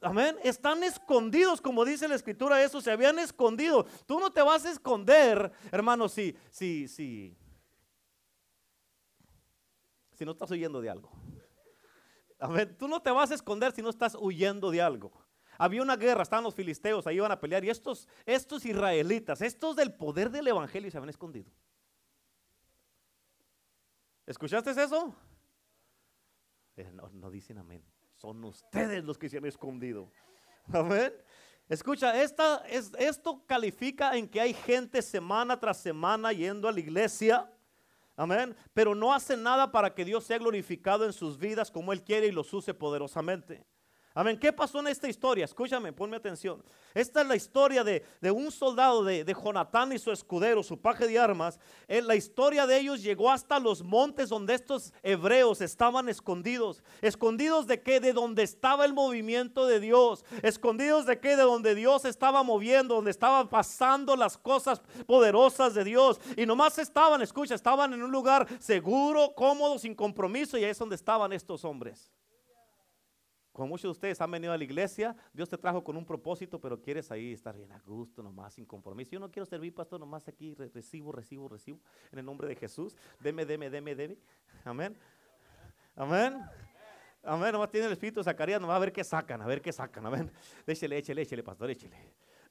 Amén. 0.00 0.36
Están 0.42 0.82
escondidos, 0.82 1.60
como 1.60 1.84
dice 1.84 2.08
la 2.08 2.14
escritura, 2.14 2.62
eso 2.62 2.80
se 2.80 2.90
habían 2.90 3.18
escondido. 3.18 3.84
Tú 4.06 4.18
no 4.18 4.30
te 4.32 4.40
vas 4.40 4.64
a 4.64 4.70
esconder, 4.70 5.52
hermano, 5.70 6.08
si, 6.08 6.36
si, 6.50 6.88
si, 6.88 7.36
si 10.14 10.24
no 10.24 10.32
estás 10.32 10.50
huyendo 10.50 10.80
de 10.80 10.88
algo. 10.88 11.10
Amén. 12.38 12.74
Tú 12.78 12.88
no 12.88 13.02
te 13.02 13.10
vas 13.10 13.30
a 13.30 13.34
esconder 13.34 13.72
si 13.72 13.82
no 13.82 13.90
estás 13.90 14.14
huyendo 14.14 14.70
de 14.70 14.80
algo. 14.80 15.12
Había 15.58 15.82
una 15.82 15.96
guerra, 15.96 16.22
estaban 16.22 16.44
los 16.44 16.54
filisteos, 16.54 17.06
ahí 17.06 17.16
iban 17.16 17.30
a 17.30 17.38
pelear 17.38 17.62
y 17.62 17.68
estos, 17.68 18.08
estos 18.24 18.64
israelitas, 18.64 19.42
estos 19.42 19.76
del 19.76 19.92
poder 19.92 20.30
del 20.30 20.48
evangelio 20.48 20.90
se 20.90 20.96
habían 20.96 21.10
escondido. 21.10 21.52
¿Escuchaste 24.24 24.70
eso? 24.70 25.14
Eh, 26.76 26.90
no, 26.92 27.30
dicen 27.30 27.58
amén. 27.58 27.84
Son 28.20 28.44
ustedes 28.44 29.02
los 29.02 29.16
que 29.16 29.30
se 29.30 29.38
han 29.38 29.46
escondido. 29.46 30.06
Amén. 30.72 31.10
Escucha, 31.70 32.20
esta, 32.22 32.58
es, 32.68 32.92
esto 32.98 33.42
califica 33.46 34.14
en 34.14 34.28
que 34.28 34.40
hay 34.40 34.52
gente 34.52 35.00
semana 35.00 35.58
tras 35.58 35.78
semana 35.78 36.30
yendo 36.30 36.68
a 36.68 36.72
la 36.72 36.80
iglesia. 36.80 37.50
Amén. 38.16 38.54
Pero 38.74 38.94
no 38.94 39.14
hace 39.14 39.38
nada 39.38 39.72
para 39.72 39.94
que 39.94 40.04
Dios 40.04 40.24
sea 40.24 40.36
glorificado 40.36 41.06
en 41.06 41.14
sus 41.14 41.38
vidas 41.38 41.70
como 41.70 41.94
Él 41.94 42.02
quiere 42.04 42.26
y 42.26 42.32
los 42.32 42.52
use 42.52 42.74
poderosamente. 42.74 43.64
Amén. 44.12 44.36
¿Qué 44.36 44.52
pasó 44.52 44.80
en 44.80 44.88
esta 44.88 45.08
historia? 45.08 45.44
Escúchame, 45.44 45.92
ponme 45.92 46.16
atención. 46.16 46.60
Esta 46.94 47.20
es 47.20 47.28
la 47.28 47.36
historia 47.36 47.84
de, 47.84 48.02
un 48.32 48.50
soldado 48.50 49.04
de, 49.04 49.22
de, 49.22 49.34
Jonatán 49.34 49.92
y 49.92 50.00
su 50.00 50.10
escudero, 50.10 50.64
su 50.64 50.80
paje 50.80 51.06
de 51.06 51.16
armas. 51.16 51.60
En 51.86 52.08
la 52.08 52.16
historia 52.16 52.66
de 52.66 52.76
ellos 52.76 53.04
llegó 53.04 53.30
hasta 53.30 53.60
los 53.60 53.84
montes 53.84 54.28
donde 54.28 54.54
estos 54.54 54.92
hebreos 55.04 55.60
estaban 55.60 56.08
escondidos. 56.08 56.82
¿Escondidos 57.00 57.68
de 57.68 57.82
qué? 57.82 58.00
De 58.00 58.12
donde 58.12 58.42
estaba 58.42 58.84
el 58.84 58.94
movimiento 58.94 59.68
de 59.68 59.78
Dios. 59.78 60.24
¿Escondidos 60.42 61.06
de 61.06 61.20
qué? 61.20 61.36
De 61.36 61.44
donde 61.44 61.76
Dios 61.76 62.04
estaba 62.04 62.42
moviendo, 62.42 62.96
donde 62.96 63.12
estaban 63.12 63.48
pasando 63.48 64.16
las 64.16 64.36
cosas 64.36 64.82
poderosas 65.06 65.72
de 65.74 65.84
Dios. 65.84 66.20
Y 66.36 66.46
nomás 66.46 66.78
estaban, 66.78 67.22
escucha, 67.22 67.54
estaban 67.54 67.92
en 67.92 68.02
un 68.02 68.10
lugar 68.10 68.48
seguro, 68.58 69.32
cómodo, 69.36 69.78
sin 69.78 69.94
compromiso. 69.94 70.58
Y 70.58 70.64
ahí 70.64 70.70
es 70.70 70.78
donde 70.78 70.96
estaban 70.96 71.32
estos 71.32 71.64
hombres. 71.64 72.10
Como 73.52 73.68
muchos 73.68 73.82
de 73.82 73.90
ustedes 73.90 74.20
han 74.20 74.30
venido 74.30 74.52
a 74.52 74.58
la 74.58 74.62
iglesia, 74.62 75.16
Dios 75.32 75.48
te 75.48 75.58
trajo 75.58 75.82
con 75.82 75.96
un 75.96 76.04
propósito, 76.04 76.60
pero 76.60 76.80
quieres 76.80 77.10
ahí 77.10 77.32
estar 77.32 77.56
bien 77.56 77.72
a 77.72 77.80
gusto, 77.80 78.22
nomás, 78.22 78.54
sin 78.54 78.64
compromiso. 78.64 79.10
Yo 79.10 79.20
no 79.20 79.30
quiero 79.30 79.44
servir, 79.44 79.74
pastor, 79.74 79.98
nomás 79.98 80.28
aquí 80.28 80.54
recibo, 80.54 81.10
recibo, 81.10 81.48
recibo, 81.48 81.80
en 82.12 82.20
el 82.20 82.24
nombre 82.24 82.46
de 82.48 82.54
Jesús. 82.54 82.96
Deme, 83.18 83.44
deme, 83.44 83.68
deme, 83.68 83.94
deme. 83.94 84.16
Amén. 84.64 84.96
Amén. 85.96 86.40
Amén. 87.22 87.52
Nomás 87.52 87.70
tiene 87.70 87.86
el 87.86 87.92
Espíritu 87.92 88.20
de 88.20 88.24
Zacarías, 88.24 88.60
nomás 88.60 88.76
a 88.76 88.80
ver 88.80 88.92
qué 88.92 89.02
sacan, 89.02 89.42
a 89.42 89.46
ver 89.46 89.60
qué 89.60 89.72
sacan. 89.72 90.06
Amén. 90.06 90.30
Échele, 90.66 90.98
échele, 90.98 91.22
échele, 91.22 91.42
pastor, 91.42 91.70
échele. 91.70 91.96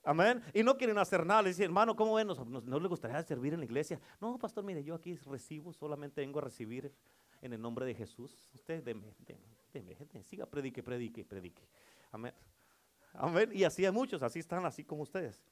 Amén. 0.04 0.44
Y 0.54 0.64
no 0.64 0.76
quieren 0.76 0.98
hacer 0.98 1.26
nada. 1.26 1.42
Le 1.42 1.50
dicen, 1.50 1.66
hermano, 1.66 1.96
¿cómo 1.96 2.16
ven? 2.16 2.28
¿No, 2.28 2.80
le 2.80 2.88
gustaría 2.90 3.22
servir 3.24 3.54
en 3.54 3.60
la 3.60 3.66
iglesia? 3.66 4.00
No, 4.20 4.38
pastor, 4.38 4.66
mire, 4.66 4.84
yo 4.84 4.96
aquí 4.96 5.16
recibo, 5.16 5.72
solamente 5.72 6.20
vengo 6.22 6.40
a 6.40 6.44
recibir 6.44 6.94
en 7.42 7.54
el 7.54 7.62
nombre 7.62 7.86
de 7.86 7.96
Jesús. 7.96 8.50
Usted 8.54 8.84
deme, 8.84 9.14
deme 9.26 9.59
siga, 10.24 10.46
predique, 10.46 10.84
predique, 10.84 11.26
predique. 11.26 11.68
Amén. 12.12 12.34
Amén. 13.14 13.50
Y 13.54 13.64
así 13.64 13.86
hay 13.86 13.92
muchos, 13.92 14.22
así 14.24 14.40
están, 14.40 14.66
así 14.66 14.84
como 14.84 15.04
ustedes. 15.04 15.44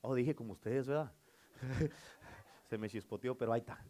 Oh, 0.00 0.14
dije 0.14 0.34
como 0.34 0.52
ustedes, 0.52 0.86
¿verdad? 0.86 1.12
Se 2.68 2.76
me 2.76 2.88
chispoteó, 2.88 3.36
pero 3.36 3.52
ahí 3.52 3.60
está. 3.60 3.82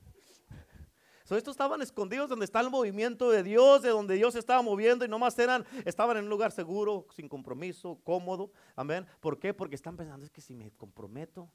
So, 1.25 1.39
estos 1.39 1.53
estaban 1.53 1.81
escondidos 1.81 2.29
donde 2.29 2.45
está 2.45 2.61
el 2.61 2.69
movimiento 2.69 3.31
de 3.31 3.43
Dios, 3.43 3.81
de 3.81 3.89
donde 3.89 4.15
Dios 4.15 4.35
estaba 4.35 4.61
moviendo 4.61 5.07
y 5.07 5.09
nomás 5.09 5.39
eran, 5.39 5.65
estaban 5.87 6.19
en 6.19 6.25
un 6.25 6.31
lugar 6.31 6.53
seguro, 6.53 7.07
sin 7.17 7.31
compromiso, 7.31 7.99
cómodo. 8.05 8.53
Amén. 8.77 9.07
¿Por 9.21 9.39
qué? 9.39 9.55
Porque 9.55 9.75
están 9.75 9.97
pensando, 9.97 10.27
es 10.27 10.31
que 10.31 10.43
si 10.43 10.53
me 10.53 10.71
comprometo, 10.73 11.51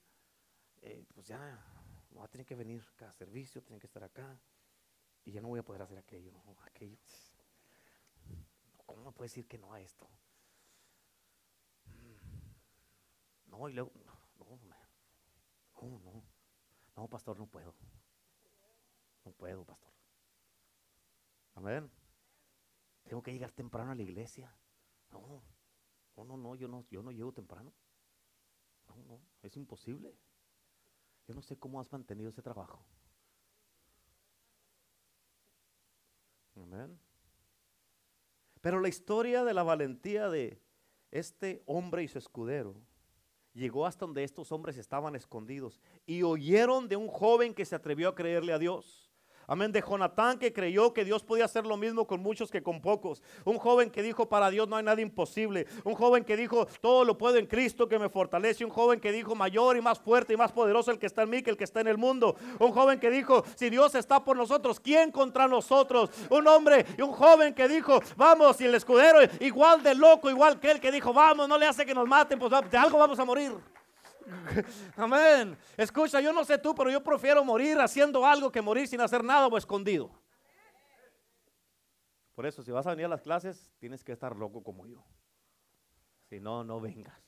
eh, 0.81 1.05
pues 1.13 1.27
ya 1.27 1.63
voy 2.09 2.23
a 2.25 2.27
tener 2.27 2.47
que 2.47 2.55
venir 2.55 2.83
cada 2.95 3.13
servicio, 3.13 3.61
tienen 3.61 3.79
que 3.79 3.85
estar 3.85 4.03
acá 4.03 4.39
y 5.29 5.31
ya 5.31 5.41
no 5.41 5.49
voy 5.49 5.59
a 5.59 5.63
poder 5.63 5.83
hacer 5.83 5.97
aquello, 5.99 6.33
aquello. 6.65 6.97
¿Cómo 8.85 9.05
me 9.05 9.11
puede 9.11 9.29
decir 9.29 9.47
que 9.47 9.59
no 9.59 9.71
a 9.73 9.79
esto? 9.79 10.09
No, 13.45 13.69
y 13.69 13.73
luego, 13.73 13.91
no, 14.05 14.19
no, 14.39 14.57
no, 15.99 16.23
no, 16.95 17.07
pastor, 17.07 17.37
no 17.37 17.45
puedo. 17.45 17.75
No 19.23 19.31
puedo, 19.31 19.63
pastor. 19.65 19.93
Amén. 21.53 21.91
Tengo 23.03 23.21
que 23.21 23.31
llegar 23.31 23.51
temprano 23.51 23.91
a 23.91 23.95
la 23.95 24.01
iglesia. 24.01 24.51
No, 25.11 25.43
no, 26.15 26.23
no, 26.25 26.37
no, 26.37 26.55
yo 26.55 26.67
no, 26.67 26.85
yo 26.89 27.03
no 27.03 27.11
llego 27.11 27.31
temprano. 27.31 27.71
No, 28.87 28.95
no, 29.03 29.21
es 29.43 29.55
imposible. 29.57 30.17
Yo 31.27 31.35
no 31.35 31.41
sé 31.43 31.57
cómo 31.59 31.79
has 31.79 31.91
mantenido 31.91 32.29
ese 32.31 32.41
trabajo. 32.41 32.83
Pero 38.61 38.79
la 38.79 38.89
historia 38.89 39.43
de 39.43 39.53
la 39.53 39.63
valentía 39.63 40.29
de 40.29 40.61
este 41.11 41.63
hombre 41.65 42.03
y 42.03 42.07
su 42.07 42.17
escudero 42.17 42.75
llegó 43.53 43.85
hasta 43.85 44.05
donde 44.05 44.23
estos 44.23 44.51
hombres 44.51 44.77
estaban 44.77 45.15
escondidos 45.15 45.79
y 46.05 46.23
oyeron 46.23 46.87
de 46.87 46.95
un 46.95 47.07
joven 47.07 47.53
que 47.53 47.65
se 47.65 47.75
atrevió 47.75 48.09
a 48.09 48.15
creerle 48.15 48.53
a 48.53 48.59
Dios. 48.59 49.08
Amén. 49.49 49.71
De 49.71 49.81
Jonatán 49.81 50.37
que 50.37 50.53
creyó 50.53 50.93
que 50.93 51.03
Dios 51.03 51.23
podía 51.23 51.45
hacer 51.45 51.65
lo 51.65 51.75
mismo 51.75 52.05
con 52.05 52.21
muchos 52.21 52.51
que 52.51 52.61
con 52.61 52.79
pocos. 52.81 53.23
Un 53.45 53.57
joven 53.57 53.89
que 53.89 54.03
dijo, 54.03 54.29
para 54.29 54.51
Dios 54.51 54.67
no 54.67 54.75
hay 54.75 54.83
nada 54.83 55.01
imposible. 55.01 55.65
Un 55.83 55.95
joven 55.95 56.23
que 56.23 56.37
dijo, 56.37 56.67
todo 56.81 57.03
lo 57.03 57.17
puedo 57.17 57.37
en 57.37 57.47
Cristo 57.47 57.89
que 57.89 57.97
me 57.97 58.09
fortalece. 58.09 58.63
Un 58.63 58.69
joven 58.69 58.99
que 58.99 59.11
dijo, 59.11 59.33
mayor 59.33 59.75
y 59.75 59.81
más 59.81 59.99
fuerte 59.99 60.33
y 60.33 60.37
más 60.37 60.51
poderoso 60.51 60.91
el 60.91 60.99
que 60.99 61.07
está 61.07 61.23
en 61.23 61.31
mí 61.31 61.41
que 61.41 61.49
el 61.49 61.57
que 61.57 61.63
está 61.63 61.81
en 61.81 61.87
el 61.87 61.97
mundo. 61.97 62.35
Un 62.59 62.71
joven 62.71 62.99
que 62.99 63.09
dijo, 63.09 63.43
si 63.55 63.71
Dios 63.71 63.95
está 63.95 64.23
por 64.23 64.37
nosotros, 64.37 64.79
¿quién 64.79 65.11
contra 65.11 65.47
nosotros? 65.47 66.11
Un 66.29 66.47
hombre 66.47 66.85
y 66.95 67.01
un 67.01 67.11
joven 67.11 67.55
que 67.55 67.67
dijo, 67.67 67.99
vamos, 68.15 68.61
y 68.61 68.65
el 68.65 68.75
escudero 68.75 69.19
igual 69.39 69.81
de 69.81 69.95
loco, 69.95 70.29
igual 70.29 70.59
que 70.59 70.69
él 70.69 70.79
que 70.79 70.91
dijo, 70.91 71.11
vamos, 71.11 71.49
no 71.49 71.57
le 71.57 71.65
hace 71.65 71.87
que 71.87 71.95
nos 71.95 72.07
maten, 72.07 72.37
pues 72.37 72.51
de 72.69 72.77
algo 72.77 72.99
vamos 72.99 73.17
a 73.17 73.25
morir. 73.25 73.53
Amén. 74.95 75.57
Escucha, 75.77 76.21
yo 76.21 76.33
no 76.33 76.43
sé 76.43 76.57
tú, 76.57 76.73
pero 76.75 76.89
yo 76.89 77.03
prefiero 77.03 77.43
morir 77.43 77.79
haciendo 77.79 78.25
algo 78.25 78.51
que 78.51 78.61
morir 78.61 78.87
sin 78.87 79.01
hacer 79.01 79.23
nada 79.23 79.47
o 79.47 79.57
escondido. 79.57 80.11
Por 82.35 82.45
eso, 82.45 82.63
si 82.63 82.71
vas 82.71 82.87
a 82.87 82.91
venir 82.91 83.05
a 83.05 83.09
las 83.09 83.21
clases, 83.21 83.71
tienes 83.79 84.03
que 84.03 84.13
estar 84.13 84.35
loco 84.35 84.63
como 84.63 84.85
yo. 84.85 85.03
Si 86.29 86.39
no, 86.39 86.63
no 86.63 86.79
vengas. 86.79 87.21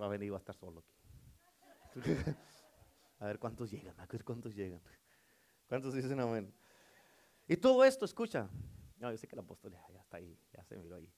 Va 0.00 0.06
a 0.06 0.08
venir, 0.08 0.32
va 0.32 0.36
a 0.36 0.40
estar 0.40 0.54
solo 0.54 0.80
aquí. 0.80 0.94
a 3.18 3.26
ver 3.26 3.38
cuántos 3.38 3.70
llegan, 3.70 3.98
a 3.98 4.06
ver 4.06 4.24
cuántos 4.24 4.54
llegan. 4.54 4.80
¿Cuántos 5.68 5.94
dicen 5.94 6.20
amén? 6.20 6.54
Y 7.46 7.56
todo 7.56 7.84
esto, 7.84 8.04
escucha. 8.04 8.48
No, 8.96 9.10
yo 9.10 9.16
sé 9.16 9.26
que 9.26 9.36
la 9.36 9.42
apóstol 9.42 9.72
ya, 9.72 9.82
ya 9.92 10.00
está 10.00 10.18
ahí, 10.18 10.38
ya 10.52 10.62
se 10.64 10.76
miró 10.76 10.96
ahí. 10.96 11.10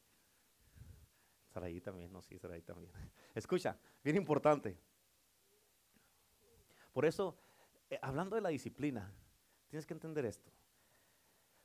Saraí 1.50 1.80
también, 1.80 2.12
no, 2.12 2.22
sí, 2.22 2.38
Saraí 2.38 2.62
también. 2.62 2.92
Escucha, 3.34 3.78
bien 4.02 4.16
importante. 4.16 4.78
Por 6.92 7.04
eso, 7.04 7.36
eh, 7.88 7.98
hablando 8.00 8.36
de 8.36 8.42
la 8.42 8.48
disciplina, 8.48 9.12
tienes 9.68 9.86
que 9.86 9.94
entender 9.94 10.24
esto. 10.24 10.50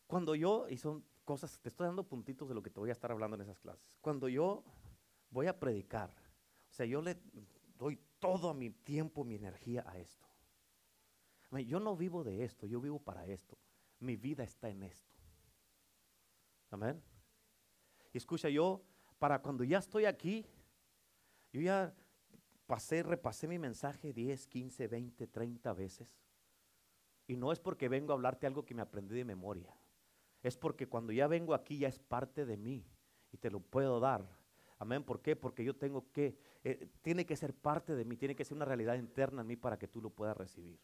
Cuando 0.07 0.35
yo, 0.35 0.67
y 0.69 0.77
son 0.77 1.03
cosas, 1.23 1.59
te 1.59 1.69
estoy 1.69 1.87
dando 1.87 2.03
puntitos 2.03 2.47
de 2.47 2.55
lo 2.55 2.61
que 2.61 2.69
te 2.69 2.79
voy 2.79 2.89
a 2.89 2.93
estar 2.93 3.11
hablando 3.11 3.35
en 3.35 3.41
esas 3.41 3.59
clases. 3.59 3.83
Cuando 4.01 4.27
yo 4.27 4.63
voy 5.29 5.47
a 5.47 5.59
predicar, 5.59 6.09
o 6.69 6.73
sea, 6.73 6.85
yo 6.85 7.01
le 7.01 7.17
doy 7.77 7.99
todo 8.19 8.53
mi 8.53 8.69
tiempo, 8.69 9.23
mi 9.23 9.35
energía 9.35 9.83
a 9.87 9.97
esto. 9.97 10.27
Yo 11.51 11.79
no 11.79 11.95
vivo 11.95 12.23
de 12.23 12.43
esto, 12.43 12.65
yo 12.65 12.81
vivo 12.81 12.99
para 12.99 13.25
esto. 13.25 13.57
Mi 13.99 14.17
vida 14.17 14.43
está 14.43 14.69
en 14.69 14.83
esto. 14.83 15.15
Amén. 16.69 17.01
Y 18.11 18.17
escucha, 18.17 18.49
yo 18.49 18.83
para 19.19 19.41
cuando 19.41 19.63
ya 19.63 19.79
estoy 19.79 20.05
aquí, 20.05 20.45
yo 21.51 21.61
ya 21.61 21.93
pasé, 22.67 23.03
repasé 23.03 23.47
mi 23.47 23.59
mensaje 23.59 24.13
10, 24.13 24.47
15, 24.47 24.87
20, 24.87 25.27
30 25.27 25.73
veces. 25.73 26.19
Y 27.27 27.37
no 27.37 27.51
es 27.51 27.59
porque 27.59 27.89
vengo 27.89 28.11
a 28.11 28.15
hablarte 28.15 28.45
algo 28.45 28.65
que 28.65 28.75
me 28.75 28.81
aprendí 28.81 29.15
de 29.15 29.25
memoria. 29.25 29.75
Es 30.43 30.57
porque 30.57 30.87
cuando 30.87 31.11
ya 31.11 31.27
vengo 31.27 31.53
aquí 31.53 31.79
ya 31.79 31.87
es 31.87 31.99
parte 31.99 32.45
de 32.45 32.57
mí 32.57 32.85
y 33.31 33.37
te 33.37 33.49
lo 33.49 33.59
puedo 33.59 33.99
dar. 33.99 34.27
Amén. 34.77 35.03
¿Por 35.03 35.21
qué? 35.21 35.35
Porque 35.35 35.63
yo 35.63 35.75
tengo 35.75 36.11
que, 36.11 36.37
eh, 36.63 36.87
tiene 37.01 37.25
que 37.25 37.35
ser 37.35 37.53
parte 37.53 37.95
de 37.95 38.05
mí, 38.05 38.17
tiene 38.17 38.35
que 38.35 38.45
ser 38.45 38.55
una 38.55 38.65
realidad 38.65 38.95
interna 38.95 39.41
en 39.41 39.47
mí 39.47 39.55
para 39.55 39.79
que 39.79 39.87
tú 39.87 40.01
lo 40.01 40.09
puedas 40.09 40.35
recibir. 40.37 40.79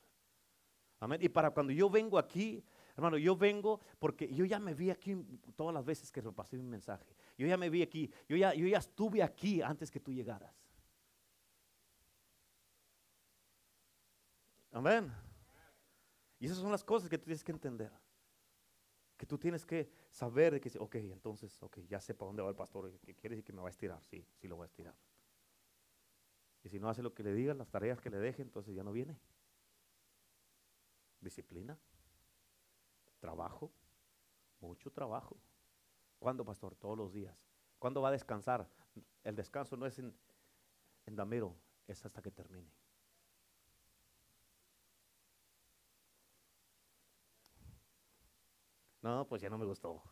Amén. 1.00 1.20
Y 1.22 1.30
para 1.30 1.52
cuando 1.52 1.74
yo 1.74 1.90
vengo 1.90 2.18
aquí, 2.18 2.64
hermano, 2.96 3.18
yo 3.18 3.36
vengo 3.36 3.80
porque 4.00 4.34
yo 4.34 4.46
ya 4.46 4.60
me 4.60 4.74
vi 4.74 4.90
aquí 4.90 5.16
todas 5.56 5.74
las 5.74 5.86
veces 5.86 6.12
que 6.12 6.22
repasé 6.22 6.58
mi 6.58 6.68
mensaje. 6.68 7.06
Yo 7.38 7.48
ya 7.48 7.58
me 7.58 7.70
vi 7.70 7.82
aquí. 7.82 8.12
Yo 8.28 8.36
ya, 8.36 8.54
yo 8.54 8.68
ya 8.68 8.78
estuve 8.78 9.24
aquí 9.24 9.62
antes 9.62 9.90
que 9.90 10.00
tú 10.00 10.12
llegaras. 10.12 10.54
Amén. 14.72 15.12
Y 16.40 16.46
esas 16.46 16.58
son 16.58 16.72
las 16.72 16.84
cosas 16.84 17.10
que 17.10 17.18
tú 17.18 17.26
tienes 17.26 17.44
que 17.44 17.52
entender. 17.52 17.92
Que 19.18 19.26
tú 19.26 19.38
tienes 19.38 19.66
que 19.66 19.92
saber 20.10 20.54
de 20.54 20.62
que, 20.62 20.72
ok, 20.80 20.96
entonces, 20.96 21.62
ok, 21.62 21.80
ya 21.88 22.02
sé 22.02 22.16
para 22.16 22.28
dónde 22.28 22.42
va 22.42 22.50
el 22.50 22.56
pastor. 22.56 22.92
¿Qué 23.06 23.14
quiere 23.14 23.36
decir 23.36 23.46
que 23.46 23.54
me 23.54 23.62
va 23.62 23.68
a 23.68 23.72
estirar? 23.72 24.02
Sí, 24.06 24.26
sí 24.40 24.48
lo 24.48 24.56
voy 24.56 24.64
a 24.64 24.68
estirar. 24.68 24.96
Y 26.64 26.70
si 26.70 26.80
no 26.80 26.90
hace 26.90 27.02
lo 27.02 27.14
que 27.14 27.24
le 27.24 27.34
digan, 27.34 27.58
las 27.58 27.70
tareas 27.70 28.00
que 28.00 28.10
le 28.10 28.18
deje, 28.18 28.42
entonces 28.42 28.74
ya 28.74 28.84
no 28.84 28.92
viene. 28.92 29.20
Disciplina, 31.20 31.78
trabajo, 33.22 33.72
mucho 34.60 34.92
trabajo. 34.92 35.38
¿Cuándo, 36.20 36.44
pastor? 36.44 36.76
Todos 36.76 36.98
los 36.98 37.14
días. 37.14 37.48
¿Cuándo 37.80 38.02
va 38.02 38.10
a 38.10 38.12
descansar? 38.12 38.68
El 39.24 39.36
descanso 39.36 39.78
no 39.78 39.86
es 39.86 39.98
en, 39.98 40.14
en 41.06 41.16
Damero, 41.16 41.56
es 41.88 42.06
hasta 42.06 42.22
que 42.22 42.32
termine. 42.32 42.70
No, 49.02 49.26
pues 49.28 49.42
ya 49.42 49.50
no 49.50 49.58
me 49.58 49.66
gustó. 49.66 50.04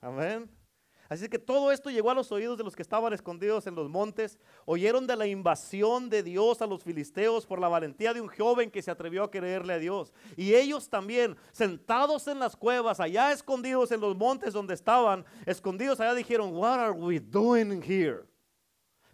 Amén. 0.00 0.61
Así 1.08 1.28
que 1.28 1.38
todo 1.38 1.72
esto 1.72 1.90
llegó 1.90 2.10
a 2.10 2.14
los 2.14 2.32
oídos 2.32 2.56
de 2.56 2.64
los 2.64 2.74
que 2.74 2.82
estaban 2.82 3.12
escondidos 3.12 3.66
en 3.66 3.74
los 3.74 3.88
montes. 3.88 4.38
Oyeron 4.64 5.06
de 5.06 5.16
la 5.16 5.26
invasión 5.26 6.08
de 6.08 6.22
Dios 6.22 6.62
a 6.62 6.66
los 6.66 6.82
filisteos 6.82 7.46
por 7.46 7.60
la 7.60 7.68
valentía 7.68 8.14
de 8.14 8.20
un 8.20 8.28
joven 8.28 8.70
que 8.70 8.82
se 8.82 8.90
atrevió 8.90 9.24
a 9.24 9.30
creerle 9.30 9.74
a 9.74 9.78
Dios. 9.78 10.12
Y 10.36 10.54
ellos 10.54 10.88
también, 10.88 11.36
sentados 11.52 12.28
en 12.28 12.38
las 12.38 12.56
cuevas, 12.56 13.00
allá 13.00 13.32
escondidos 13.32 13.92
en 13.92 14.00
los 14.00 14.16
montes 14.16 14.52
donde 14.52 14.74
estaban, 14.74 15.24
escondidos 15.46 16.00
allá, 16.00 16.14
dijeron, 16.14 16.54
What 16.54 16.78
are 16.78 16.92
we 16.92 17.20
doing 17.20 17.82
here? 17.82 18.31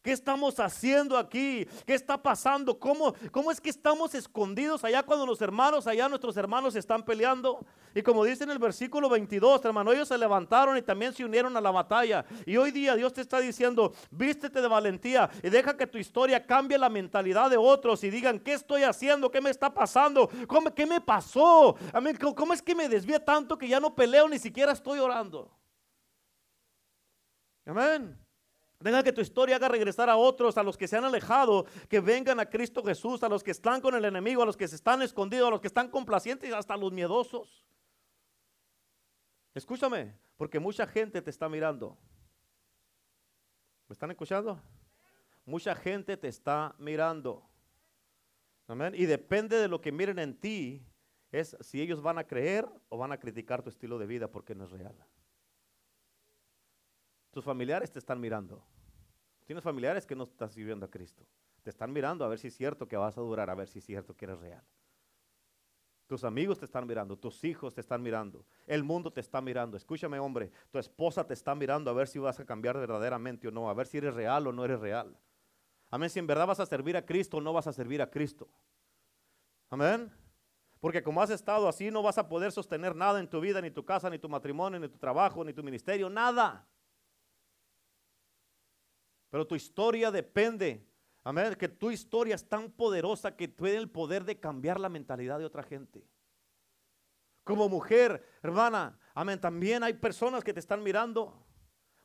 ¿Qué 0.09 0.15
estamos 0.15 0.59
haciendo 0.59 1.19
aquí? 1.19 1.69
¿Qué 1.85 1.93
está 1.93 2.17
pasando? 2.17 2.79
¿Cómo, 2.79 3.13
¿Cómo 3.31 3.51
es 3.51 3.61
que 3.61 3.69
estamos 3.69 4.15
escondidos 4.15 4.83
allá 4.83 5.03
cuando 5.03 5.27
los 5.27 5.43
hermanos, 5.43 5.87
allá 5.87 6.09
nuestros 6.09 6.35
hermanos 6.39 6.75
están 6.77 7.05
peleando? 7.05 7.63
Y 7.95 8.01
como 8.01 8.25
dice 8.25 8.45
en 8.45 8.51
el 8.51 8.59
versículo 8.59 9.11
22, 9.11 9.63
hermano, 9.67 9.93
ellos 9.93 10.09
se 10.09 10.17
levantaron 10.17 10.79
y 10.79 10.81
también 10.81 11.13
se 11.13 11.27
unieron 11.27 11.55
a 11.59 11.61
la 11.61 11.71
batalla. 11.71 12.25
Y 12.47 12.57
hoy 12.57 12.71
día 12.71 12.97
Dios 12.97 13.13
te 13.13 13.21
está 13.21 13.39
diciendo, 13.39 13.93
vístete 14.11 14.63
de 14.63 14.69
valentía 14.69 15.29
y 15.43 15.51
deja 15.51 15.77
que 15.77 15.87
tu 15.87 15.99
historia 15.99 16.47
cambie 16.47 16.79
la 16.79 16.89
mentalidad 16.89 17.51
de 17.51 17.59
otros 17.59 18.03
y 18.03 18.09
digan, 18.09 18.41
¿qué 18.41 18.55
estoy 18.55 18.85
haciendo? 18.85 19.31
¿Qué 19.31 19.43
me 19.43 19.51
está 19.51 19.75
pasando? 19.75 20.31
¿Cómo, 20.47 20.75
¿Qué 20.75 20.87
me 20.87 21.03
pasó? 21.03 21.77
¿Cómo 22.35 22.55
es 22.55 22.63
que 22.63 22.75
me 22.75 22.89
desvié 22.89 23.21
tanto 23.21 23.59
que 23.59 23.69
ya 23.69 23.79
no 23.79 23.95
peleo 23.95 24.27
ni 24.27 24.39
siquiera 24.39 24.73
estoy 24.73 25.01
orando? 25.01 25.55
Amén. 27.67 28.28
Deja 28.81 29.03
que 29.03 29.13
tu 29.13 29.21
historia 29.21 29.57
haga 29.57 29.69
regresar 29.69 30.09
a 30.09 30.17
otros, 30.17 30.57
a 30.57 30.63
los 30.63 30.77
que 30.77 30.87
se 30.87 30.97
han 30.97 31.05
alejado, 31.05 31.67
que 31.89 31.99
vengan 31.99 32.39
a 32.39 32.47
Cristo 32.47 32.85
Jesús, 32.85 33.23
a 33.25 33.29
los 33.29 33.43
que 33.43 33.51
están 33.51 33.81
con 33.81 33.95
el 33.97 34.05
enemigo, 34.05 34.43
a 34.43 34.47
los 34.47 34.57
que 34.57 34.69
se 34.69 34.77
están 34.77 35.03
escondidos, 35.03 35.49
a 35.49 35.51
los 35.51 35.61
que 35.61 35.67
están 35.67 35.89
complacientes, 35.89 36.53
hasta 36.53 36.77
los 36.77 36.93
miedosos. 36.93 37.67
Escúchame, 39.53 40.15
porque 40.37 40.61
mucha 40.61 40.87
gente 40.87 41.21
te 41.21 41.31
está 41.31 41.49
mirando. 41.49 41.99
¿Me 43.89 43.95
están 43.95 44.13
escuchando? 44.13 44.63
Mucha 45.45 45.75
gente 45.75 46.17
te 46.17 46.29
está 46.29 46.77
mirando. 46.79 47.43
Amén. 48.69 48.95
Y 48.95 49.07
depende 49.07 49.57
de 49.57 49.67
lo 49.67 49.81
que 49.81 49.91
miren 49.91 50.21
en 50.21 50.39
ti, 50.39 50.87
es 51.33 51.57
si 51.61 51.81
ellos 51.81 52.01
van 52.01 52.19
a 52.19 52.25
creer 52.25 52.69
o 52.89 52.99
van 52.99 53.11
a 53.11 53.19
criticar 53.19 53.63
tu 53.63 53.71
estilo 53.71 53.99
de 53.99 54.07
vida 54.07 54.31
porque 54.31 54.55
no 54.55 54.65
es 54.65 54.71
real. 54.71 54.95
Tus 57.39 57.45
familiares 57.45 57.93
te 57.93 58.01
están 58.01 58.19
mirando. 58.19 58.61
Tienes 59.45 59.63
familiares 59.63 60.05
que 60.05 60.17
no 60.17 60.25
están 60.25 60.51
sirviendo 60.51 60.85
a 60.85 60.91
Cristo. 60.91 61.25
Te 61.63 61.71
están 61.71 61.93
mirando 61.93 62.25
a 62.25 62.29
ver 62.29 62.41
si 62.41 62.49
es 62.49 62.57
cierto 62.57 62.89
que 62.89 62.97
vas 62.97 63.17
a 63.17 63.21
durar, 63.21 63.49
a 63.49 63.55
ver 63.55 63.69
si 63.69 63.79
es 63.79 63.85
cierto 63.85 64.17
que 64.17 64.25
eres 64.25 64.41
real. 64.41 64.65
Tus 66.09 66.25
amigos 66.25 66.59
te 66.59 66.65
están 66.65 66.85
mirando, 66.85 67.17
tus 67.17 67.45
hijos 67.45 67.75
te 67.75 67.81
están 67.81 68.03
mirando, 68.03 68.45
el 68.67 68.83
mundo 68.83 69.13
te 69.13 69.21
está 69.21 69.41
mirando. 69.41 69.77
Escúchame, 69.77 70.19
hombre, 70.19 70.51
tu 70.73 70.81
esposa 70.81 71.25
te 71.25 71.33
está 71.33 71.55
mirando 71.55 71.93
a 71.93 71.95
ver 71.95 72.09
si 72.09 72.19
vas 72.19 72.41
a 72.41 72.45
cambiar 72.45 72.77
verdaderamente 72.77 73.47
o 73.47 73.53
no, 73.53 73.71
a 73.71 73.75
ver 73.75 73.87
si 73.87 73.99
eres 73.99 74.15
real 74.15 74.49
o 74.49 74.53
no 74.53 74.65
eres 74.65 74.81
real. 74.81 75.17
Amén, 75.93 76.11
si 76.11 76.19
en 76.19 76.27
verdad 76.27 76.49
vas 76.49 76.59
a 76.59 76.67
servir 76.67 76.97
a 76.97 77.07
Cristo 77.07 77.37
o 77.37 77.41
no 77.41 77.53
vas 77.53 77.69
a 77.69 77.73
servir 77.73 78.03
a 78.03 78.11
Cristo. 78.11 78.49
Amén. 79.71 80.11
Porque 80.81 81.05
como 81.05 81.23
has 81.23 81.31
estado 81.31 81.69
así, 81.69 81.93
no 81.93 82.03
vas 82.03 82.19
a 82.19 82.29
poder 82.29 82.51
sostener 82.51 82.97
nada 82.97 83.21
en 83.21 83.31
tu 83.31 83.41
vida, 83.41 83.61
ni 83.61 83.71
tu 83.71 83.85
casa, 83.85 84.11
ni 84.11 84.19
tu 84.19 84.29
matrimonio, 84.29 84.81
ni 84.81 84.89
tu 84.89 84.99
trabajo, 84.99 85.45
ni 85.45 85.53
tu 85.53 85.63
ministerio, 85.63 86.11
nada. 86.11 86.67
Pero 89.31 89.47
tu 89.47 89.55
historia 89.55 90.11
depende 90.11 90.89
Amén. 91.29 91.55
Que 91.57 91.69
tu 91.69 91.91
historia 91.91 92.35
es 92.35 92.49
tan 92.49 92.71
poderosa 92.71 93.37
que 93.37 93.49
tiene 93.49 93.77
el 93.77 93.91
poder 93.91 94.25
de 94.25 94.41
cambiar 94.41 94.81
la 94.81 94.89
mentalidad 94.89 95.39
de 95.39 95.45
otra 95.45 95.63
gente. 95.63 96.03
Como 97.45 97.69
mujer, 97.69 98.25
hermana, 98.43 98.99
amén. 99.13 99.39
También 99.39 99.83
hay 99.83 99.93
personas 99.93 100.43
que 100.43 100.55
te 100.55 100.61
están 100.61 100.83
mirando. 100.83 101.47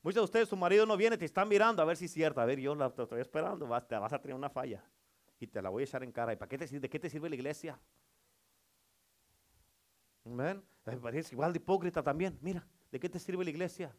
Muchos 0.02 0.16
de 0.16 0.26
ustedes, 0.26 0.50
su 0.50 0.58
marido 0.58 0.86
no 0.86 0.98
viene, 0.98 1.18
te 1.18 1.24
están 1.24 1.48
mirando 1.48 1.82
a 1.82 1.86
ver 1.86 1.96
si 1.96 2.06
es 2.06 2.12
cierto. 2.12 2.42
A 2.42 2.46
ver, 2.46 2.60
yo 2.60 2.76
la 2.76 2.88
estoy 2.88 3.22
esperando, 3.22 3.66
vas, 3.66 3.88
te 3.88 3.96
vas 3.96 4.12
a 4.12 4.20
tener 4.20 4.36
una 4.36 4.50
falla 4.50 4.84
y 5.40 5.48
te 5.48 5.62
la 5.62 5.70
voy 5.70 5.84
a 5.84 5.86
echar 5.86 6.04
en 6.04 6.12
cara. 6.12 6.34
¿Y 6.34 6.36
para 6.36 6.50
qué 6.50 6.58
te, 6.58 6.68
de 6.78 6.90
qué 6.90 7.00
te 7.00 7.10
sirve 7.10 7.30
la 7.30 7.36
iglesia? 7.36 7.80
Amén. 10.26 10.62
Es 11.14 11.32
igual 11.32 11.54
de 11.54 11.60
hipócrita 11.60 12.04
también. 12.04 12.38
Mira, 12.42 12.68
¿de 12.92 13.00
qué 13.00 13.08
te 13.08 13.20
sirve 13.20 13.46
la 13.46 13.52
iglesia? 13.52 13.96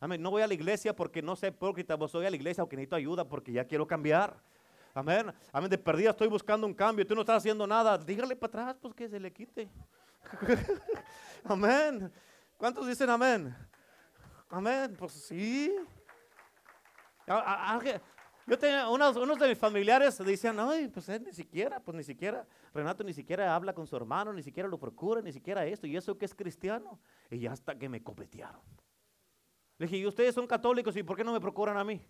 Amén. 0.00 0.20
No 0.22 0.30
voy 0.30 0.40
a 0.40 0.46
la 0.46 0.54
iglesia 0.54 0.96
porque 0.96 1.20
no 1.20 1.36
sé 1.36 1.48
hipócrita, 1.48 1.94
vos 1.94 2.10
voy 2.12 2.24
a 2.24 2.30
la 2.30 2.36
iglesia 2.36 2.64
porque 2.64 2.76
necesito 2.76 2.96
ayuda 2.96 3.28
porque 3.28 3.52
ya 3.52 3.66
quiero 3.66 3.86
cambiar. 3.86 4.34
Amén. 4.94 5.30
Amén. 5.52 5.70
De 5.70 5.76
perdida 5.76 6.10
estoy 6.10 6.28
buscando 6.28 6.66
un 6.66 6.72
cambio. 6.72 7.06
Tú 7.06 7.14
no 7.14 7.20
estás 7.20 7.36
haciendo 7.36 7.66
nada. 7.66 7.98
Dígale 7.98 8.34
para 8.34 8.62
atrás, 8.62 8.76
pues 8.80 8.94
que 8.94 9.08
se 9.08 9.20
le 9.20 9.30
quite. 9.30 9.68
amén. 11.44 12.10
¿Cuántos 12.56 12.86
dicen 12.86 13.10
amén? 13.10 13.54
Amén. 14.48 14.96
Pues 14.98 15.12
sí. 15.12 15.70
Yo 18.46 18.58
tenía 18.58 18.88
unos, 18.88 19.16
unos 19.16 19.38
de 19.38 19.48
mis 19.48 19.58
familiares 19.58 20.18
decían, 20.18 20.58
ay, 20.58 20.88
pues 20.88 21.08
él 21.10 21.22
ni 21.24 21.32
siquiera, 21.32 21.78
pues 21.78 21.96
ni 21.96 22.02
siquiera, 22.02 22.44
Renato 22.74 23.04
ni 23.04 23.12
siquiera 23.12 23.54
habla 23.54 23.72
con 23.72 23.86
su 23.86 23.94
hermano, 23.94 24.32
ni 24.32 24.42
siquiera 24.42 24.68
lo 24.68 24.78
procura, 24.78 25.20
ni 25.20 25.32
siquiera 25.32 25.64
esto, 25.64 25.86
y 25.86 25.96
eso 25.96 26.18
que 26.18 26.24
es 26.24 26.34
cristiano. 26.34 26.98
Y 27.30 27.46
hasta 27.46 27.78
que 27.78 27.88
me 27.88 28.02
copetearon. 28.02 28.62
Le 29.80 29.86
dije, 29.86 29.96
¿y 29.96 30.06
ustedes 30.06 30.34
son 30.34 30.46
católicos 30.46 30.94
y 30.94 31.02
por 31.02 31.16
qué 31.16 31.24
no 31.24 31.32
me 31.32 31.40
procuran 31.40 31.78
a 31.78 31.82
mí? 31.82 32.06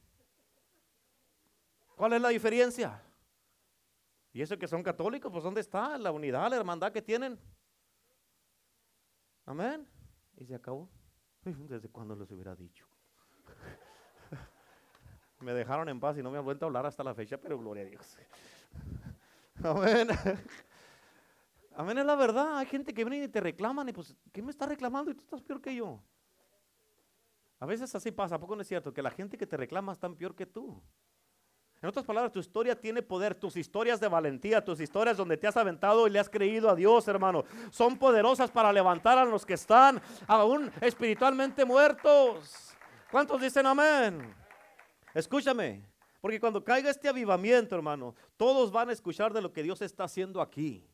¿Cuál 1.94 2.14
es 2.14 2.20
la 2.20 2.30
diferencia? 2.30 3.00
Y 4.32 4.42
eso 4.42 4.58
que 4.58 4.66
son 4.66 4.82
católicos, 4.82 5.30
pues 5.30 5.44
¿dónde 5.44 5.60
está 5.60 5.96
la 5.96 6.10
unidad, 6.10 6.50
la 6.50 6.56
hermandad 6.56 6.90
que 6.90 7.00
tienen? 7.00 7.38
Amén. 9.46 9.86
Y 10.36 10.46
se 10.46 10.56
acabó. 10.56 10.88
¿Desde 11.44 11.88
cuándo 11.88 12.16
les 12.16 12.28
hubiera 12.32 12.56
dicho? 12.56 12.88
me 15.38 15.52
dejaron 15.52 15.88
en 15.88 16.00
paz 16.00 16.18
y 16.18 16.24
no 16.24 16.32
me 16.32 16.38
han 16.38 16.44
vuelto 16.44 16.64
a 16.64 16.66
hablar 16.66 16.86
hasta 16.86 17.04
la 17.04 17.14
fecha, 17.14 17.38
pero 17.38 17.56
gloria 17.56 17.84
a 17.84 17.86
Dios. 17.86 18.18
Amén. 19.62 20.08
Amén 21.76 21.98
es 21.98 22.04
la 22.04 22.16
verdad. 22.16 22.58
Hay 22.58 22.66
gente 22.66 22.92
que 22.92 23.04
viene 23.04 23.26
y 23.26 23.28
te 23.28 23.40
reclaman 23.40 23.88
y 23.90 23.92
pues, 23.92 24.16
¿qué 24.32 24.42
me 24.42 24.50
está 24.50 24.66
reclamando? 24.66 25.12
Y 25.12 25.14
tú 25.14 25.20
estás 25.20 25.40
peor 25.40 25.60
que 25.60 25.72
yo. 25.72 26.02
A 27.60 27.66
veces 27.66 27.94
así 27.94 28.10
pasa, 28.10 28.36
¿a 28.36 28.40
poco 28.40 28.56
no 28.56 28.62
es 28.62 28.68
cierto? 28.68 28.92
Que 28.92 29.02
la 29.02 29.10
gente 29.10 29.36
que 29.36 29.46
te 29.46 29.56
reclama 29.56 29.92
está 29.92 30.08
peor 30.08 30.34
que 30.34 30.46
tú. 30.46 30.82
En 31.82 31.88
otras 31.88 32.04
palabras, 32.04 32.32
tu 32.32 32.40
historia 32.40 32.78
tiene 32.78 33.02
poder, 33.02 33.34
tus 33.34 33.56
historias 33.56 34.00
de 34.00 34.08
valentía, 34.08 34.64
tus 34.64 34.80
historias 34.80 35.16
donde 35.16 35.36
te 35.36 35.46
has 35.46 35.56
aventado 35.56 36.06
y 36.06 36.10
le 36.10 36.18
has 36.18 36.28
creído 36.28 36.68
a 36.68 36.74
Dios, 36.74 37.08
hermano, 37.08 37.44
son 37.70 37.98
poderosas 37.98 38.50
para 38.50 38.72
levantar 38.72 39.16
a 39.16 39.24
los 39.24 39.46
que 39.46 39.54
están 39.54 40.00
aún 40.26 40.70
espiritualmente 40.80 41.64
muertos. 41.64 42.74
¿Cuántos 43.10 43.40
dicen 43.40 43.66
amén? 43.66 44.34
Escúchame, 45.14 45.82
porque 46.20 46.38
cuando 46.38 46.62
caiga 46.62 46.90
este 46.90 47.08
avivamiento, 47.08 47.74
hermano, 47.74 48.14
todos 48.36 48.70
van 48.70 48.90
a 48.90 48.92
escuchar 48.92 49.32
de 49.32 49.40
lo 49.40 49.52
que 49.52 49.62
Dios 49.62 49.80
está 49.80 50.04
haciendo 50.04 50.42
aquí. 50.42 50.86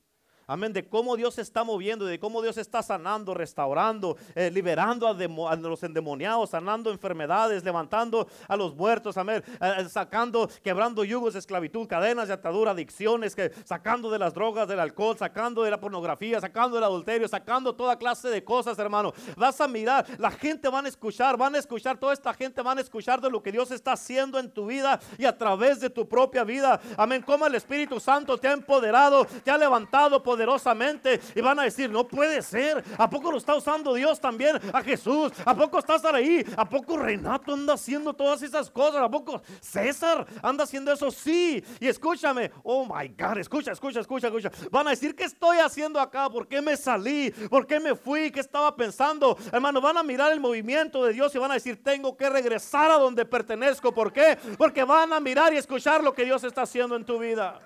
Amén, 0.49 0.72
de 0.72 0.88
cómo 0.88 1.16
Dios 1.16 1.34
se 1.34 1.42
está 1.42 1.64
moviendo, 1.64 2.05
de 2.05 2.20
cómo 2.20 2.40
Dios 2.40 2.57
está 2.57 2.80
sanando, 2.80 3.34
restaurando, 3.34 4.16
eh, 4.36 4.49
liberando 4.49 5.09
a, 5.09 5.57
los 5.57 5.82
endemoniados, 5.82 6.51
sanando 6.51 6.92
enfermedades, 6.92 7.64
levantando 7.64 8.28
a 8.47 8.57
los 8.57 8.72
muertos, 8.76 9.16
amén, 9.16 9.42
eh, 9.61 9.74
eh, 9.78 9.88
sacando, 9.88 10.49
quebrando 10.62 11.03
yugos 11.03 11.32
de 11.32 11.40
esclavitud, 11.40 11.88
cadenas 11.88 12.28
de 12.28 12.34
atadura, 12.34 12.70
adicciones, 12.70 13.34
que, 13.34 13.51
sacando 13.64 14.09
de 14.09 14.20
las 14.20 14.34
drogas, 14.34 14.68
del 14.68 14.78
alcohol, 14.78 15.18
sacando 15.18 15.64
de 15.64 15.70
la 15.72 15.80
pornografía, 15.80 16.40
sacando 16.40 16.76
del 16.76 16.84
adulterio, 16.84 17.26
sacando 17.26 17.74
toda 17.74 17.99
clase 17.99 18.28
de 18.28 18.44
cosas, 18.44 18.78
hermano. 18.78 19.12
Vas 19.36 19.61
a 19.61 19.66
mirar, 19.66 20.07
la 20.16 20.30
gente 20.30 20.68
van 20.68 20.86
a 20.86 20.88
escuchar, 20.88 21.36
van 21.36 21.57
a 21.57 21.59
escuchar, 21.59 21.99
toda 21.99 22.12
esta 22.12 22.32
gente 22.32 22.62
van 22.62 22.78
a 22.78 22.82
escuchar 22.82 23.20
de 23.20 23.30
lo 23.30 23.42
que 23.42 23.51
Dios 23.51 23.72
está 23.72 23.94
haciendo 23.94 24.38
en 24.38 24.49
tu 24.53 24.66
vida 24.66 25.01
y 25.18 25.24
a 25.24 25.36
través 25.36 25.80
de 25.80 25.90
tu 25.90 26.09
propia 26.09 26.44
vida. 26.44 26.80
Amén, 26.97 27.20
como 27.22 27.49
el 27.49 27.55
Espíritu 27.57 27.99
Santo 27.99 28.38
te 28.38 28.47
ha 28.47 28.53
empoderado, 28.53 29.26
te 29.42 29.51
ha 29.51 29.59
levantado 29.59 30.22
poderosamente 30.37 31.18
y 31.34 31.41
van 31.41 31.59
a 31.59 31.62
decir, 31.62 31.91
no 31.91 32.07
puede 32.07 32.43
ser. 32.43 32.84
¿A 32.99 33.09
poco 33.09 33.32
lo 33.32 33.39
está 33.39 33.55
usando 33.55 33.95
Dios 33.95 34.20
también 34.20 34.61
a 34.70 34.82
Jesús? 34.82 35.32
¿A 35.47 35.57
poco 35.57 35.78
estás 35.78 36.05
ahí? 36.05 36.45
¿A 36.57 36.68
poco 36.68 36.99
Renato 36.99 37.55
anda 37.55 37.72
haciendo 37.72 38.12
todas 38.12 38.43
esas 38.43 38.70
cosas? 38.70 39.03
¿A 39.03 39.11
poco 39.11 39.41
César 39.61 40.26
anda 40.43 40.64
haciendo 40.64 40.93
eso? 40.93 41.11
Sí. 41.11 41.64
Y 41.80 41.89
escúchame, 41.89 42.51
oh 42.62 42.84
my 42.84 43.09
God, 43.09 43.39
escucha, 43.39 43.72
escucha, 43.72 44.01
escucha, 44.01 44.26
escucha. 44.26 44.51
Van 44.70 44.87
a 44.87 44.91
decir, 44.91 45.16
¿qué 45.16 45.24
estoy 45.24 45.59
haciendo 45.59 45.99
acá? 45.99 46.28
¿Por 46.28 46.47
qué 46.47 46.61
me 46.61 46.76
salí? 46.76 47.30
¿Por 47.30 47.66
qué 47.66 47.80
me 47.80 47.95
fui? 47.95 48.30
¿Qué 48.30 48.41
estaba 48.41 48.76
pensando? 48.76 49.39
Hermano, 49.51 49.80
van 49.80 49.97
a 49.97 50.03
mirar 50.03 50.32
el 50.32 50.41
movimiento 50.41 51.03
de 51.05 51.14
Dios 51.14 51.34
y 51.34 51.39
van 51.39 51.51
a 51.51 51.55
decir, 51.55 51.82
tengo 51.82 52.14
que 52.14 52.28
regresar 52.28 52.91
a 52.91 52.99
donde 52.99 53.24
pertenezco. 53.24 53.93
¿Por 53.93 54.12
qué? 54.12 54.37
Porque 54.59 54.84
van 54.84 55.14
a 55.14 55.20
mirar 55.20 55.55
y 55.55 55.57
escuchar 55.57 56.05
lo 56.05 56.12
que 56.12 56.26
Dios 56.26 56.45
está 56.45 56.62
haciendo 56.62 56.95
en 56.95 57.07
tu 57.07 57.18
vida. 57.18 57.59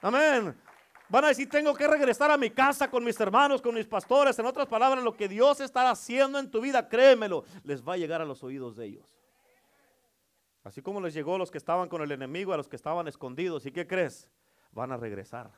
Amén. 0.00 0.67
Van 1.08 1.24
a 1.24 1.28
decir, 1.28 1.48
tengo 1.48 1.74
que 1.74 1.86
regresar 1.86 2.30
a 2.30 2.36
mi 2.36 2.50
casa 2.50 2.90
con 2.90 3.02
mis 3.02 3.18
hermanos, 3.18 3.62
con 3.62 3.74
mis 3.74 3.86
pastores. 3.86 4.38
En 4.38 4.44
otras 4.44 4.66
palabras, 4.66 5.02
lo 5.02 5.16
que 5.16 5.28
Dios 5.28 5.60
está 5.60 5.90
haciendo 5.90 6.38
en 6.38 6.50
tu 6.50 6.60
vida, 6.60 6.88
créemelo, 6.88 7.44
les 7.64 7.86
va 7.86 7.94
a 7.94 7.96
llegar 7.96 8.20
a 8.20 8.26
los 8.26 8.42
oídos 8.42 8.76
de 8.76 8.86
ellos. 8.86 9.18
Así 10.64 10.82
como 10.82 11.00
les 11.00 11.14
llegó 11.14 11.36
a 11.36 11.38
los 11.38 11.50
que 11.50 11.56
estaban 11.56 11.88
con 11.88 12.02
el 12.02 12.12
enemigo, 12.12 12.52
a 12.52 12.58
los 12.58 12.68
que 12.68 12.76
estaban 12.76 13.08
escondidos. 13.08 13.64
¿Y 13.64 13.72
qué 13.72 13.86
crees? 13.86 14.28
Van 14.72 14.92
a 14.92 14.98
regresar. 14.98 15.50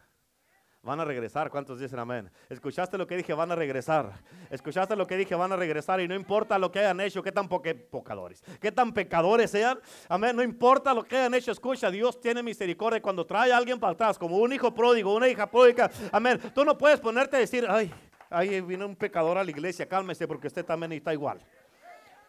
Van 0.82 0.98
a 0.98 1.04
regresar. 1.04 1.50
¿Cuántos 1.50 1.78
dicen 1.78 1.98
amén? 1.98 2.30
¿Escuchaste 2.48 2.96
lo 2.96 3.06
que 3.06 3.16
dije? 3.16 3.34
Van 3.34 3.52
a 3.52 3.54
regresar. 3.54 4.12
¿Escuchaste 4.48 4.96
lo 4.96 5.06
que 5.06 5.16
dije? 5.16 5.34
Van 5.34 5.52
a 5.52 5.56
regresar. 5.56 6.00
Y 6.00 6.08
no 6.08 6.14
importa 6.14 6.58
lo 6.58 6.72
que 6.72 6.78
hayan 6.78 7.00
hecho, 7.00 7.22
qué 7.22 7.32
tan 7.32 7.48
pecadores, 7.48 8.42
qué 8.60 8.72
tan 8.72 8.92
pecadores 8.92 9.50
sean. 9.50 9.78
Amén. 10.08 10.34
No 10.34 10.42
importa 10.42 10.94
lo 10.94 11.04
que 11.04 11.16
hayan 11.18 11.34
hecho. 11.34 11.52
Escucha, 11.52 11.90
Dios 11.90 12.18
tiene 12.18 12.42
misericordia 12.42 13.02
cuando 13.02 13.26
trae 13.26 13.52
a 13.52 13.58
alguien 13.58 13.78
para 13.78 13.92
atrás, 13.92 14.18
como 14.18 14.38
un 14.38 14.52
hijo 14.52 14.72
pródigo, 14.72 15.14
una 15.14 15.28
hija 15.28 15.50
pródiga. 15.50 15.90
Amén. 16.12 16.40
Tú 16.54 16.64
no 16.64 16.78
puedes 16.78 16.98
ponerte 16.98 17.36
a 17.36 17.40
decir, 17.40 17.66
ay, 17.68 17.92
ahí 18.30 18.60
vino 18.62 18.86
un 18.86 18.96
pecador 18.96 19.36
a 19.36 19.44
la 19.44 19.50
iglesia. 19.50 19.86
Cálmese 19.86 20.26
porque 20.26 20.46
usted 20.46 20.64
también 20.64 20.92
está 20.92 21.12
igual. 21.12 21.40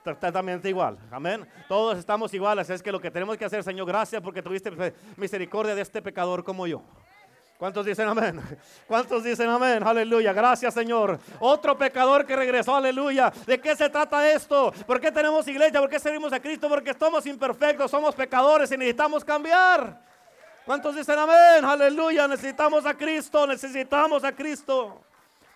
Está 0.03 0.67
igual. 0.67 0.97
Amén. 1.11 1.47
Todos 1.69 1.97
estamos 1.97 2.33
iguales. 2.33 2.69
Es 2.69 2.81
que 2.81 2.91
lo 2.91 2.99
que 2.99 3.11
tenemos 3.11 3.37
que 3.37 3.45
hacer, 3.45 3.63
Señor, 3.63 3.87
gracias 3.87 4.21
porque 4.21 4.41
tuviste 4.41 4.71
misericordia 5.15 5.75
de 5.75 5.81
este 5.81 6.01
pecador 6.01 6.43
como 6.43 6.65
yo. 6.65 6.83
¿Cuántos 7.61 7.85
dicen 7.85 8.07
amén? 8.07 8.41
¿Cuántos 8.87 9.23
dicen 9.23 9.47
amén? 9.47 9.83
Aleluya. 9.83 10.33
Gracias, 10.33 10.73
Señor. 10.73 11.19
Otro 11.39 11.77
pecador 11.77 12.25
que 12.25 12.35
regresó. 12.35 12.75
Aleluya. 12.75 13.31
¿De 13.45 13.61
qué 13.61 13.75
se 13.75 13.87
trata 13.87 14.27
esto? 14.31 14.73
¿Por 14.87 14.99
qué 14.99 15.11
tenemos 15.11 15.47
iglesia? 15.47 15.79
¿Por 15.79 15.87
qué 15.87 15.99
servimos 15.99 16.33
a 16.33 16.39
Cristo? 16.39 16.67
Porque 16.67 16.91
somos 16.95 17.23
imperfectos, 17.27 17.91
somos 17.91 18.15
pecadores 18.15 18.71
y 18.71 18.77
necesitamos 18.77 19.23
cambiar. 19.23 20.01
¿Cuántos 20.65 20.95
dicen 20.95 21.19
amén? 21.19 21.63
Aleluya. 21.63 22.27
Necesitamos 22.27 22.83
a 22.83 22.95
Cristo. 22.95 23.45
Necesitamos 23.45 24.23
a 24.23 24.31
Cristo. 24.31 24.99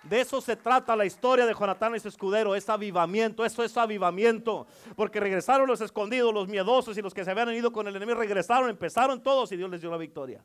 De 0.04 0.22
eso 0.22 0.40
se 0.42 0.56
trata 0.56 0.96
la 0.96 1.08
historia 1.08 1.48
de 1.48 1.56
Jonatán 1.56 1.96
y 1.96 2.00
su 2.00 2.10
escudero, 2.10 2.54
es 2.54 2.70
avivamiento, 2.70 3.44
eso 3.44 3.64
es 3.64 3.76
avivamiento, 3.76 4.68
porque 4.96 5.20
regresaron 5.20 5.68
los 5.68 5.82
escondidos, 5.82 6.32
los 6.32 6.48
miedosos 6.48 6.96
y 6.96 7.02
los 7.02 7.12
que 7.12 7.26
se 7.26 7.32
habían 7.32 7.52
ido 7.56 7.72
con 7.72 7.88
el 7.88 7.96
enemigo, 7.96 8.20
regresaron, 8.20 8.70
empezaron 8.70 9.24
todos 9.24 9.52
y 9.52 9.58
Dios 9.58 9.72
les 9.72 9.82
dio 9.82 9.90
la 9.90 9.98
victoria. 9.98 10.44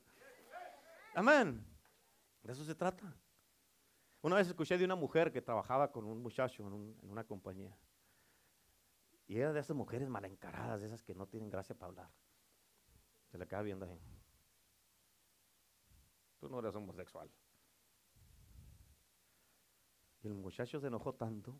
Amén. 1.14 1.64
De 2.42 2.52
eso 2.52 2.64
se 2.64 2.74
trata. 2.74 3.14
Una 4.22 4.36
vez 4.36 4.48
escuché 4.48 4.76
de 4.76 4.84
una 4.84 4.96
mujer 4.96 5.32
que 5.32 5.40
trabajaba 5.40 5.90
con 5.90 6.04
un 6.04 6.22
muchacho 6.22 6.66
en, 6.66 6.96
una 7.02 7.24
compañía. 7.24 7.76
Y 9.26 9.38
era 9.38 9.52
de 9.52 9.60
esas 9.60 9.76
mujeres 9.76 10.08
mal 10.08 10.24
encaradas, 10.24 10.80
de 10.80 10.86
esas 10.86 11.02
que 11.02 11.14
no 11.14 11.26
tienen 11.26 11.48
gracia 11.48 11.74
para 11.74 11.90
hablar. 11.90 12.10
Se 13.30 13.38
le 13.38 13.44
acaba 13.44 13.62
viendo 13.62 13.86
ahí. 13.86 14.00
Tú 16.38 16.48
no 16.48 16.58
eres 16.58 16.74
homosexual. 16.74 17.30
Y 20.22 20.26
el 20.26 20.34
muchacho 20.34 20.80
se 20.80 20.88
enojó 20.88 21.14
tanto 21.14 21.58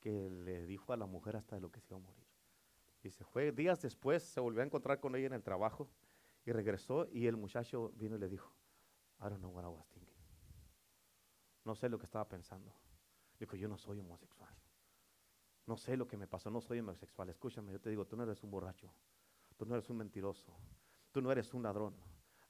que 0.00 0.28
le 0.30 0.66
dijo 0.66 0.92
a 0.92 0.96
la 0.96 1.06
mujer 1.06 1.36
hasta 1.36 1.56
de 1.56 1.62
lo 1.62 1.70
que 1.70 1.80
se 1.80 1.94
iba 1.94 1.98
a 1.98 2.04
morir. 2.04 2.26
Y 3.02 3.10
se 3.10 3.24
fue. 3.24 3.52
Días 3.52 3.80
después 3.80 4.22
se 4.22 4.40
volvió 4.40 4.62
a 4.62 4.66
encontrar 4.66 5.00
con 5.00 5.14
ella 5.16 5.26
en 5.26 5.34
el 5.34 5.42
trabajo 5.42 5.88
y 6.44 6.52
regresó 6.52 7.08
y 7.12 7.26
el 7.26 7.36
muchacho 7.36 7.92
vino 7.96 8.16
y 8.16 8.18
le 8.18 8.28
dijo, 8.28 8.52
I 9.20 9.28
don't 9.28 9.40
know 9.40 9.50
what 9.50 9.64
I 9.64 9.68
was 9.68 9.86
thinking. 9.92 10.14
No 11.64 11.74
sé 11.74 11.88
lo 11.88 11.98
que 11.98 12.06
estaba 12.06 12.28
pensando. 12.28 12.72
Dijo, 13.38 13.56
yo 13.56 13.68
no 13.68 13.76
soy 13.76 14.00
homosexual. 14.00 14.54
No 15.66 15.76
sé 15.76 15.96
lo 15.96 16.06
que 16.06 16.16
me 16.16 16.26
pasó, 16.26 16.50
no 16.50 16.60
soy 16.60 16.80
homosexual. 16.80 17.28
Escúchame, 17.28 17.72
yo 17.72 17.80
te 17.80 17.90
digo, 17.90 18.06
tú 18.06 18.16
no 18.16 18.24
eres 18.24 18.42
un 18.42 18.50
borracho. 18.50 18.92
Tú 19.56 19.66
no 19.66 19.74
eres 19.74 19.88
un 19.90 19.98
mentiroso. 19.98 20.56
Tú 21.12 21.20
no 21.20 21.30
eres 21.30 21.52
un 21.54 21.62
ladrón. 21.62 21.94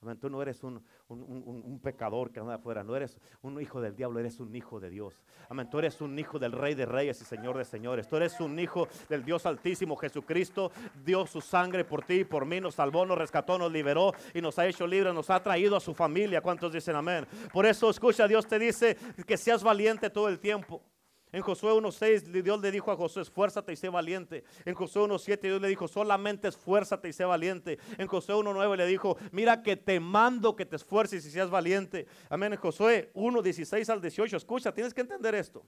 Amén. 0.02 0.18
Tú 0.18 0.30
no 0.30 0.40
eres 0.40 0.62
un, 0.62 0.82
pecador 1.82 2.30
que 2.32 2.40
anda 2.40 2.54
afuera, 2.54 2.82
no 2.82 2.96
eres 2.96 3.18
un 3.42 3.60
hijo 3.60 3.80
del 3.82 3.94
diablo, 3.94 4.18
eres 4.18 4.40
un 4.40 4.54
hijo 4.56 4.80
de 4.80 4.88
Dios. 4.88 5.22
Amén. 5.48 5.68
Tú 5.68 5.78
eres 5.78 6.00
un 6.00 6.18
hijo 6.18 6.38
del 6.38 6.52
Rey 6.52 6.74
de 6.74 6.86
Reyes 6.86 7.20
y 7.20 7.24
Señor 7.24 7.58
de 7.58 7.64
Señores. 7.64 8.08
Tú 8.08 8.16
eres 8.16 8.40
un 8.40 8.58
hijo 8.58 8.88
del 9.08 9.24
Dios 9.24 9.44
Altísimo, 9.44 9.96
Jesucristo. 9.96 10.72
Dio 11.04 11.26
su 11.26 11.40
sangre 11.40 11.84
por 11.84 12.02
ti 12.02 12.20
y 12.20 12.24
por 12.24 12.46
mí, 12.46 12.60
nos 12.60 12.76
salvó, 12.76 13.04
nos 13.04 13.18
rescató, 13.18 13.58
nos 13.58 13.70
liberó 13.70 14.12
y 14.32 14.40
nos 14.40 14.58
ha 14.58 14.66
hecho 14.66 14.86
libres, 14.86 15.12
nos 15.12 15.28
ha 15.28 15.42
traído 15.42 15.76
a 15.76 15.80
su 15.80 15.94
familia. 15.94 16.40
¿Cuántos 16.40 16.72
dicen 16.72 16.96
amén? 16.96 17.26
Por 17.52 17.66
eso, 17.66 17.90
escucha, 17.90 18.26
Dios 18.26 18.46
te 18.46 18.58
dice 18.58 18.96
que 19.26 19.36
seas 19.36 19.62
valiente 19.62 20.08
todo 20.08 20.28
el 20.28 20.38
tiempo. 20.38 20.82
En 21.32 21.42
Josué 21.42 21.72
1.6 21.72 22.42
Dios 22.42 22.60
le 22.60 22.70
dijo 22.70 22.90
a 22.90 22.96
Josué, 22.96 23.22
esfuérzate 23.22 23.72
y 23.72 23.76
sé 23.76 23.88
valiente. 23.88 24.44
En 24.64 24.74
Josué 24.74 25.02
1.7 25.02 25.40
Dios 25.40 25.60
le 25.60 25.68
dijo, 25.68 25.86
solamente 25.86 26.48
esfuérzate 26.48 27.08
y 27.08 27.12
sé 27.12 27.24
valiente. 27.24 27.78
En 27.98 28.06
Josué 28.06 28.34
1.9 28.34 28.76
le 28.76 28.86
dijo, 28.86 29.16
mira 29.30 29.62
que 29.62 29.76
te 29.76 30.00
mando 30.00 30.56
que 30.56 30.66
te 30.66 30.76
esfuerces 30.76 31.24
y 31.24 31.30
seas 31.30 31.50
valiente. 31.50 32.06
Amén. 32.28 32.52
En 32.52 32.58
Josué 32.58 33.10
1.16 33.14 33.88
al 33.90 34.00
18, 34.00 34.36
escucha, 34.36 34.72
tienes 34.72 34.92
que 34.92 35.02
entender 35.02 35.34
esto. 35.34 35.64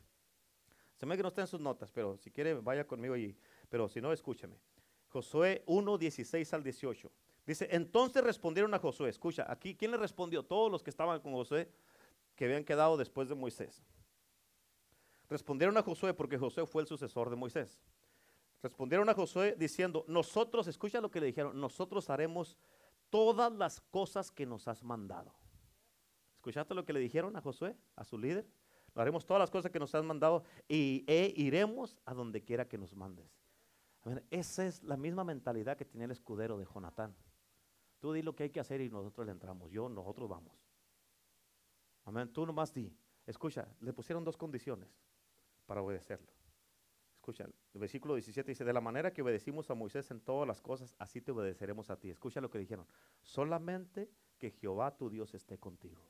Se 0.97 1.07
me 1.07 1.17
que 1.17 1.23
no 1.23 1.29
está 1.29 1.41
en 1.41 1.49
sus 1.49 1.61
notas, 1.61 1.91
pero 1.91 2.17
si 2.17 2.31
quiere 2.31 2.55
vaya 2.55 2.87
conmigo 2.87 3.15
allí. 3.15 3.37
Pero 3.69 3.89
si 3.89 4.01
no, 4.01 4.13
escúchame. 4.13 4.57
Josué 5.09 5.65
1.16 5.67 6.53
al 6.55 6.63
18. 6.63 7.11
Dice, 7.45 7.69
entonces 7.73 8.23
respondieron 8.23 8.73
a 8.73 8.79
Josué. 8.79 9.11
Escucha, 9.11 9.45
aquí, 9.51 9.75
¿quién 9.75 9.91
le 9.91 9.97
respondió? 9.97 10.45
Todos 10.45 10.71
los 10.71 10.83
que 10.83 10.91
estaban 10.91 11.21
con 11.21 11.33
Josué, 11.33 11.69
que 12.37 12.45
habían 12.45 12.65
quedado 12.65 12.97
después 12.97 13.29
de 13.29 13.35
Moisés. 13.35 13.83
Respondieron 15.33 15.75
a 15.79 15.83
Josué 15.83 16.13
porque 16.13 16.37
Josué 16.37 16.67
fue 16.67 16.83
el 16.83 16.89
sucesor 16.89 17.31
de 17.31 17.37
Moisés. 17.37 17.81
Respondieron 18.63 19.09
a 19.09 19.15
Josué 19.15 19.57
diciendo, 19.59 20.05
nosotros, 20.07 20.67
escucha 20.67 21.01
lo 21.01 21.11
que 21.11 21.21
le 21.21 21.27
dijeron, 21.27 21.59
nosotros 21.59 22.11
haremos 22.11 22.59
todas 23.09 23.51
las 23.51 23.81
cosas 23.81 24.31
que 24.31 24.45
nos 24.45 24.69
has 24.69 24.83
mandado. 24.83 25.35
¿Escuchaste 26.35 26.75
lo 26.75 26.85
que 26.85 26.93
le 26.93 27.01
dijeron 27.01 27.35
a 27.35 27.41
Josué, 27.41 27.75
a 27.97 28.05
su 28.05 28.19
líder? 28.19 28.47
haremos 28.95 29.25
todas 29.25 29.41
las 29.41 29.51
cosas 29.51 29.73
que 29.73 29.79
nos 29.79 29.95
has 29.95 30.05
mandado 30.05 30.45
y 30.69 31.03
e 31.07 31.33
iremos 31.35 31.97
a 32.05 32.13
donde 32.13 32.45
quiera 32.45 32.69
que 32.69 32.77
nos 32.77 32.95
mandes. 32.95 33.35
esa 34.31 34.67
es 34.67 34.83
la 34.83 34.99
misma 34.99 35.25
mentalidad 35.25 35.79
que 35.79 35.87
tenía 35.87 36.05
el 36.05 36.11
escudero 36.11 36.59
de 36.59 36.67
Jonatán. 36.67 37.17
Tú 38.01 38.13
di 38.13 38.21
lo 38.21 38.37
que 38.37 38.43
hay 38.43 38.51
que 38.51 38.61
hacer 38.61 38.83
y 38.83 38.91
nosotros 38.91 39.25
le 39.25 39.33
entramos. 39.33 39.71
Yo, 39.71 39.89
nosotros 39.89 40.29
vamos. 40.29 40.53
Amén. 42.05 42.31
Tú 42.31 42.45
nomás 42.45 42.75
di. 42.75 42.95
Escucha, 43.25 43.67
le 43.81 43.95
pusieron 43.95 44.25
dos 44.25 44.37
condiciones 44.37 44.91
para 45.67 45.83
obedecerlo. 45.83 46.33
Escucha, 47.17 47.45
el 47.45 47.81
versículo 47.81 48.15
17 48.15 48.51
dice, 48.51 48.65
de 48.65 48.73
la 48.73 48.81
manera 48.81 49.13
que 49.13 49.23
obedecimos 49.23 49.71
a 49.71 49.75
Moisés 49.75 50.11
en 50.11 50.21
todas 50.21 50.47
las 50.47 50.61
cosas, 50.61 50.95
así 50.99 51.21
te 51.21 51.31
obedeceremos 51.31 51.89
a 51.89 51.97
ti. 51.97 52.11
Escucha 52.11 52.41
lo 52.41 52.51
que 52.51 52.59
dijeron, 52.59 52.87
solamente 53.21 54.11
que 54.39 54.51
Jehová 54.51 54.97
tu 54.97 55.09
Dios 55.09 55.33
esté 55.35 55.57
contigo. 55.57 56.03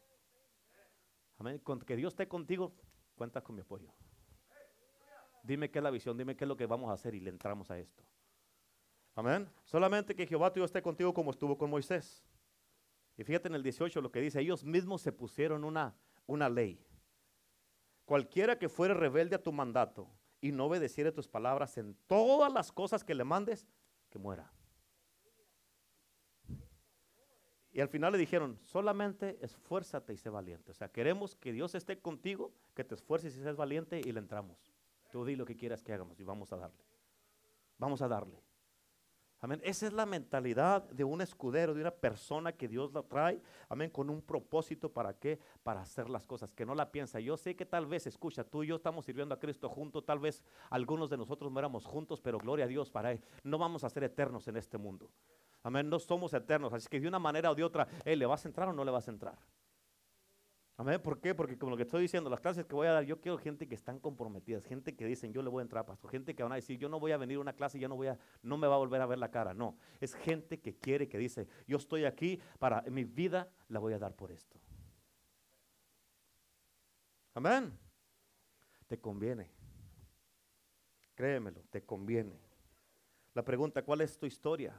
Amén, 1.37 1.59
con 1.59 1.81
que 1.81 1.97
Dios 1.97 2.15
esté 2.15 2.29
contigo, 2.29 2.73
cuenta 3.15 3.43
con 3.43 3.55
mi 3.55 3.61
apoyo. 3.61 3.93
Dime 5.43 5.71
qué 5.71 5.81
es 5.81 5.83
la 5.83 5.91
visión, 5.91 6.17
dime 6.17 6.37
qué 6.37 6.45
es 6.45 6.49
lo 6.49 6.57
que 6.57 6.67
vamos 6.67 6.89
a 6.89 6.95
hacer 6.95 7.15
y 7.15 7.21
le 7.21 7.29
entramos 7.29 7.71
a 7.71 7.79
esto. 7.79 8.05
Amén. 9.15 9.51
Solamente 9.65 10.15
que 10.15 10.27
Jehová 10.27 10.51
tu 10.51 10.61
Dios 10.61 10.71
esté 10.71 10.81
contigo 10.81 11.13
como 11.13 11.31
estuvo 11.31 11.59
con 11.59 11.69
Moisés. 11.69 12.25
Y 13.19 13.25
fíjate 13.25 13.49
en 13.49 13.55
el 13.55 13.63
18 13.63 14.01
lo 14.01 14.11
que 14.11 14.21
dice, 14.21 14.41
ellos 14.41 14.65
mismos 14.65 15.03
se 15.03 15.13
pusieron 15.13 15.65
una, 15.65 15.95
una 16.27 16.49
ley. 16.49 16.83
Cualquiera 18.05 18.59
que 18.59 18.69
fuere 18.69 18.95
rebelde 18.95 19.37
a 19.37 19.43
tu 19.43 19.53
mandato 19.53 20.09
y 20.41 20.53
no 20.53 20.67
obedeciere 20.67 21.13
tus 21.13 21.29
palabras 21.29 21.79
en 21.79 21.95
todas 22.07 22.53
las 22.53 22.73
cosas 22.73 23.05
que 23.05 23.15
le 23.15 23.25
mandes, 23.25 23.67
que 24.11 24.19
muera. 24.19 24.53
Y 27.73 27.81
al 27.81 27.89
final 27.89 28.13
le 28.13 28.19
dijeron, 28.19 28.59
solamente 28.65 29.39
esfuérzate 29.41 30.13
y 30.13 30.19
sé 30.19 30.29
valiente. 30.29 30.73
O 30.73 30.75
sea, 30.75 30.91
queremos 30.91 31.37
que 31.37 31.53
Dios 31.53 31.75
esté 31.75 31.99
contigo, 31.99 32.53
que 32.75 32.85
te 32.85 32.95
esfuerces 32.95 33.35
y 33.35 33.43
seas 33.43 33.57
valiente 33.57 34.01
y 34.05 34.13
le 34.13 34.19
entramos. 34.19 34.59
Tú 35.11 35.25
di 35.25 35.37
lo 35.37 35.47
que 35.47 35.57
quieras 35.57 35.83
que 35.83 35.93
hagamos 35.93 36.21
y 36.21 36.25
vamos 36.25 36.53
a 36.53 36.57
darle. 36.57 36.85
Vamos 37.79 38.03
a 38.03 38.09
darle. 38.09 38.43
Amén. 39.43 39.61
Esa 39.65 39.89
es 39.89 39.93
la 39.93 40.07
mentalidad 40.07 40.85
de 40.85 41.03
un 41.03 41.21
escudero, 41.21 41.75
de 41.75 41.81
una 41.81 41.91
persona 41.91 42.53
que 42.53 42.69
Dios 42.69 42.93
la 42.93 43.03
trae. 43.03 43.43
Amén. 43.69 43.91
Con 43.91 44.09
un 44.09 44.23
propósito 44.23 44.93
para 44.93 45.15
qué? 45.15 45.41
Para 45.65 45.81
hacer 45.81 46.09
las 46.09 46.25
cosas. 46.25 46.53
Que 46.53 46.65
no 46.65 46.77
la 46.77 46.93
piensa. 46.93 47.19
Yo 47.19 47.37
sé 47.37 47.57
que 47.57 47.67
tal 47.67 47.87
vez, 47.87 48.07
escucha, 48.07 48.45
tú 48.45 48.63
y 48.63 48.69
yo 48.69 48.77
estamos 48.77 49.05
sirviendo 49.05 49.35
a 49.35 49.41
Cristo 49.41 49.69
juntos. 49.69 50.07
Tal 50.07 50.21
vez 50.21 50.45
algunos 50.71 51.11
de 51.11 51.17
nosotros 51.17 51.51
no 51.51 51.59
éramos 51.59 51.85
juntos, 51.85 52.21
pero 52.21 52.39
gloria 52.39 52.67
a 52.67 52.69
Dios 52.69 52.89
para 52.89 53.11
Él. 53.11 53.21
No 53.43 53.59
vamos 53.59 53.83
a 53.83 53.91
ser 53.91 54.05
eternos 54.05 54.47
en 54.47 54.57
este 54.57 54.79
mundo. 54.79 55.11
Amén. 55.65 55.91
No 55.91 55.99
somos 55.99 56.33
eternos. 56.35 56.73
Así 56.73 56.87
que 56.89 57.01
de 57.01 57.09
una 57.09 57.19
manera 57.19 57.51
o 57.51 57.57
de 57.57 57.65
otra, 57.65 57.89
Él 58.05 58.21
le 58.21 58.27
vas 58.27 58.45
a 58.45 58.49
entrar 58.49 58.69
o 58.69 58.73
no 58.73 58.85
le 58.85 58.93
vas 58.93 59.09
a 59.09 59.11
entrar. 59.11 59.37
Amén. 60.77 61.01
¿Por 61.01 61.21
qué? 61.21 61.35
Porque 61.35 61.59
como 61.59 61.71
lo 61.71 61.77
que 61.77 61.83
estoy 61.83 62.03
diciendo, 62.03 62.31
las 62.31 62.41
clases 62.41 62.65
que 62.65 62.75
voy 62.75 62.87
a 62.87 62.93
dar, 62.93 63.05
yo 63.05 63.21
quiero 63.21 63.39
gente 63.39 63.69
que 63.69 63.75
están 63.75 64.01
comprometidas, 64.01 64.65
gente 64.65 64.97
que 64.97 65.05
dicen, 65.05 65.33
yo 65.33 65.43
le 65.43 65.51
voy 65.51 65.61
a 65.61 65.63
entrar, 65.63 65.85
pastor, 65.85 66.11
gente 66.11 66.35
que 66.35 66.43
van 66.43 66.53
a 66.53 66.57
decir, 66.57 66.79
yo 66.79 66.89
no 66.89 66.99
voy 66.99 67.13
a 67.13 67.19
venir 67.19 67.37
a 67.37 67.41
una 67.41 67.53
clase, 67.53 67.79
ya 67.79 67.89
no 67.89 67.97
voy 67.97 68.09
a, 68.09 68.19
no 68.43 68.57
me 68.57 68.67
va 68.67 68.77
a 68.77 68.79
volver 68.79 69.01
a 69.01 69.07
ver 69.07 69.19
la 69.19 69.31
cara. 69.31 69.53
No, 69.55 69.77
es 70.01 70.15
gente 70.15 70.61
que 70.61 70.75
quiere, 70.75 71.09
que 71.09 71.19
dice, 71.19 71.47
yo 71.67 71.77
estoy 71.77 72.05
aquí 72.05 72.41
para 72.59 72.83
mi 72.83 73.05
vida, 73.05 73.51
la 73.69 73.79
voy 73.81 73.93
a 73.93 73.99
dar 73.99 74.15
por 74.15 74.33
esto. 74.33 74.59
Amén. 77.35 77.79
Te 78.89 78.99
conviene. 78.99 79.51
Créemelo, 81.15 81.63
te 81.71 81.85
conviene. 81.85 82.39
La 83.35 83.45
pregunta, 83.45 83.83
¿cuál 83.83 84.01
es 84.01 84.19
tu 84.19 84.27
historia? 84.27 84.75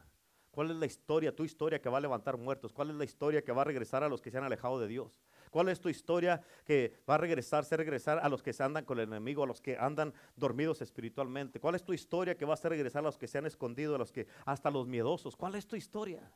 ¿Cuál 0.51 0.69
es 0.69 0.77
la 0.77 0.85
historia, 0.85 1.35
tu 1.35 1.43
historia 1.43 1.81
que 1.81 1.89
va 1.89 1.97
a 1.97 2.01
levantar 2.01 2.37
muertos? 2.37 2.71
¿Cuál 2.73 2.91
es 2.91 2.95
la 2.95 3.05
historia 3.05 3.43
que 3.43 3.51
va 3.51 3.61
a 3.61 3.65
regresar 3.65 4.03
a 4.03 4.09
los 4.09 4.21
que 4.21 4.29
se 4.29 4.37
han 4.37 4.43
alejado 4.43 4.79
de 4.79 4.87
Dios? 4.87 5.11
¿Cuál 5.53 5.69
es 5.69 5.79
tu 5.79 5.87
historia 5.87 6.41
que 6.65 6.99
va 7.07 7.13
a 7.13 7.17
regresar, 7.19 7.63
ser 7.63 7.77
regresar 7.77 8.17
a 8.17 8.27
los 8.27 8.41
que 8.41 8.53
se 8.53 8.63
andan 8.63 8.85
con 8.85 8.97
el 8.97 9.07
enemigo, 9.07 9.43
a 9.43 9.45
los 9.45 9.61
que 9.61 9.77
andan 9.77 10.11
dormidos 10.35 10.81
espiritualmente? 10.81 11.59
¿Cuál 11.59 11.75
es 11.75 11.83
tu 11.83 11.93
historia 11.93 12.35
que 12.35 12.43
va 12.43 12.53
a 12.53 12.55
hacer 12.55 12.71
regresar 12.71 13.01
a 13.01 13.03
los 13.03 13.19
que 13.19 13.27
se 13.27 13.37
han 13.37 13.45
escondido, 13.45 13.93
a 13.93 13.99
los 13.99 14.11
que 14.11 14.25
hasta 14.45 14.71
los 14.71 14.87
miedosos? 14.87 15.35
¿Cuál 15.35 15.53
es 15.53 15.67
tu 15.67 15.75
historia? 15.75 16.27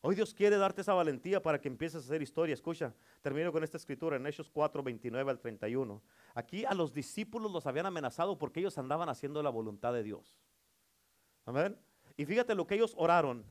Hoy 0.00 0.16
Dios 0.16 0.34
quiere 0.34 0.56
darte 0.56 0.80
esa 0.80 0.92
valentía 0.92 1.40
para 1.40 1.60
que 1.60 1.68
empieces 1.68 2.02
a 2.02 2.06
hacer 2.06 2.20
historia. 2.20 2.52
Escucha, 2.52 2.92
termino 3.22 3.52
con 3.52 3.62
esta 3.62 3.76
escritura 3.76 4.16
en 4.16 4.26
Hechos 4.26 4.50
4, 4.50 4.82
29 4.82 5.30
al 5.30 5.38
31. 5.38 6.02
Aquí 6.34 6.64
a 6.64 6.74
los 6.74 6.92
discípulos 6.92 7.52
los 7.52 7.64
habían 7.68 7.86
amenazado 7.86 8.36
porque 8.36 8.58
ellos 8.58 8.76
andaban 8.76 9.08
haciendo 9.08 9.40
la 9.40 9.50
voluntad 9.50 9.92
de 9.92 10.02
Dios. 10.02 10.36
Amén. 11.44 11.78
Y 12.16 12.24
fíjate 12.24 12.56
lo 12.56 12.66
que 12.66 12.74
ellos 12.74 12.92
oraron. 12.96 13.44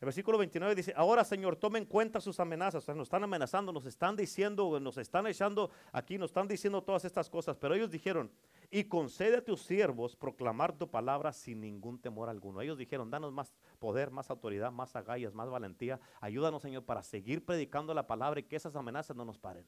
El 0.00 0.06
versículo 0.06 0.38
29 0.38 0.76
dice, 0.76 0.92
ahora 0.94 1.24
Señor, 1.24 1.56
tome 1.56 1.80
en 1.80 1.84
cuenta 1.84 2.20
sus 2.20 2.38
amenazas. 2.38 2.84
O 2.84 2.86
sea, 2.86 2.94
nos 2.94 3.08
están 3.08 3.24
amenazando, 3.24 3.72
nos 3.72 3.84
están 3.84 4.14
diciendo, 4.14 4.78
nos 4.78 4.96
están 4.96 5.26
echando 5.26 5.72
aquí, 5.90 6.18
nos 6.18 6.30
están 6.30 6.46
diciendo 6.46 6.82
todas 6.82 7.04
estas 7.04 7.28
cosas. 7.28 7.56
Pero 7.56 7.74
ellos 7.74 7.90
dijeron, 7.90 8.30
y 8.70 8.84
concede 8.84 9.38
a 9.38 9.44
tus 9.44 9.62
siervos 9.62 10.14
proclamar 10.14 10.72
tu 10.72 10.88
palabra 10.88 11.32
sin 11.32 11.60
ningún 11.60 12.00
temor 12.00 12.28
alguno. 12.28 12.60
Ellos 12.60 12.78
dijeron, 12.78 13.10
danos 13.10 13.32
más 13.32 13.52
poder, 13.80 14.12
más 14.12 14.30
autoridad, 14.30 14.70
más 14.70 14.94
agallas, 14.94 15.34
más 15.34 15.50
valentía. 15.50 15.98
Ayúdanos, 16.20 16.62
Señor, 16.62 16.84
para 16.84 17.02
seguir 17.02 17.44
predicando 17.44 17.92
la 17.92 18.06
palabra 18.06 18.38
y 18.38 18.44
que 18.44 18.54
esas 18.54 18.76
amenazas 18.76 19.16
no 19.16 19.24
nos 19.24 19.38
paren. 19.38 19.66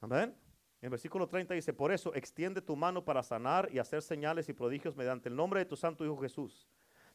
Amén. 0.00 0.34
En 0.80 0.86
el 0.86 0.90
versículo 0.90 1.28
30 1.28 1.54
dice, 1.54 1.72
por 1.72 1.92
eso 1.92 2.12
extiende 2.14 2.60
tu 2.60 2.74
mano 2.74 3.04
para 3.04 3.22
sanar 3.22 3.68
y 3.70 3.78
hacer 3.78 4.02
señales 4.02 4.48
y 4.48 4.54
prodigios 4.54 4.96
mediante 4.96 5.28
el 5.28 5.36
nombre 5.36 5.60
de 5.60 5.66
tu 5.66 5.76
santo 5.76 6.04
Hijo 6.04 6.16
Jesús. 6.16 6.66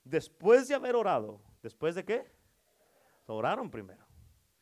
Después 0.05 0.67
de 0.67 0.75
haber 0.75 0.95
orado, 0.95 1.41
¿después 1.61 1.95
de 1.95 2.05
qué? 2.05 2.31
Oraron 3.25 3.71
primero. 3.71 4.05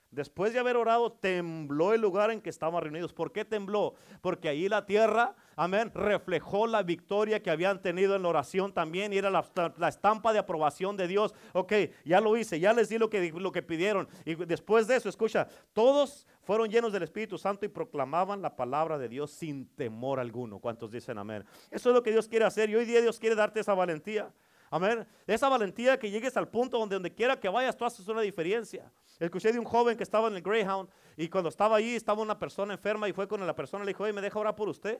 Después 0.10 0.54
de 0.54 0.60
haber 0.60 0.78
orado, 0.78 1.12
tembló 1.12 1.92
el 1.92 2.00
lugar 2.00 2.30
en 2.30 2.40
que 2.40 2.52
estaban 2.52 2.82
reunidos. 2.84 3.14
¿Por 3.14 3.32
qué 3.32 3.46
tembló? 3.46 3.96
Porque 4.22 4.48
ahí 4.48 4.70
la 4.70 4.86
tierra, 4.86 5.36
amén, 5.56 5.92
reflejó 5.94 6.68
la 6.68 6.84
victoria 6.84 7.42
que 7.42 7.50
habían 7.50 7.82
tenido 7.82 8.16
en 8.16 8.22
la 8.22 8.30
oración 8.30 8.72
también 8.74 9.12
y 9.12 9.18
era 9.18 9.32
la, 9.32 9.44
estampa 9.90 10.32
de 10.32 10.38
aprobación 10.38 10.96
de 10.98 11.08
Dios. 11.08 11.34
Ok, 11.54 11.74
ya 12.06 12.22
lo 12.22 12.38
hice, 12.38 12.60
ya 12.60 12.74
les 12.74 12.90
di 12.90 13.00
lo 13.00 13.10
que, 13.10 13.32
lo 13.32 13.52
que 13.52 13.64
pidieron. 13.64 14.08
Y 14.24 14.36
después 14.36 14.86
de 14.86 14.98
eso, 14.98 15.10
escucha, 15.10 15.48
todos 15.74 16.28
fueron 16.44 16.70
llenos 16.70 16.94
del 16.94 17.04
Espíritu 17.04 17.40
Santo 17.40 17.66
y 17.66 17.70
proclamaban 17.70 18.40
la 18.40 18.56
palabra 18.56 19.00
de 19.00 19.10
Dios 19.10 19.32
sin 19.32 19.68
temor 19.76 20.20
alguno. 20.20 20.60
¿Cuántos 20.60 20.92
dicen 20.92 21.18
amén? 21.18 21.44
Eso 21.72 21.90
es 21.90 21.96
lo 21.96 22.04
que 22.04 22.12
Dios 22.12 22.28
quiere 22.28 22.46
hacer 22.46 22.70
y 22.70 22.76
hoy 22.76 22.86
día 22.86 23.02
Dios 23.02 23.20
quiere 23.20 23.36
darte 23.36 23.62
esa 23.62 23.74
valentía. 23.74 24.32
Amén. 24.74 25.06
Esa 25.28 25.50
valentía 25.50 26.00
que 26.00 26.10
llegues 26.10 26.36
al 26.36 26.48
punto 26.48 26.80
donde 26.80 26.96
donde 26.96 27.14
quiera 27.14 27.40
que 27.40 27.48
vayas, 27.48 27.78
tú 27.78 27.86
haces 27.86 28.08
una 28.08 28.22
diferencia. 28.22 28.92
Escuché 29.20 29.54
de 29.54 29.60
un 29.60 29.66
joven 29.66 29.96
que 29.96 30.02
estaba 30.02 30.28
en 30.30 30.36
el 30.36 30.42
Greyhound 30.42 30.90
y 31.16 31.30
cuando 31.30 31.50
estaba 31.50 31.78
ahí 31.78 31.94
estaba 31.94 32.24
una 32.24 32.40
persona 32.40 32.74
enferma 32.74 33.08
y 33.08 33.14
fue 33.14 33.28
con 33.28 33.46
la 33.46 33.56
persona 33.56 33.84
y 33.84 33.86
le 33.86 33.90
dijo, 33.92 34.04
oye, 34.04 34.14
¿me 34.14 34.22
deja 34.22 34.40
orar 34.40 34.56
por 34.56 34.68
usted? 34.68 35.00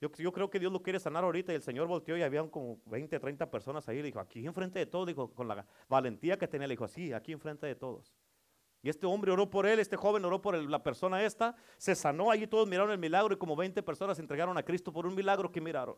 Yo, 0.00 0.32
creo 0.32 0.50
que 0.50 0.58
Dios 0.58 0.72
lo 0.72 0.82
quiere 0.82 0.98
sanar 0.98 1.22
ahorita 1.22 1.52
y 1.52 1.54
el 1.54 1.62
Señor 1.62 1.86
volteó 1.86 2.16
y 2.16 2.22
había 2.22 2.42
como 2.50 2.80
20, 2.86 3.20
30 3.20 3.48
personas 3.52 3.88
ahí. 3.88 3.98
Le 3.98 4.06
dijo, 4.06 4.18
aquí 4.18 4.44
enfrente 4.44 4.80
de 4.80 4.86
todos, 4.86 5.06
dijo, 5.06 5.32
con 5.32 5.46
la 5.46 5.64
valentía 5.88 6.36
que 6.36 6.48
tenía, 6.48 6.66
le 6.66 6.72
dijo, 6.72 6.88
sí, 6.88 7.12
aquí 7.12 7.30
enfrente 7.30 7.68
de 7.68 7.76
todos. 7.76 8.16
Y 8.82 8.88
este 8.88 9.06
hombre 9.06 9.30
oró 9.30 9.48
por 9.48 9.64
él, 9.64 9.78
este 9.78 9.96
joven 9.96 10.24
oró 10.24 10.42
por 10.42 10.56
la 10.56 10.82
persona 10.82 11.22
esta, 11.22 11.54
se 11.78 11.94
sanó, 11.94 12.32
allí 12.32 12.48
todos 12.48 12.66
miraron 12.66 12.90
el 12.90 12.98
milagro 12.98 13.32
y 13.32 13.38
como 13.38 13.54
20 13.54 13.80
personas 13.84 14.16
se 14.16 14.22
entregaron 14.22 14.58
a 14.58 14.64
Cristo 14.64 14.92
por 14.92 15.06
un 15.06 15.14
milagro 15.14 15.52
que 15.52 15.60
miraron. 15.60 15.96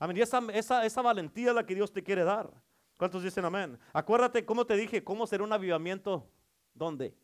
Amén. 0.00 0.16
Y 0.16 0.22
esa, 0.22 0.40
esa, 0.52 0.84
esa 0.84 1.02
valentía 1.02 1.50
es 1.50 1.54
la 1.54 1.64
que 1.64 1.74
Dios 1.74 1.92
te 1.92 2.02
quiere 2.02 2.24
dar. 2.24 2.50
¿Cuántos 2.96 3.22
dicen 3.22 3.44
amén? 3.44 3.78
Acuérdate 3.92 4.44
cómo 4.44 4.64
te 4.64 4.74
dije, 4.74 5.04
cómo 5.04 5.26
será 5.26 5.44
un 5.44 5.52
avivamiento. 5.52 6.26
¿Dónde? 6.74 7.14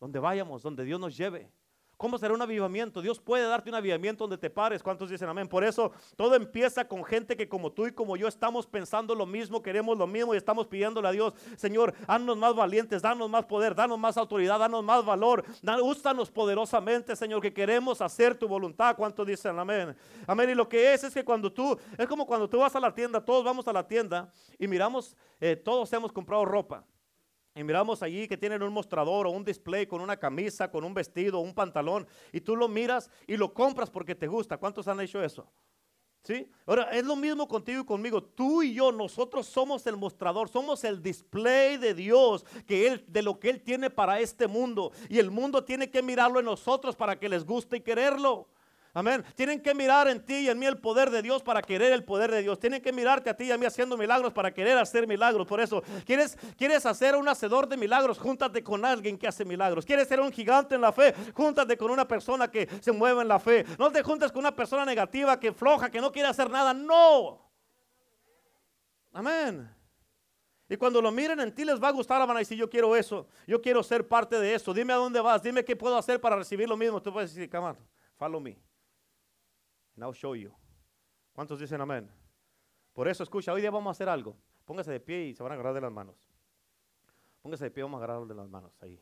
Donde 0.00 0.18
vayamos, 0.18 0.62
donde 0.62 0.84
Dios 0.84 0.98
nos 0.98 1.16
lleve. 1.16 1.52
¿Cómo 2.00 2.16
será 2.16 2.32
un 2.32 2.40
avivamiento? 2.40 3.02
Dios 3.02 3.20
puede 3.20 3.46
darte 3.46 3.68
un 3.68 3.74
avivamiento 3.74 4.24
donde 4.24 4.38
te 4.38 4.48
pares. 4.48 4.82
¿Cuántos 4.82 5.10
dicen 5.10 5.28
amén? 5.28 5.46
Por 5.46 5.62
eso 5.62 5.92
todo 6.16 6.34
empieza 6.34 6.88
con 6.88 7.04
gente 7.04 7.36
que 7.36 7.46
como 7.46 7.72
tú 7.72 7.86
y 7.86 7.92
como 7.92 8.16
yo 8.16 8.26
estamos 8.26 8.66
pensando 8.66 9.14
lo 9.14 9.26
mismo, 9.26 9.62
queremos 9.62 9.98
lo 9.98 10.06
mismo 10.06 10.32
y 10.32 10.38
estamos 10.38 10.66
pidiéndole 10.66 11.08
a 11.08 11.10
Dios, 11.10 11.34
Señor, 11.58 11.92
haznos 12.06 12.38
más 12.38 12.54
valientes, 12.54 13.02
danos 13.02 13.28
más 13.28 13.44
poder, 13.44 13.74
danos 13.74 13.98
más 13.98 14.16
autoridad, 14.16 14.58
danos 14.58 14.82
más 14.82 15.04
valor, 15.04 15.44
úsanos 15.82 16.30
poderosamente, 16.30 17.14
Señor, 17.14 17.42
que 17.42 17.52
queremos 17.52 18.00
hacer 18.00 18.34
tu 18.34 18.48
voluntad. 18.48 18.96
¿Cuántos 18.96 19.26
dicen 19.26 19.58
amén? 19.58 19.94
Amén. 20.26 20.48
Y 20.48 20.54
lo 20.54 20.66
que 20.66 20.94
es 20.94 21.04
es 21.04 21.12
que 21.12 21.22
cuando 21.22 21.52
tú, 21.52 21.78
es 21.98 22.06
como 22.06 22.24
cuando 22.24 22.48
tú 22.48 22.60
vas 22.60 22.74
a 22.74 22.80
la 22.80 22.94
tienda, 22.94 23.22
todos 23.22 23.44
vamos 23.44 23.68
a 23.68 23.74
la 23.74 23.86
tienda 23.86 24.32
y 24.58 24.66
miramos, 24.66 25.14
eh, 25.38 25.54
todos 25.54 25.92
hemos 25.92 26.10
comprado 26.12 26.46
ropa. 26.46 26.82
Y 27.60 27.64
miramos 27.64 28.02
allí 28.02 28.26
que 28.26 28.38
tienen 28.38 28.62
un 28.62 28.72
mostrador 28.72 29.26
o 29.26 29.30
un 29.30 29.44
display 29.44 29.86
con 29.86 30.00
una 30.00 30.16
camisa, 30.16 30.70
con 30.70 30.82
un 30.82 30.94
vestido, 30.94 31.40
un 31.40 31.52
pantalón. 31.52 32.06
Y 32.32 32.40
tú 32.40 32.56
lo 32.56 32.68
miras 32.68 33.10
y 33.26 33.36
lo 33.36 33.52
compras 33.52 33.90
porque 33.90 34.14
te 34.14 34.26
gusta. 34.26 34.56
¿Cuántos 34.56 34.88
han 34.88 34.98
hecho 35.00 35.22
eso? 35.22 35.46
¿Sí? 36.22 36.50
Ahora, 36.64 36.84
es 36.84 37.04
lo 37.04 37.16
mismo 37.16 37.46
contigo 37.46 37.82
y 37.82 37.84
conmigo. 37.84 38.22
Tú 38.22 38.62
y 38.62 38.72
yo, 38.72 38.92
nosotros 38.92 39.46
somos 39.46 39.86
el 39.86 39.98
mostrador, 39.98 40.48
somos 40.48 40.84
el 40.84 41.02
display 41.02 41.76
de 41.76 41.92
Dios, 41.92 42.46
que 42.66 42.86
él, 42.86 43.04
de 43.06 43.20
lo 43.20 43.38
que 43.38 43.50
Él 43.50 43.60
tiene 43.60 43.90
para 43.90 44.20
este 44.20 44.46
mundo. 44.46 44.92
Y 45.10 45.18
el 45.18 45.30
mundo 45.30 45.62
tiene 45.62 45.90
que 45.90 46.02
mirarlo 46.02 46.38
en 46.38 46.46
nosotros 46.46 46.96
para 46.96 47.18
que 47.18 47.28
les 47.28 47.44
guste 47.44 47.76
y 47.76 47.80
quererlo. 47.82 48.48
Amén. 48.92 49.24
Tienen 49.36 49.60
que 49.60 49.72
mirar 49.72 50.08
en 50.08 50.24
ti 50.24 50.34
y 50.34 50.48
en 50.48 50.58
mí 50.58 50.66
el 50.66 50.78
poder 50.78 51.10
de 51.10 51.22
Dios 51.22 51.42
para 51.42 51.62
querer 51.62 51.92
el 51.92 52.02
poder 52.02 52.30
de 52.32 52.42
Dios. 52.42 52.58
Tienen 52.58 52.82
que 52.82 52.92
mirarte 52.92 53.30
a 53.30 53.36
ti 53.36 53.44
y 53.44 53.52
a 53.52 53.58
mí 53.58 53.64
haciendo 53.64 53.96
milagros 53.96 54.32
para 54.32 54.52
querer 54.52 54.76
hacer 54.78 55.06
milagros. 55.06 55.46
Por 55.46 55.60
eso, 55.60 55.82
¿quieres, 56.04 56.36
quieres 56.56 56.84
hacer 56.84 57.14
un 57.14 57.28
hacedor 57.28 57.68
de 57.68 57.76
milagros? 57.76 58.18
Júntate 58.18 58.64
con 58.64 58.84
alguien 58.84 59.16
que 59.16 59.28
hace 59.28 59.44
milagros. 59.44 59.84
¿Quieres 59.84 60.08
ser 60.08 60.18
un 60.18 60.32
gigante 60.32 60.74
en 60.74 60.80
la 60.80 60.92
fe? 60.92 61.14
Júntate 61.34 61.76
con 61.76 61.90
una 61.92 62.06
persona 62.06 62.50
que 62.50 62.68
se 62.80 62.90
mueve 62.90 63.22
en 63.22 63.28
la 63.28 63.38
fe. 63.38 63.64
No 63.78 63.92
te 63.92 64.02
juntes 64.02 64.32
con 64.32 64.40
una 64.40 64.56
persona 64.56 64.84
negativa 64.84 65.38
que 65.38 65.52
floja, 65.52 65.88
que 65.88 66.00
no 66.00 66.10
quiere 66.10 66.28
hacer 66.28 66.50
nada. 66.50 66.74
No. 66.74 67.48
Amén. 69.12 69.70
Y 70.68 70.76
cuando 70.76 71.00
lo 71.00 71.12
miren 71.12 71.38
en 71.40 71.54
ti 71.54 71.64
les 71.64 71.80
va 71.80 71.88
a 71.88 71.92
gustar, 71.92 72.20
van 72.26 72.36
a 72.36 72.40
decir, 72.40 72.56
yo 72.56 72.68
quiero 72.68 72.94
eso, 72.94 73.26
yo 73.46 73.60
quiero 73.60 73.82
ser 73.82 74.06
parte 74.06 74.38
de 74.38 74.54
eso. 74.54 74.74
Dime 74.74 74.92
a 74.92 74.96
dónde 74.96 75.20
vas, 75.20 75.42
dime 75.42 75.64
qué 75.64 75.76
puedo 75.76 75.96
hacer 75.96 76.20
para 76.20 76.36
recibir 76.36 76.68
lo 76.68 76.76
mismo. 76.76 77.00
Tú 77.00 77.12
puedes 77.12 77.34
decir, 77.34 77.48
come 77.50 77.68
on, 77.68 77.76
follow 78.16 78.40
me. 78.40 78.69
Now 80.00 80.14
show 80.14 80.34
you. 80.34 80.50
¿Cuántos 81.34 81.60
dicen 81.60 81.78
amén? 81.78 82.10
Por 82.94 83.06
eso, 83.06 83.22
escucha, 83.22 83.52
hoy 83.52 83.60
día 83.60 83.70
vamos 83.70 83.88
a 83.88 83.92
hacer 83.92 84.08
algo. 84.08 84.34
Póngase 84.64 84.90
de 84.90 84.98
pie 84.98 85.26
y 85.26 85.34
se 85.34 85.42
van 85.42 85.52
a 85.52 85.56
agarrar 85.56 85.74
de 85.74 85.82
las 85.82 85.92
manos. 85.92 86.16
Póngase 87.42 87.64
de 87.64 87.70
pie, 87.70 87.82
vamos 87.82 88.00
a 88.00 88.04
agarrar 88.04 88.26
de 88.26 88.34
las 88.34 88.48
manos 88.48 88.72
ahí. 88.80 88.98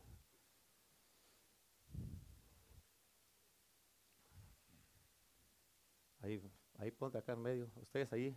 Ahí, 6.20 6.42
ahí 6.78 6.90
ponte 6.90 7.16
acá 7.16 7.34
en 7.34 7.42
medio. 7.42 7.70
Ustedes 7.76 8.12
ahí, 8.12 8.36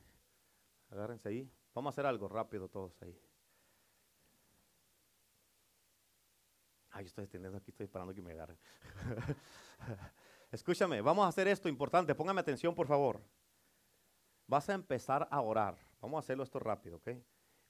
agárrense 0.92 1.30
ahí. 1.30 1.52
Vamos 1.74 1.90
a 1.90 1.94
hacer 1.96 2.06
algo 2.06 2.30
rápido 2.30 2.70
todos 2.70 3.02
ahí. 3.02 3.20
Ay, 6.92 7.08
estoy 7.08 7.24
extendiendo 7.24 7.58
aquí, 7.58 7.72
estoy 7.72 7.86
esperando 7.86 8.14
que 8.14 8.22
me 8.22 8.34
agarren. 8.34 8.60
Escúchame, 10.52 11.02
vamos 11.02 11.26
a 11.26 11.30
hacer 11.30 11.48
esto 11.48 11.70
importante, 11.70 12.14
póngame 12.14 12.42
atención 12.42 12.76
por 12.76 12.86
favor. 12.86 13.22
Vas 14.48 14.70
a 14.70 14.74
empezar 14.74 15.28
a 15.32 15.40
orar. 15.40 15.78
Vamos 16.02 16.18
a 16.18 16.20
hacerlo 16.20 16.44
esto 16.44 16.60
rápido, 16.60 16.98
¿ok? 16.98 17.10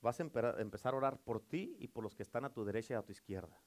Vas 0.00 0.18
a 0.18 0.24
empezar 0.24 0.94
a 0.94 0.96
orar 0.96 1.16
por 1.18 1.40
ti 1.40 1.76
y 1.78 1.86
por 1.86 2.02
los 2.02 2.16
que 2.16 2.24
están 2.24 2.44
a 2.44 2.52
tu 2.52 2.64
derecha 2.64 2.94
y 2.94 2.96
a 2.96 3.02
tu 3.02 3.12
izquierda. 3.12 3.62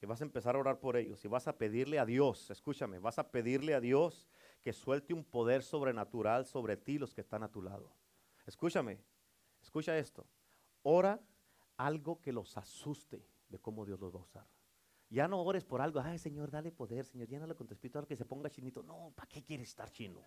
Y 0.00 0.06
vas 0.06 0.22
a 0.22 0.24
empezar 0.24 0.56
a 0.56 0.58
orar 0.58 0.80
por 0.80 0.96
ellos 0.96 1.22
y 1.22 1.28
vas 1.28 1.48
a 1.48 1.58
pedirle 1.58 1.98
a 1.98 2.06
Dios, 2.06 2.50
escúchame, 2.50 2.98
vas 2.98 3.18
a 3.18 3.30
pedirle 3.30 3.74
a 3.74 3.80
Dios 3.80 4.26
que 4.62 4.72
suelte 4.72 5.12
un 5.12 5.24
poder 5.24 5.62
sobrenatural 5.62 6.46
sobre 6.46 6.78
ti 6.78 6.92
y 6.92 6.98
los 6.98 7.12
que 7.12 7.20
están 7.20 7.42
a 7.42 7.50
tu 7.50 7.60
lado. 7.60 7.92
Escúchame, 8.46 9.04
escucha 9.60 9.98
esto. 9.98 10.26
Ora 10.82 11.20
algo 11.76 12.22
que 12.22 12.32
los 12.32 12.56
asuste 12.56 13.22
de 13.50 13.58
cómo 13.58 13.84
Dios 13.84 14.00
los 14.00 14.14
va 14.14 14.20
a 14.20 14.22
usar. 14.22 14.46
Ya 15.10 15.26
no 15.26 15.42
ores 15.42 15.64
por 15.64 15.80
algo, 15.80 16.00
ay 16.00 16.18
Señor, 16.18 16.50
dale 16.52 16.70
poder, 16.70 17.04
Señor, 17.04 17.26
llénalo 17.26 17.56
con 17.56 17.66
tu 17.66 17.74
espíritu, 17.74 18.06
que 18.06 18.14
se 18.14 18.24
ponga 18.24 18.48
chinito. 18.48 18.82
No, 18.84 19.12
¿para 19.16 19.28
qué 19.28 19.42
quieres 19.42 19.68
estar 19.68 19.90
chino? 19.90 20.20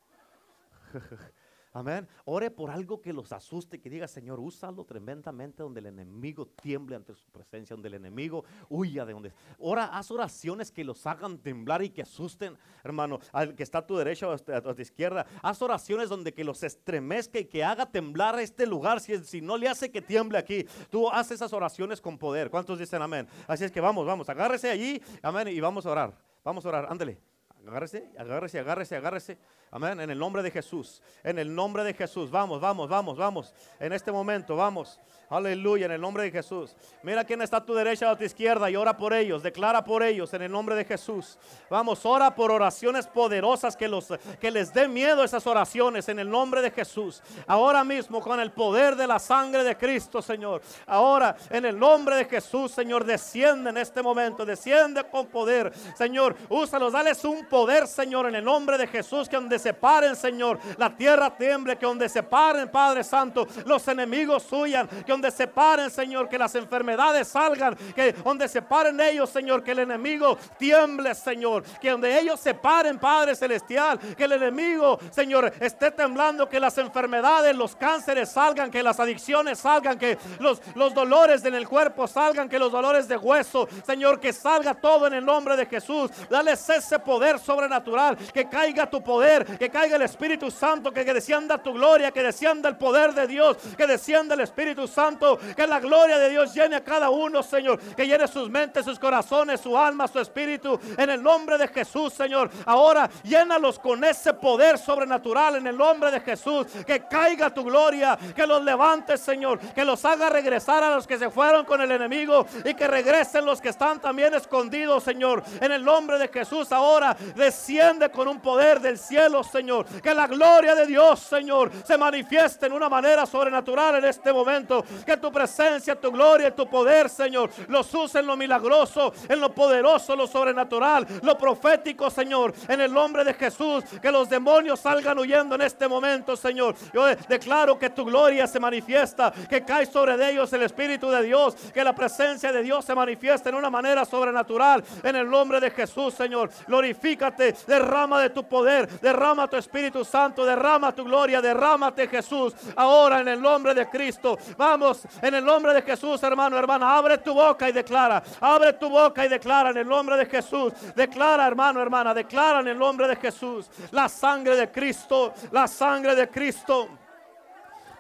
Amén. 1.76 2.08
Ore 2.26 2.52
por 2.52 2.70
algo 2.70 3.02
que 3.02 3.12
los 3.12 3.32
asuste, 3.32 3.82
que 3.82 3.90
diga, 3.90 4.08
Señor, 4.08 4.40
úsalo 4.40 4.86
tremendamente 4.86 5.64
donde 5.64 5.80
el 5.80 5.88
enemigo 5.88 6.46
tiemble 6.46 6.96
ante 6.96 7.16
su 7.16 7.32
presencia, 7.32 7.76
donde 7.76 7.88
el 7.88 7.96
enemigo 7.96 8.46
huya 8.70 9.06
de 9.06 9.14
donde. 9.14 9.34
Ora, 9.58 9.86
haz 9.86 10.12
oraciones 10.12 10.72
que 10.72 10.84
los 10.84 11.08
hagan 11.08 11.40
temblar 11.40 11.82
y 11.82 11.90
que 11.90 12.04
asusten, 12.04 12.56
hermano, 12.84 13.20
al 13.32 13.56
que 13.56 13.64
está 13.64 13.80
a 13.80 13.88
tu 13.88 13.98
derecha 13.98 14.28
o 14.28 14.34
a 14.34 14.76
tu 14.76 14.82
izquierda. 14.84 15.26
Haz 15.42 15.64
oraciones 15.64 16.10
donde 16.10 16.32
que 16.32 16.44
los 16.44 16.62
estremezca 16.62 17.40
y 17.40 17.46
que 17.46 17.64
haga 17.64 17.88
temblar 17.88 18.40
este 18.40 18.68
lugar. 18.68 19.00
Si, 19.00 19.18
si 19.24 19.42
no 19.42 19.58
le 19.58 19.68
hace 19.68 19.90
que 19.90 20.04
tiemble 20.04 20.38
aquí, 20.38 20.68
tú 20.92 21.10
haz 21.10 21.32
esas 21.32 21.54
oraciones 21.54 22.00
con 22.00 22.20
poder. 22.20 22.52
¿Cuántos 22.52 22.78
dicen 22.78 23.02
amén? 23.02 23.28
Así 23.48 23.64
es 23.64 23.72
que 23.72 23.82
vamos, 23.82 24.06
vamos, 24.06 24.30
agárrese 24.30 24.70
allí, 24.70 25.02
amén, 25.24 25.48
y 25.48 25.60
vamos 25.60 25.88
a 25.88 25.92
orar. 25.92 26.14
Vamos 26.44 26.64
a 26.68 26.70
orar, 26.70 26.86
ándale. 26.88 27.20
Agárrese, 27.66 28.12
agárrese, 28.18 28.60
agárrese, 28.60 28.96
agárrese. 28.96 29.38
Amén. 29.76 30.00
En 30.00 30.12
el 30.12 30.20
nombre 30.20 30.44
de 30.44 30.52
Jesús. 30.52 31.02
En 31.24 31.40
el 31.40 31.54
nombre 31.54 31.84
de 31.84 31.96
Jesús. 31.96 32.30
Vamos, 32.30 32.62
vamos, 32.62 32.88
vamos, 32.88 33.18
vamos. 33.18 33.52
En 33.80 33.92
este 33.92 34.12
momento, 34.12 34.56
vamos. 34.56 35.00
Aleluya, 35.30 35.88
en 35.88 35.94
el 35.94 36.02
nombre 36.02 36.26
de 36.26 36.32
Jesús. 36.32 36.76
Mira 37.02 37.24
quién 37.24 37.42
está 37.42 37.58
a 37.58 37.66
tu 37.66 37.74
derecha 37.74 38.08
o 38.08 38.12
a 38.12 38.16
tu 38.16 38.24
izquierda 38.24 38.70
y 38.70 38.76
ora 38.76 38.96
por 38.96 39.14
ellos, 39.14 39.42
declara 39.42 39.84
por 39.84 40.04
ellos 40.04 40.32
en 40.36 40.44
el 40.44 40.52
nombre 40.52 40.76
de 40.76 40.86
Jesús. 40.86 41.40
Vamos, 41.72 42.06
ora 42.06 42.36
por 42.36 42.52
oraciones 42.52 43.08
poderosas 43.08 43.76
que, 43.76 43.88
los, 43.88 44.14
que 44.40 44.52
les 44.52 44.72
dé 44.72 44.88
miedo 44.88 45.24
esas 45.24 45.48
oraciones 45.48 46.08
en 46.08 46.20
el 46.20 46.30
nombre 46.30 46.62
de 46.62 46.70
Jesús. 46.70 47.24
Ahora 47.48 47.84
mismo 47.84 48.22
con 48.22 48.40
el 48.40 48.52
poder 48.52 48.96
de 48.96 49.08
la 49.08 49.18
sangre 49.18 49.64
de 49.64 49.76
Cristo, 49.76 50.22
Señor. 50.22 50.62
Ahora 50.86 51.36
en 51.50 51.66
el 51.66 51.80
nombre 51.80 52.16
de 52.16 52.26
Jesús, 52.26 52.72
Señor, 52.72 53.04
desciende 53.04 53.72
en 53.72 53.78
este 53.78 54.04
momento, 54.04 54.46
desciende 54.46 55.04
con 55.06 55.26
poder. 55.26 55.74
Señor, 55.98 56.36
úsalos, 56.50 56.94
dales 56.94 57.26
un 57.26 57.48
poder, 57.48 57.88
Señor, 57.88 58.28
en 58.28 58.36
el 58.36 58.46
nombre 58.46 58.78
de 58.78 58.86
Jesús, 58.86 59.28
que 59.28 59.38
donde 59.38 59.63
se 59.64 59.74
paren, 59.74 60.16
Señor, 60.16 60.60
la 60.78 60.96
tierra 60.96 61.36
tiemble, 61.36 61.78
que 61.78 61.86
donde 61.86 62.10
se 62.10 62.22
paren, 62.22 62.70
Padre 62.70 63.04
Santo, 63.04 63.48
los 63.66 63.88
enemigos 63.88 64.46
huyan, 64.52 64.88
que 64.88 65.12
donde 65.12 65.32
se 65.32 65.48
paren, 65.48 65.90
Señor, 65.90 66.28
que 66.28 66.38
las 66.38 66.54
enfermedades 66.56 67.30
salgan, 67.30 67.76
que 67.96 68.12
donde 68.12 68.48
se 68.48 68.62
paren 68.62 69.00
ellos, 69.00 69.30
Señor, 69.30 69.64
que 69.64 69.72
el 69.72 69.80
enemigo 69.80 70.38
tiemble, 70.58 71.16
Señor, 71.16 71.64
que 71.82 71.90
donde 71.92 72.20
ellos 72.20 72.40
se 72.40 72.54
paren, 72.54 73.00
Padre 73.00 73.36
Celestial, 73.36 74.00
que 74.00 74.26
el 74.26 74.34
enemigo, 74.34 75.00
Señor, 75.12 75.54
esté 75.60 75.92
temblando, 75.92 76.50
que 76.50 76.60
las 76.60 76.78
enfermedades, 76.78 77.56
los 77.56 77.76
cánceres 77.76 78.30
salgan, 78.30 78.70
que 78.70 78.84
las 78.84 79.00
adicciones 79.00 79.60
salgan, 79.60 79.98
que 79.98 80.18
los, 80.40 80.62
los 80.76 80.94
dolores 80.94 81.46
en 81.46 81.56
el 81.56 81.68
cuerpo 81.68 82.08
salgan, 82.08 82.50
que 82.50 82.60
los 82.60 82.72
dolores 82.72 83.08
de 83.08 83.16
hueso, 83.16 83.68
Señor, 83.86 84.20
que 84.20 84.34
salga 84.34 84.74
todo 84.74 85.08
en 85.08 85.14
el 85.14 85.26
nombre 85.26 85.56
de 85.56 85.66
Jesús. 85.66 86.12
Dale 86.30 86.52
ese 86.52 87.00
poder 87.00 87.40
sobrenatural, 87.40 88.18
que 88.34 88.50
caiga 88.50 88.90
tu 88.90 89.02
poder, 89.02 89.53
que 89.58 89.70
caiga 89.70 89.96
el 89.96 90.02
Espíritu 90.02 90.52
Santo, 90.52 90.92
que 90.92 91.04
descienda 91.04 91.62
tu 91.62 91.74
gloria, 91.74 92.12
que 92.12 92.24
descienda 92.24 92.70
el 92.70 92.78
poder 92.78 93.14
de 93.14 93.28
Dios, 93.28 93.58
que 93.78 93.88
descienda 93.88 94.36
el 94.36 94.42
Espíritu 94.42 94.88
Santo 94.88 95.40
que 95.56 95.68
la 95.68 95.80
gloria 95.80 96.18
de 96.18 96.30
Dios 96.30 96.54
llene 96.54 96.76
a 96.76 96.84
cada 96.84 97.10
uno, 97.10 97.44
Señor. 97.44 97.80
Que 97.96 98.08
llene 98.08 98.28
sus 98.28 98.50
mentes, 98.50 98.86
sus 98.86 99.00
corazones, 99.00 99.62
su 99.62 99.78
alma, 99.78 100.08
su 100.08 100.20
espíritu. 100.20 100.80
En 100.98 101.10
el 101.10 101.22
nombre 101.22 101.58
de 101.58 101.68
Jesús, 101.68 102.14
Señor. 102.14 102.50
Ahora 102.66 103.10
llénalos 103.24 103.80
con 103.80 104.04
ese 104.04 104.34
poder 104.34 104.78
sobrenatural 104.78 105.58
en 105.58 105.68
el 105.68 105.78
nombre 105.78 106.12
de 106.12 106.20
Jesús. 106.20 106.68
Que 106.86 107.02
caiga 107.02 107.54
tu 107.54 107.64
gloria. 107.64 108.18
Que 108.36 108.48
los 108.48 108.64
levantes, 108.64 109.22
Señor. 109.22 109.60
Que 109.60 109.86
los 109.86 110.04
haga 110.06 110.30
regresar 110.30 110.84
a 110.84 110.96
los 110.96 111.08
que 111.08 111.18
se 111.18 111.30
fueron 111.30 111.66
con 111.66 111.82
el 111.82 111.92
enemigo. 111.92 112.46
Y 112.66 112.74
que 112.74 112.88
regresen 112.88 113.46
los 113.46 113.62
que 113.62 113.70
están 113.70 114.00
también 114.00 114.34
escondidos, 114.34 115.04
Señor. 115.04 115.44
En 115.62 115.72
el 115.72 115.84
nombre 115.84 116.18
de 116.18 116.28
Jesús, 116.28 116.72
ahora 116.72 117.16
desciende 117.36 118.10
con 118.10 118.28
un 118.28 118.40
poder 118.40 118.80
del 118.80 118.98
cielo, 118.98 119.43
Señor. 119.48 119.86
Que 120.02 120.14
la 120.14 120.28
gloria 120.28 120.76
de 120.76 120.86
Dios, 120.86 121.20
Señor, 121.20 121.72
se 121.86 121.98
manifieste 121.98 122.68
en 122.68 122.74
una 122.74 122.90
manera 122.90 123.26
sobrenatural 123.26 123.96
en 123.96 124.06
este 124.06 124.32
momento. 124.32 124.84
Que 125.06 125.18
tu 125.18 125.32
presencia, 125.32 125.96
tu 126.00 126.12
gloria 126.12 126.50
y 126.50 126.52
tu 126.52 126.68
poder, 126.68 127.10
Señor, 127.10 127.50
los 127.68 127.94
use 127.94 128.20
en 128.20 128.28
lo 128.28 128.36
milagroso, 128.38 129.14
en 129.28 129.40
lo 129.40 129.54
poderoso, 129.54 130.16
lo 130.16 130.28
sobrenatural, 130.28 131.06
lo 131.22 131.38
profético, 131.38 132.10
Señor. 132.10 132.54
En 132.68 132.82
el 132.82 132.94
nombre 132.94 133.24
de 133.24 133.34
Jesús, 133.34 133.84
que 134.02 134.12
los 134.12 134.30
demonios 134.30 134.80
salgan 134.80 135.18
huyendo 135.18 135.56
en 135.56 135.62
este 135.62 135.88
momento, 135.88 136.36
Señor. 136.36 136.76
Yo 136.94 137.06
declaro 137.28 137.78
que 137.78 137.90
tu 137.90 138.06
gloria 138.06 138.48
se 138.48 138.60
manifiesta, 138.60 139.34
que 139.50 139.64
cae 139.64 139.86
sobre 139.86 140.14
ellos 140.30 140.52
el 140.54 140.64
Espíritu 140.64 141.10
de 141.10 141.24
Dios, 141.24 141.56
que 141.74 141.84
la 141.84 141.94
presencia 141.94 142.52
de 142.52 142.62
Dios 142.62 142.86
se 142.86 142.96
manifiesta 142.96 143.50
en 143.50 143.56
una 143.56 143.70
manera 143.70 144.06
sobrenatural. 144.06 144.84
En 145.04 145.16
el 145.16 145.30
nombre 145.30 145.60
de 145.60 145.72
Jesús, 145.72 146.14
Señor. 146.14 146.50
Glorifícate, 146.68 147.56
derrama 147.68 148.22
de 148.22 148.30
tu 148.30 148.44
poder, 148.44 148.88
derrama 149.00 149.23
tu 149.50 149.56
Espíritu 149.56 150.04
Santo, 150.04 150.46
derrama 150.46 150.92
tu 150.92 151.04
gloria, 151.04 151.42
derrámate 151.42 152.08
Jesús. 152.08 152.54
Ahora 152.76 153.22
en 153.22 153.28
el 153.30 153.42
nombre 153.42 153.74
de 153.74 153.88
Cristo. 153.90 154.38
Vamos, 154.58 155.04
en 155.22 155.34
el 155.36 155.46
nombre 155.46 155.74
de 155.74 155.82
Jesús, 155.82 156.22
hermano, 156.24 156.58
hermana, 156.58 156.96
abre 156.96 157.18
tu 157.18 157.34
boca 157.34 157.70
y 157.70 157.72
declara. 157.72 158.22
Abre 158.42 158.74
tu 158.74 158.90
boca 158.90 159.26
y 159.26 159.30
declara 159.30 159.70
en 159.70 159.78
el 159.78 159.88
nombre 159.88 160.18
de 160.18 160.26
Jesús. 160.26 160.74
Declara, 160.96 161.48
hermano, 161.48 161.82
hermana, 161.82 162.14
declara 162.14 162.60
en 162.60 162.68
el 162.68 162.78
nombre 162.78 163.08
de 163.08 163.16
Jesús. 163.16 163.70
La 163.92 164.10
sangre 164.10 164.56
de 164.58 164.70
Cristo, 164.70 165.34
la 165.52 165.68
sangre 165.68 166.16
de 166.16 166.28
Cristo. 166.28 166.90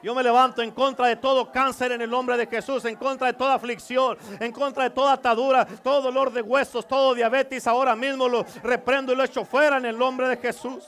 Yo 0.01 0.13
me 0.13 0.21
levanto 0.21 0.61
en 0.61 0.71
contra 0.71 1.07
de 1.07 1.15
todo 1.15 1.49
cáncer 1.49 1.93
en 1.93 2.01
el 2.01 2.09
nombre 2.09 2.35
de 2.35 2.45
Jesús, 2.45 2.83
en 2.83 2.97
contra 2.97 3.27
de 3.27 3.33
toda 3.33 3.53
aflicción, 3.53 4.17
en 4.37 4.51
contra 4.51 4.83
de 4.83 4.89
toda 4.89 5.13
atadura, 5.13 5.65
todo 5.65 6.01
dolor 6.01 6.33
de 6.33 6.41
huesos, 6.41 6.85
todo 6.85 7.15
diabetes. 7.15 7.65
Ahora 7.67 7.95
mismo 7.95 8.27
lo 8.27 8.45
reprendo 8.61 9.13
y 9.13 9.15
lo 9.15 9.23
echo 9.23 9.45
fuera 9.45 9.77
en 9.77 9.85
el 9.85 9.97
nombre 9.97 10.27
de 10.27 10.35
Jesús 10.35 10.83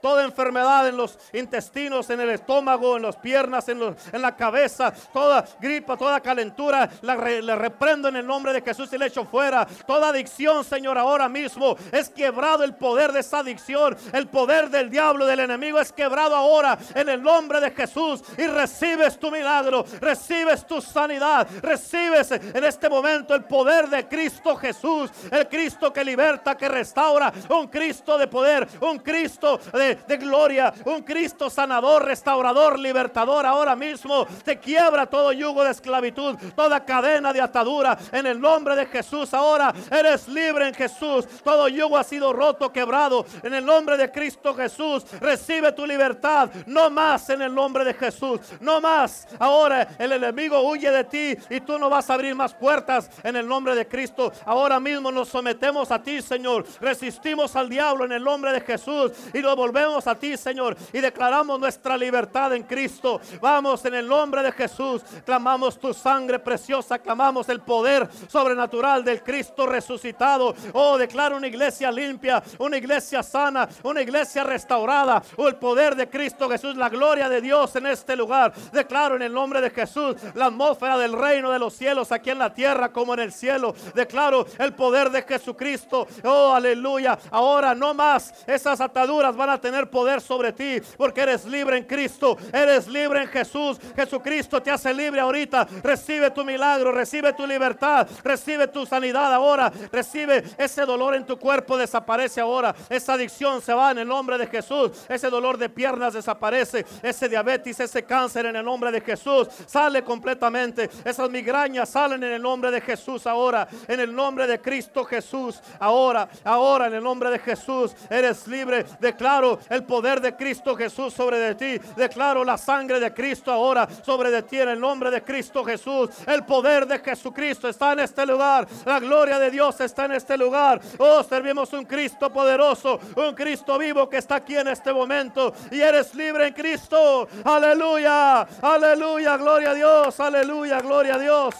toda 0.00 0.24
enfermedad 0.24 0.88
en 0.88 0.96
los 0.96 1.18
intestinos, 1.32 2.10
en 2.10 2.20
el 2.20 2.30
estómago, 2.30 2.96
en 2.96 3.02
las 3.02 3.16
piernas, 3.16 3.68
en, 3.68 3.80
la 4.12 4.36
cabeza, 4.36 4.92
toda 5.12 5.44
gripa, 5.60 5.96
toda 5.96 6.20
calentura, 6.20 6.88
la, 7.02 7.16
reprendo 7.16 8.08
en 8.08 8.16
el 8.16 8.26
nombre 8.26 8.52
de 8.52 8.62
Jesús 8.62 8.92
y 8.92 8.98
le 8.98 9.06
echo 9.06 9.24
fuera. 9.24 9.66
Toda 9.86 10.08
adicción, 10.08 10.64
Señor, 10.64 10.98
ahora 10.98 11.28
mismo 11.28 11.76
es 11.92 12.08
quebrado 12.08 12.64
el 12.64 12.74
poder 12.74 13.12
de 13.12 13.20
esa 13.20 13.38
adicción, 13.40 13.96
el 14.12 14.28
poder 14.28 14.70
del 14.70 14.90
diablo, 14.90 15.26
del 15.26 15.40
enemigo 15.40 15.80
es 15.80 15.92
quebrado 15.92 16.34
ahora 16.34 16.78
en 16.94 17.08
el 17.08 17.22
nombre 17.22 17.60
de 17.60 17.70
Jesús 17.70 18.22
y 18.38 18.46
recibes 18.46 19.18
tu 19.18 19.30
milagro, 19.30 19.84
recibes 20.00 20.66
tu 20.66 20.80
sanidad, 20.80 21.46
recibes 21.62 22.30
en 22.32 22.64
este 22.64 22.88
momento 22.88 23.34
el 23.34 23.44
poder 23.44 23.88
de 23.88 24.06
Cristo 24.08 24.56
Jesús, 24.56 25.10
el 25.30 25.48
Cristo 25.48 25.92
que 25.92 26.04
liberta, 26.04 26.56
que 26.56 26.68
restaura, 26.68 27.32
un 27.48 27.68
Cristo 27.68 28.18
de 28.18 28.26
poder, 28.26 28.66
un 28.80 28.98
Cristo 28.98 29.58
de 29.72 29.95
de, 30.06 30.16
gloria, 30.16 30.72
un 30.84 31.02
Cristo 31.02 31.50
sanador, 31.50 32.04
restaurador, 32.04 32.78
libertador. 32.78 33.46
Ahora 33.46 33.76
mismo 33.76 34.26
te 34.44 34.58
quiebra 34.58 35.06
todo 35.06 35.32
yugo 35.32 35.64
de 35.64 35.70
esclavitud, 35.70 36.36
toda 36.54 36.84
cadena 36.84 37.32
de 37.32 37.40
atadura. 37.40 37.96
En 38.12 38.26
el 38.26 38.40
nombre 38.40 38.76
de 38.76 38.86
Jesús, 38.86 39.32
ahora 39.34 39.72
eres 39.90 40.28
libre 40.28 40.68
en 40.68 40.74
Jesús. 40.74 41.26
Todo 41.42 41.68
yugo 41.68 41.96
ha 41.96 42.04
sido 42.04 42.32
roto, 42.32 42.72
quebrado. 42.72 43.24
En 43.42 43.54
el 43.54 43.64
nombre 43.64 43.96
de 43.96 44.10
Cristo 44.10 44.54
Jesús, 44.54 45.04
recibe 45.20 45.72
tu 45.72 45.86
libertad. 45.86 46.50
No 46.66 46.90
más 46.90 47.30
en 47.30 47.42
el 47.42 47.54
nombre 47.54 47.84
de 47.84 47.94
Jesús. 47.94 48.40
No 48.60 48.80
más. 48.80 49.26
Ahora 49.38 49.88
el 49.98 50.12
enemigo 50.12 50.60
huye 50.60 50.90
de 50.90 51.04
ti 51.04 51.36
y 51.50 51.60
tú 51.60 51.78
no 51.78 51.88
vas 51.88 52.10
a 52.10 52.14
abrir 52.14 52.34
más 52.34 52.54
puertas 52.54 53.10
en 53.22 53.36
el 53.36 53.46
nombre 53.46 53.74
de 53.74 53.86
Cristo. 53.86 54.32
Ahora 54.44 54.80
mismo 54.80 55.10
nos 55.10 55.28
sometemos 55.28 55.90
a 55.90 56.02
ti, 56.02 56.22
Señor. 56.22 56.66
Resistimos 56.80 57.54
al 57.56 57.68
diablo 57.68 58.04
en 58.04 58.12
el 58.12 58.24
nombre 58.24 58.52
de 58.52 58.60
Jesús 58.60 59.12
y 59.32 59.40
lo 59.40 59.54
volvemos 59.54 59.75
volvemos 59.76 60.06
a 60.06 60.14
ti, 60.14 60.38
Señor, 60.38 60.74
y 60.90 61.00
declaramos 61.00 61.60
nuestra 61.60 61.98
libertad 61.98 62.54
en 62.54 62.62
Cristo. 62.62 63.20
Vamos 63.42 63.84
en 63.84 63.94
el 63.94 64.08
nombre 64.08 64.42
de 64.42 64.50
Jesús, 64.50 65.02
clamamos 65.22 65.78
tu 65.78 65.92
sangre 65.92 66.38
preciosa, 66.38 66.98
clamamos 66.98 67.46
el 67.50 67.60
poder 67.60 68.08
sobrenatural 68.26 69.04
del 69.04 69.22
Cristo 69.22 69.66
resucitado. 69.66 70.54
Oh, 70.72 70.96
declaro 70.96 71.36
una 71.36 71.46
iglesia 71.46 71.92
limpia, 71.92 72.42
una 72.58 72.78
iglesia 72.78 73.22
sana, 73.22 73.68
una 73.82 74.00
iglesia 74.00 74.44
restaurada. 74.44 75.22
Oh, 75.36 75.46
el 75.46 75.56
poder 75.56 75.94
de 75.94 76.08
Cristo 76.08 76.48
Jesús, 76.48 76.74
la 76.74 76.88
gloria 76.88 77.28
de 77.28 77.42
Dios 77.42 77.76
en 77.76 77.88
este 77.88 78.16
lugar. 78.16 78.54
Declaro 78.72 79.16
en 79.16 79.22
el 79.22 79.32
nombre 79.34 79.60
de 79.60 79.68
Jesús 79.68 80.16
la 80.32 80.46
atmósfera 80.46 80.96
del 80.96 81.12
reino 81.12 81.52
de 81.52 81.58
los 81.58 81.74
cielos 81.74 82.12
aquí 82.12 82.30
en 82.30 82.38
la 82.38 82.54
tierra 82.54 82.94
como 82.94 83.12
en 83.12 83.20
el 83.20 83.32
cielo. 83.32 83.74
Declaro 83.94 84.46
el 84.58 84.72
poder 84.72 85.10
de 85.10 85.20
Jesucristo. 85.20 86.06
Oh, 86.24 86.54
aleluya. 86.54 87.18
Ahora 87.30 87.74
no 87.74 87.92
más 87.92 88.32
esas 88.46 88.80
ataduras 88.80 89.36
van 89.36 89.50
a 89.50 89.60
tener 89.66 89.90
poder 89.90 90.20
sobre 90.20 90.52
ti 90.52 90.80
porque 90.96 91.22
eres 91.22 91.44
libre 91.44 91.76
en 91.76 91.84
Cristo, 91.84 92.36
eres 92.52 92.86
libre 92.86 93.22
en 93.22 93.28
Jesús. 93.28 93.78
Jesucristo 93.96 94.62
te 94.62 94.70
hace 94.70 94.94
libre 94.94 95.20
ahorita. 95.20 95.66
Recibe 95.82 96.30
tu 96.30 96.44
milagro, 96.44 96.92
recibe 96.92 97.32
tu 97.32 97.44
libertad, 97.46 98.06
recibe 98.22 98.68
tu 98.68 98.86
sanidad 98.86 99.32
ahora. 99.34 99.72
Recibe 99.90 100.44
ese 100.56 100.82
dolor 100.82 101.16
en 101.16 101.26
tu 101.26 101.36
cuerpo, 101.36 101.76
desaparece 101.76 102.40
ahora. 102.40 102.74
Esa 102.88 103.14
adicción 103.14 103.60
se 103.60 103.74
va 103.74 103.90
en 103.90 103.98
el 103.98 104.08
nombre 104.08 104.38
de 104.38 104.46
Jesús. 104.46 104.92
Ese 105.08 105.28
dolor 105.28 105.58
de 105.58 105.68
piernas 105.68 106.14
desaparece. 106.14 106.86
Ese 107.02 107.28
diabetes, 107.28 107.80
ese 107.80 108.04
cáncer 108.04 108.46
en 108.46 108.54
el 108.54 108.64
nombre 108.64 108.92
de 108.92 109.00
Jesús 109.00 109.48
sale 109.66 110.04
completamente. 110.04 110.88
Esas 111.04 111.28
migrañas 111.28 111.88
salen 111.88 112.22
en 112.22 112.32
el 112.34 112.42
nombre 112.42 112.70
de 112.70 112.80
Jesús 112.80 113.26
ahora. 113.26 113.66
En 113.88 113.98
el 113.98 114.14
nombre 114.14 114.46
de 114.46 114.60
Cristo 114.60 115.04
Jesús. 115.04 115.60
Ahora, 115.80 116.28
ahora 116.44 116.86
en 116.86 116.94
el 116.94 117.02
nombre 117.02 117.30
de 117.30 117.40
Jesús 117.40 117.96
eres 118.08 118.46
libre. 118.46 118.86
Declaro 119.00 119.55
el 119.68 119.84
poder 119.84 120.20
de 120.20 120.36
Cristo 120.36 120.76
Jesús 120.76 121.14
sobre 121.14 121.38
de 121.38 121.54
ti. 121.54 121.78
Declaro 121.96 122.44
la 122.44 122.58
sangre 122.58 123.00
de 123.00 123.12
Cristo 123.12 123.50
ahora 123.50 123.88
sobre 124.04 124.30
de 124.30 124.42
ti 124.42 124.60
en 124.60 124.70
el 124.70 124.80
nombre 124.80 125.10
de 125.10 125.22
Cristo 125.22 125.64
Jesús. 125.64 126.10
El 126.26 126.44
poder 126.44 126.86
de 126.86 126.98
Jesucristo 126.98 127.68
está 127.68 127.92
en 127.92 128.00
este 128.00 128.26
lugar. 128.26 128.66
La 128.84 129.00
gloria 129.00 129.38
de 129.38 129.50
Dios 129.50 129.80
está 129.80 130.06
en 130.06 130.12
este 130.12 130.36
lugar. 130.36 130.80
Oh, 130.98 131.22
servimos 131.22 131.72
un 131.72 131.84
Cristo 131.84 132.32
poderoso, 132.32 132.98
un 133.16 133.34
Cristo 133.34 133.78
vivo 133.78 134.08
que 134.08 134.18
está 134.18 134.36
aquí 134.36 134.56
en 134.56 134.68
este 134.68 134.92
momento. 134.92 135.52
Y 135.70 135.80
eres 135.80 136.14
libre 136.14 136.48
en 136.48 136.54
Cristo. 136.54 137.28
Aleluya, 137.44 138.42
aleluya, 138.62 139.36
gloria 139.36 139.70
a 139.70 139.74
Dios, 139.74 140.20
aleluya, 140.20 140.80
gloria 140.80 141.14
a 141.14 141.18
Dios. 141.18 141.54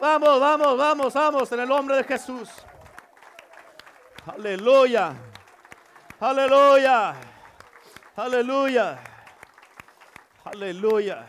Vamos, 0.00 0.40
vamos, 0.40 0.76
vamos, 0.76 1.14
vamos 1.14 1.52
en 1.52 1.60
el 1.60 1.68
nombre 1.68 1.96
de 1.96 2.04
Jesús. 2.04 2.48
Aleluya. 4.26 5.14
Aleluya. 6.20 7.31
Aleluya. 8.16 8.98
Aleluya. 10.44 11.26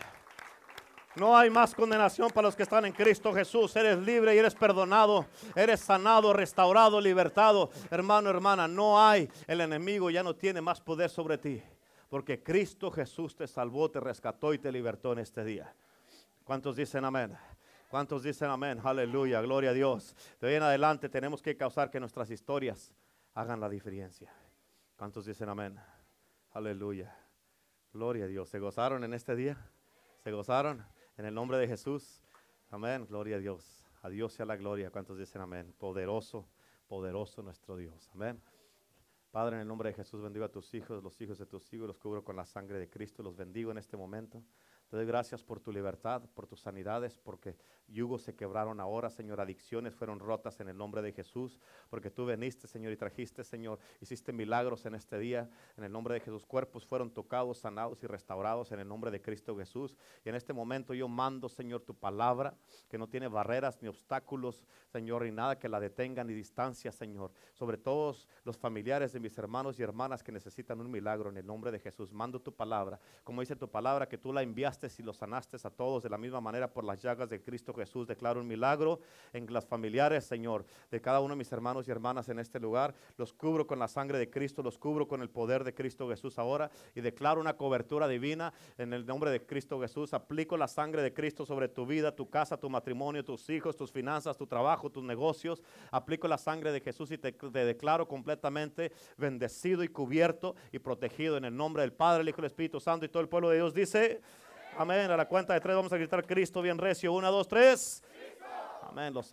No 1.16 1.36
hay 1.36 1.48
más 1.48 1.74
condenación 1.74 2.28
para 2.30 2.48
los 2.48 2.56
que 2.56 2.64
están 2.64 2.84
en 2.84 2.92
Cristo 2.92 3.32
Jesús. 3.32 3.74
Eres 3.76 3.98
libre 3.98 4.34
y 4.34 4.38
eres 4.38 4.54
perdonado. 4.54 5.26
Eres 5.54 5.80
sanado, 5.80 6.32
restaurado, 6.32 7.00
libertado. 7.00 7.70
Hermano, 7.90 8.28
hermana, 8.28 8.68
no 8.68 9.00
hay. 9.00 9.30
El 9.46 9.60
enemigo 9.60 10.10
ya 10.10 10.22
no 10.22 10.34
tiene 10.34 10.60
más 10.60 10.80
poder 10.80 11.08
sobre 11.08 11.38
ti. 11.38 11.62
Porque 12.10 12.42
Cristo 12.42 12.90
Jesús 12.90 13.34
te 13.34 13.46
salvó, 13.46 13.90
te 13.90 14.00
rescató 14.00 14.52
y 14.52 14.58
te 14.58 14.70
libertó 14.70 15.12
en 15.12 15.20
este 15.20 15.42
día. 15.42 15.72
¿Cuántos 16.44 16.76
dicen 16.76 17.04
amén? 17.04 17.34
¿Cuántos 17.88 18.24
dicen 18.24 18.50
amén? 18.50 18.80
Aleluya, 18.84 19.40
gloria 19.40 19.70
a 19.70 19.72
Dios. 19.72 20.14
De 20.40 20.48
hoy 20.48 20.54
en 20.54 20.62
adelante 20.62 21.08
tenemos 21.08 21.40
que 21.40 21.56
causar 21.56 21.90
que 21.90 22.00
nuestras 22.00 22.30
historias 22.30 22.92
hagan 23.34 23.60
la 23.60 23.68
diferencia. 23.68 24.32
¿Cuántos 24.96 25.24
dicen 25.24 25.48
amén? 25.48 25.80
Aleluya. 26.54 27.12
Gloria 27.92 28.26
a 28.26 28.28
Dios. 28.28 28.48
¿Se 28.48 28.60
gozaron 28.60 29.02
en 29.02 29.12
este 29.12 29.34
día? 29.34 29.58
¿Se 30.22 30.30
gozaron? 30.30 30.86
En 31.16 31.24
el 31.24 31.34
nombre 31.34 31.58
de 31.58 31.66
Jesús. 31.66 32.22
Amén. 32.70 33.06
Gloria 33.08 33.36
a 33.36 33.38
Dios. 33.40 33.84
A 34.02 34.08
Dios 34.08 34.34
sea 34.34 34.46
la 34.46 34.54
gloria. 34.54 34.92
¿Cuántos 34.92 35.18
dicen 35.18 35.42
amén? 35.42 35.74
Poderoso, 35.76 36.48
poderoso 36.86 37.42
nuestro 37.42 37.76
Dios. 37.76 38.08
Amén. 38.14 38.40
Padre, 39.32 39.56
en 39.56 39.62
el 39.62 39.66
nombre 39.66 39.88
de 39.88 39.96
Jesús 39.96 40.22
bendigo 40.22 40.44
a 40.44 40.48
tus 40.48 40.72
hijos, 40.74 41.02
los 41.02 41.20
hijos 41.20 41.38
de 41.38 41.46
tus 41.46 41.72
hijos, 41.74 41.88
los 41.88 41.98
cubro 41.98 42.22
con 42.22 42.36
la 42.36 42.46
sangre 42.46 42.78
de 42.78 42.88
Cristo, 42.88 43.24
los 43.24 43.34
bendigo 43.34 43.72
en 43.72 43.78
este 43.78 43.96
momento. 43.96 44.40
Te 44.94 44.98
doy 44.98 45.06
gracias 45.08 45.42
por 45.42 45.58
tu 45.58 45.72
libertad, 45.72 46.22
por 46.36 46.46
tus 46.46 46.60
sanidades, 46.60 47.18
porque 47.18 47.56
yugos 47.88 48.22
se 48.22 48.36
quebraron 48.36 48.78
ahora, 48.78 49.10
Señor, 49.10 49.40
adicciones 49.40 49.92
fueron 49.92 50.20
rotas 50.20 50.60
en 50.60 50.68
el 50.68 50.76
nombre 50.76 51.02
de 51.02 51.10
Jesús, 51.10 51.58
porque 51.90 52.12
tú 52.12 52.24
veniste, 52.24 52.68
Señor, 52.68 52.92
y 52.92 52.96
trajiste, 52.96 53.42
Señor, 53.42 53.80
hiciste 54.00 54.32
milagros 54.32 54.86
en 54.86 54.94
este 54.94 55.18
día, 55.18 55.50
en 55.76 55.82
el 55.82 55.90
nombre 55.90 56.14
de 56.14 56.20
Jesús, 56.20 56.46
cuerpos 56.46 56.86
fueron 56.86 57.10
tocados, 57.10 57.58
sanados 57.58 58.04
y 58.04 58.06
restaurados 58.06 58.70
en 58.70 58.78
el 58.78 58.86
nombre 58.86 59.10
de 59.10 59.20
Cristo 59.20 59.56
Jesús. 59.56 59.96
Y 60.24 60.28
en 60.28 60.36
este 60.36 60.52
momento 60.52 60.94
yo 60.94 61.08
mando, 61.08 61.48
Señor, 61.48 61.80
tu 61.80 61.96
palabra, 61.96 62.54
que 62.88 62.96
no 62.96 63.08
tiene 63.08 63.26
barreras 63.26 63.82
ni 63.82 63.88
obstáculos, 63.88 64.62
Señor, 64.86 65.24
ni 65.24 65.32
nada 65.32 65.58
que 65.58 65.68
la 65.68 65.80
detenga, 65.80 66.22
ni 66.22 66.34
distancia, 66.34 66.92
Señor, 66.92 67.32
sobre 67.52 67.78
todos 67.78 68.28
los 68.44 68.56
familiares 68.56 69.12
de 69.12 69.18
mis 69.18 69.36
hermanos 69.38 69.76
y 69.80 69.82
hermanas 69.82 70.22
que 70.22 70.30
necesitan 70.30 70.80
un 70.80 70.88
milagro 70.88 71.30
en 71.30 71.36
el 71.36 71.46
nombre 71.46 71.72
de 71.72 71.80
Jesús. 71.80 72.12
Mando 72.12 72.40
tu 72.40 72.54
palabra, 72.54 73.00
como 73.24 73.40
dice 73.40 73.56
tu 73.56 73.68
palabra, 73.68 74.08
que 74.08 74.18
tú 74.18 74.32
la 74.32 74.42
enviaste 74.42 74.83
y 74.98 75.02
los 75.02 75.16
sanaste 75.16 75.56
a 75.62 75.70
todos 75.70 76.02
de 76.02 76.10
la 76.10 76.18
misma 76.18 76.40
manera 76.40 76.68
por 76.68 76.84
las 76.84 77.00
llagas 77.00 77.30
de 77.30 77.40
Cristo 77.40 77.72
Jesús. 77.72 78.06
Declaro 78.06 78.40
un 78.40 78.46
milagro 78.46 79.00
en 79.32 79.50
las 79.52 79.64
familiares, 79.64 80.24
Señor, 80.24 80.66
de 80.90 81.00
cada 81.00 81.20
uno 81.20 81.34
de 81.34 81.38
mis 81.38 81.50
hermanos 81.52 81.88
y 81.88 81.90
hermanas 81.90 82.28
en 82.28 82.38
este 82.38 82.60
lugar. 82.60 82.94
Los 83.16 83.32
cubro 83.32 83.66
con 83.66 83.78
la 83.78 83.88
sangre 83.88 84.18
de 84.18 84.28
Cristo, 84.28 84.62
los 84.62 84.76
cubro 84.76 85.08
con 85.08 85.22
el 85.22 85.30
poder 85.30 85.64
de 85.64 85.74
Cristo 85.74 86.08
Jesús 86.08 86.38
ahora 86.38 86.70
y 86.94 87.00
declaro 87.00 87.40
una 87.40 87.56
cobertura 87.56 88.06
divina 88.08 88.52
en 88.76 88.92
el 88.92 89.06
nombre 89.06 89.30
de 89.30 89.46
Cristo 89.46 89.80
Jesús. 89.80 90.12
Aplico 90.12 90.56
la 90.56 90.68
sangre 90.68 91.02
de 91.02 91.14
Cristo 91.14 91.46
sobre 91.46 91.68
tu 91.68 91.86
vida, 91.86 92.14
tu 92.14 92.28
casa, 92.28 92.58
tu 92.58 92.68
matrimonio, 92.68 93.24
tus 93.24 93.48
hijos, 93.48 93.76
tus 93.76 93.90
finanzas, 93.90 94.36
tu 94.36 94.46
trabajo, 94.46 94.90
tus 94.90 95.04
negocios. 95.04 95.62
Aplico 95.90 96.28
la 96.28 96.38
sangre 96.38 96.72
de 96.72 96.80
Jesús 96.80 97.10
y 97.10 97.18
te, 97.18 97.32
te 97.32 97.64
declaro 97.64 98.06
completamente 98.06 98.92
bendecido 99.16 99.82
y 99.82 99.88
cubierto 99.88 100.54
y 100.72 100.78
protegido 100.78 101.36
en 101.36 101.44
el 101.44 101.56
nombre 101.56 101.82
del 101.82 101.92
Padre, 101.92 102.22
el 102.22 102.28
Hijo 102.28 102.40
y 102.40 102.42
el 102.42 102.46
Espíritu 102.46 102.80
Santo 102.80 103.06
y 103.06 103.08
todo 103.08 103.22
el 103.22 103.28
pueblo 103.28 103.50
de 103.50 103.56
Dios 103.56 103.74
dice, 103.74 104.20
amén, 104.76 105.10
a 105.10 105.16
la 105.16 105.26
cuenta 105.26 105.54
de 105.54 105.60
tres 105.60 105.76
vamos 105.76 105.92
a 105.92 105.96
gritar 105.96 106.26
Cristo 106.26 106.60
bien 106.60 106.78
recio, 106.78 107.12
una, 107.12 107.28
dos, 107.28 107.46
tres, 107.46 108.02
amén, 108.82 109.14
los 109.14 109.22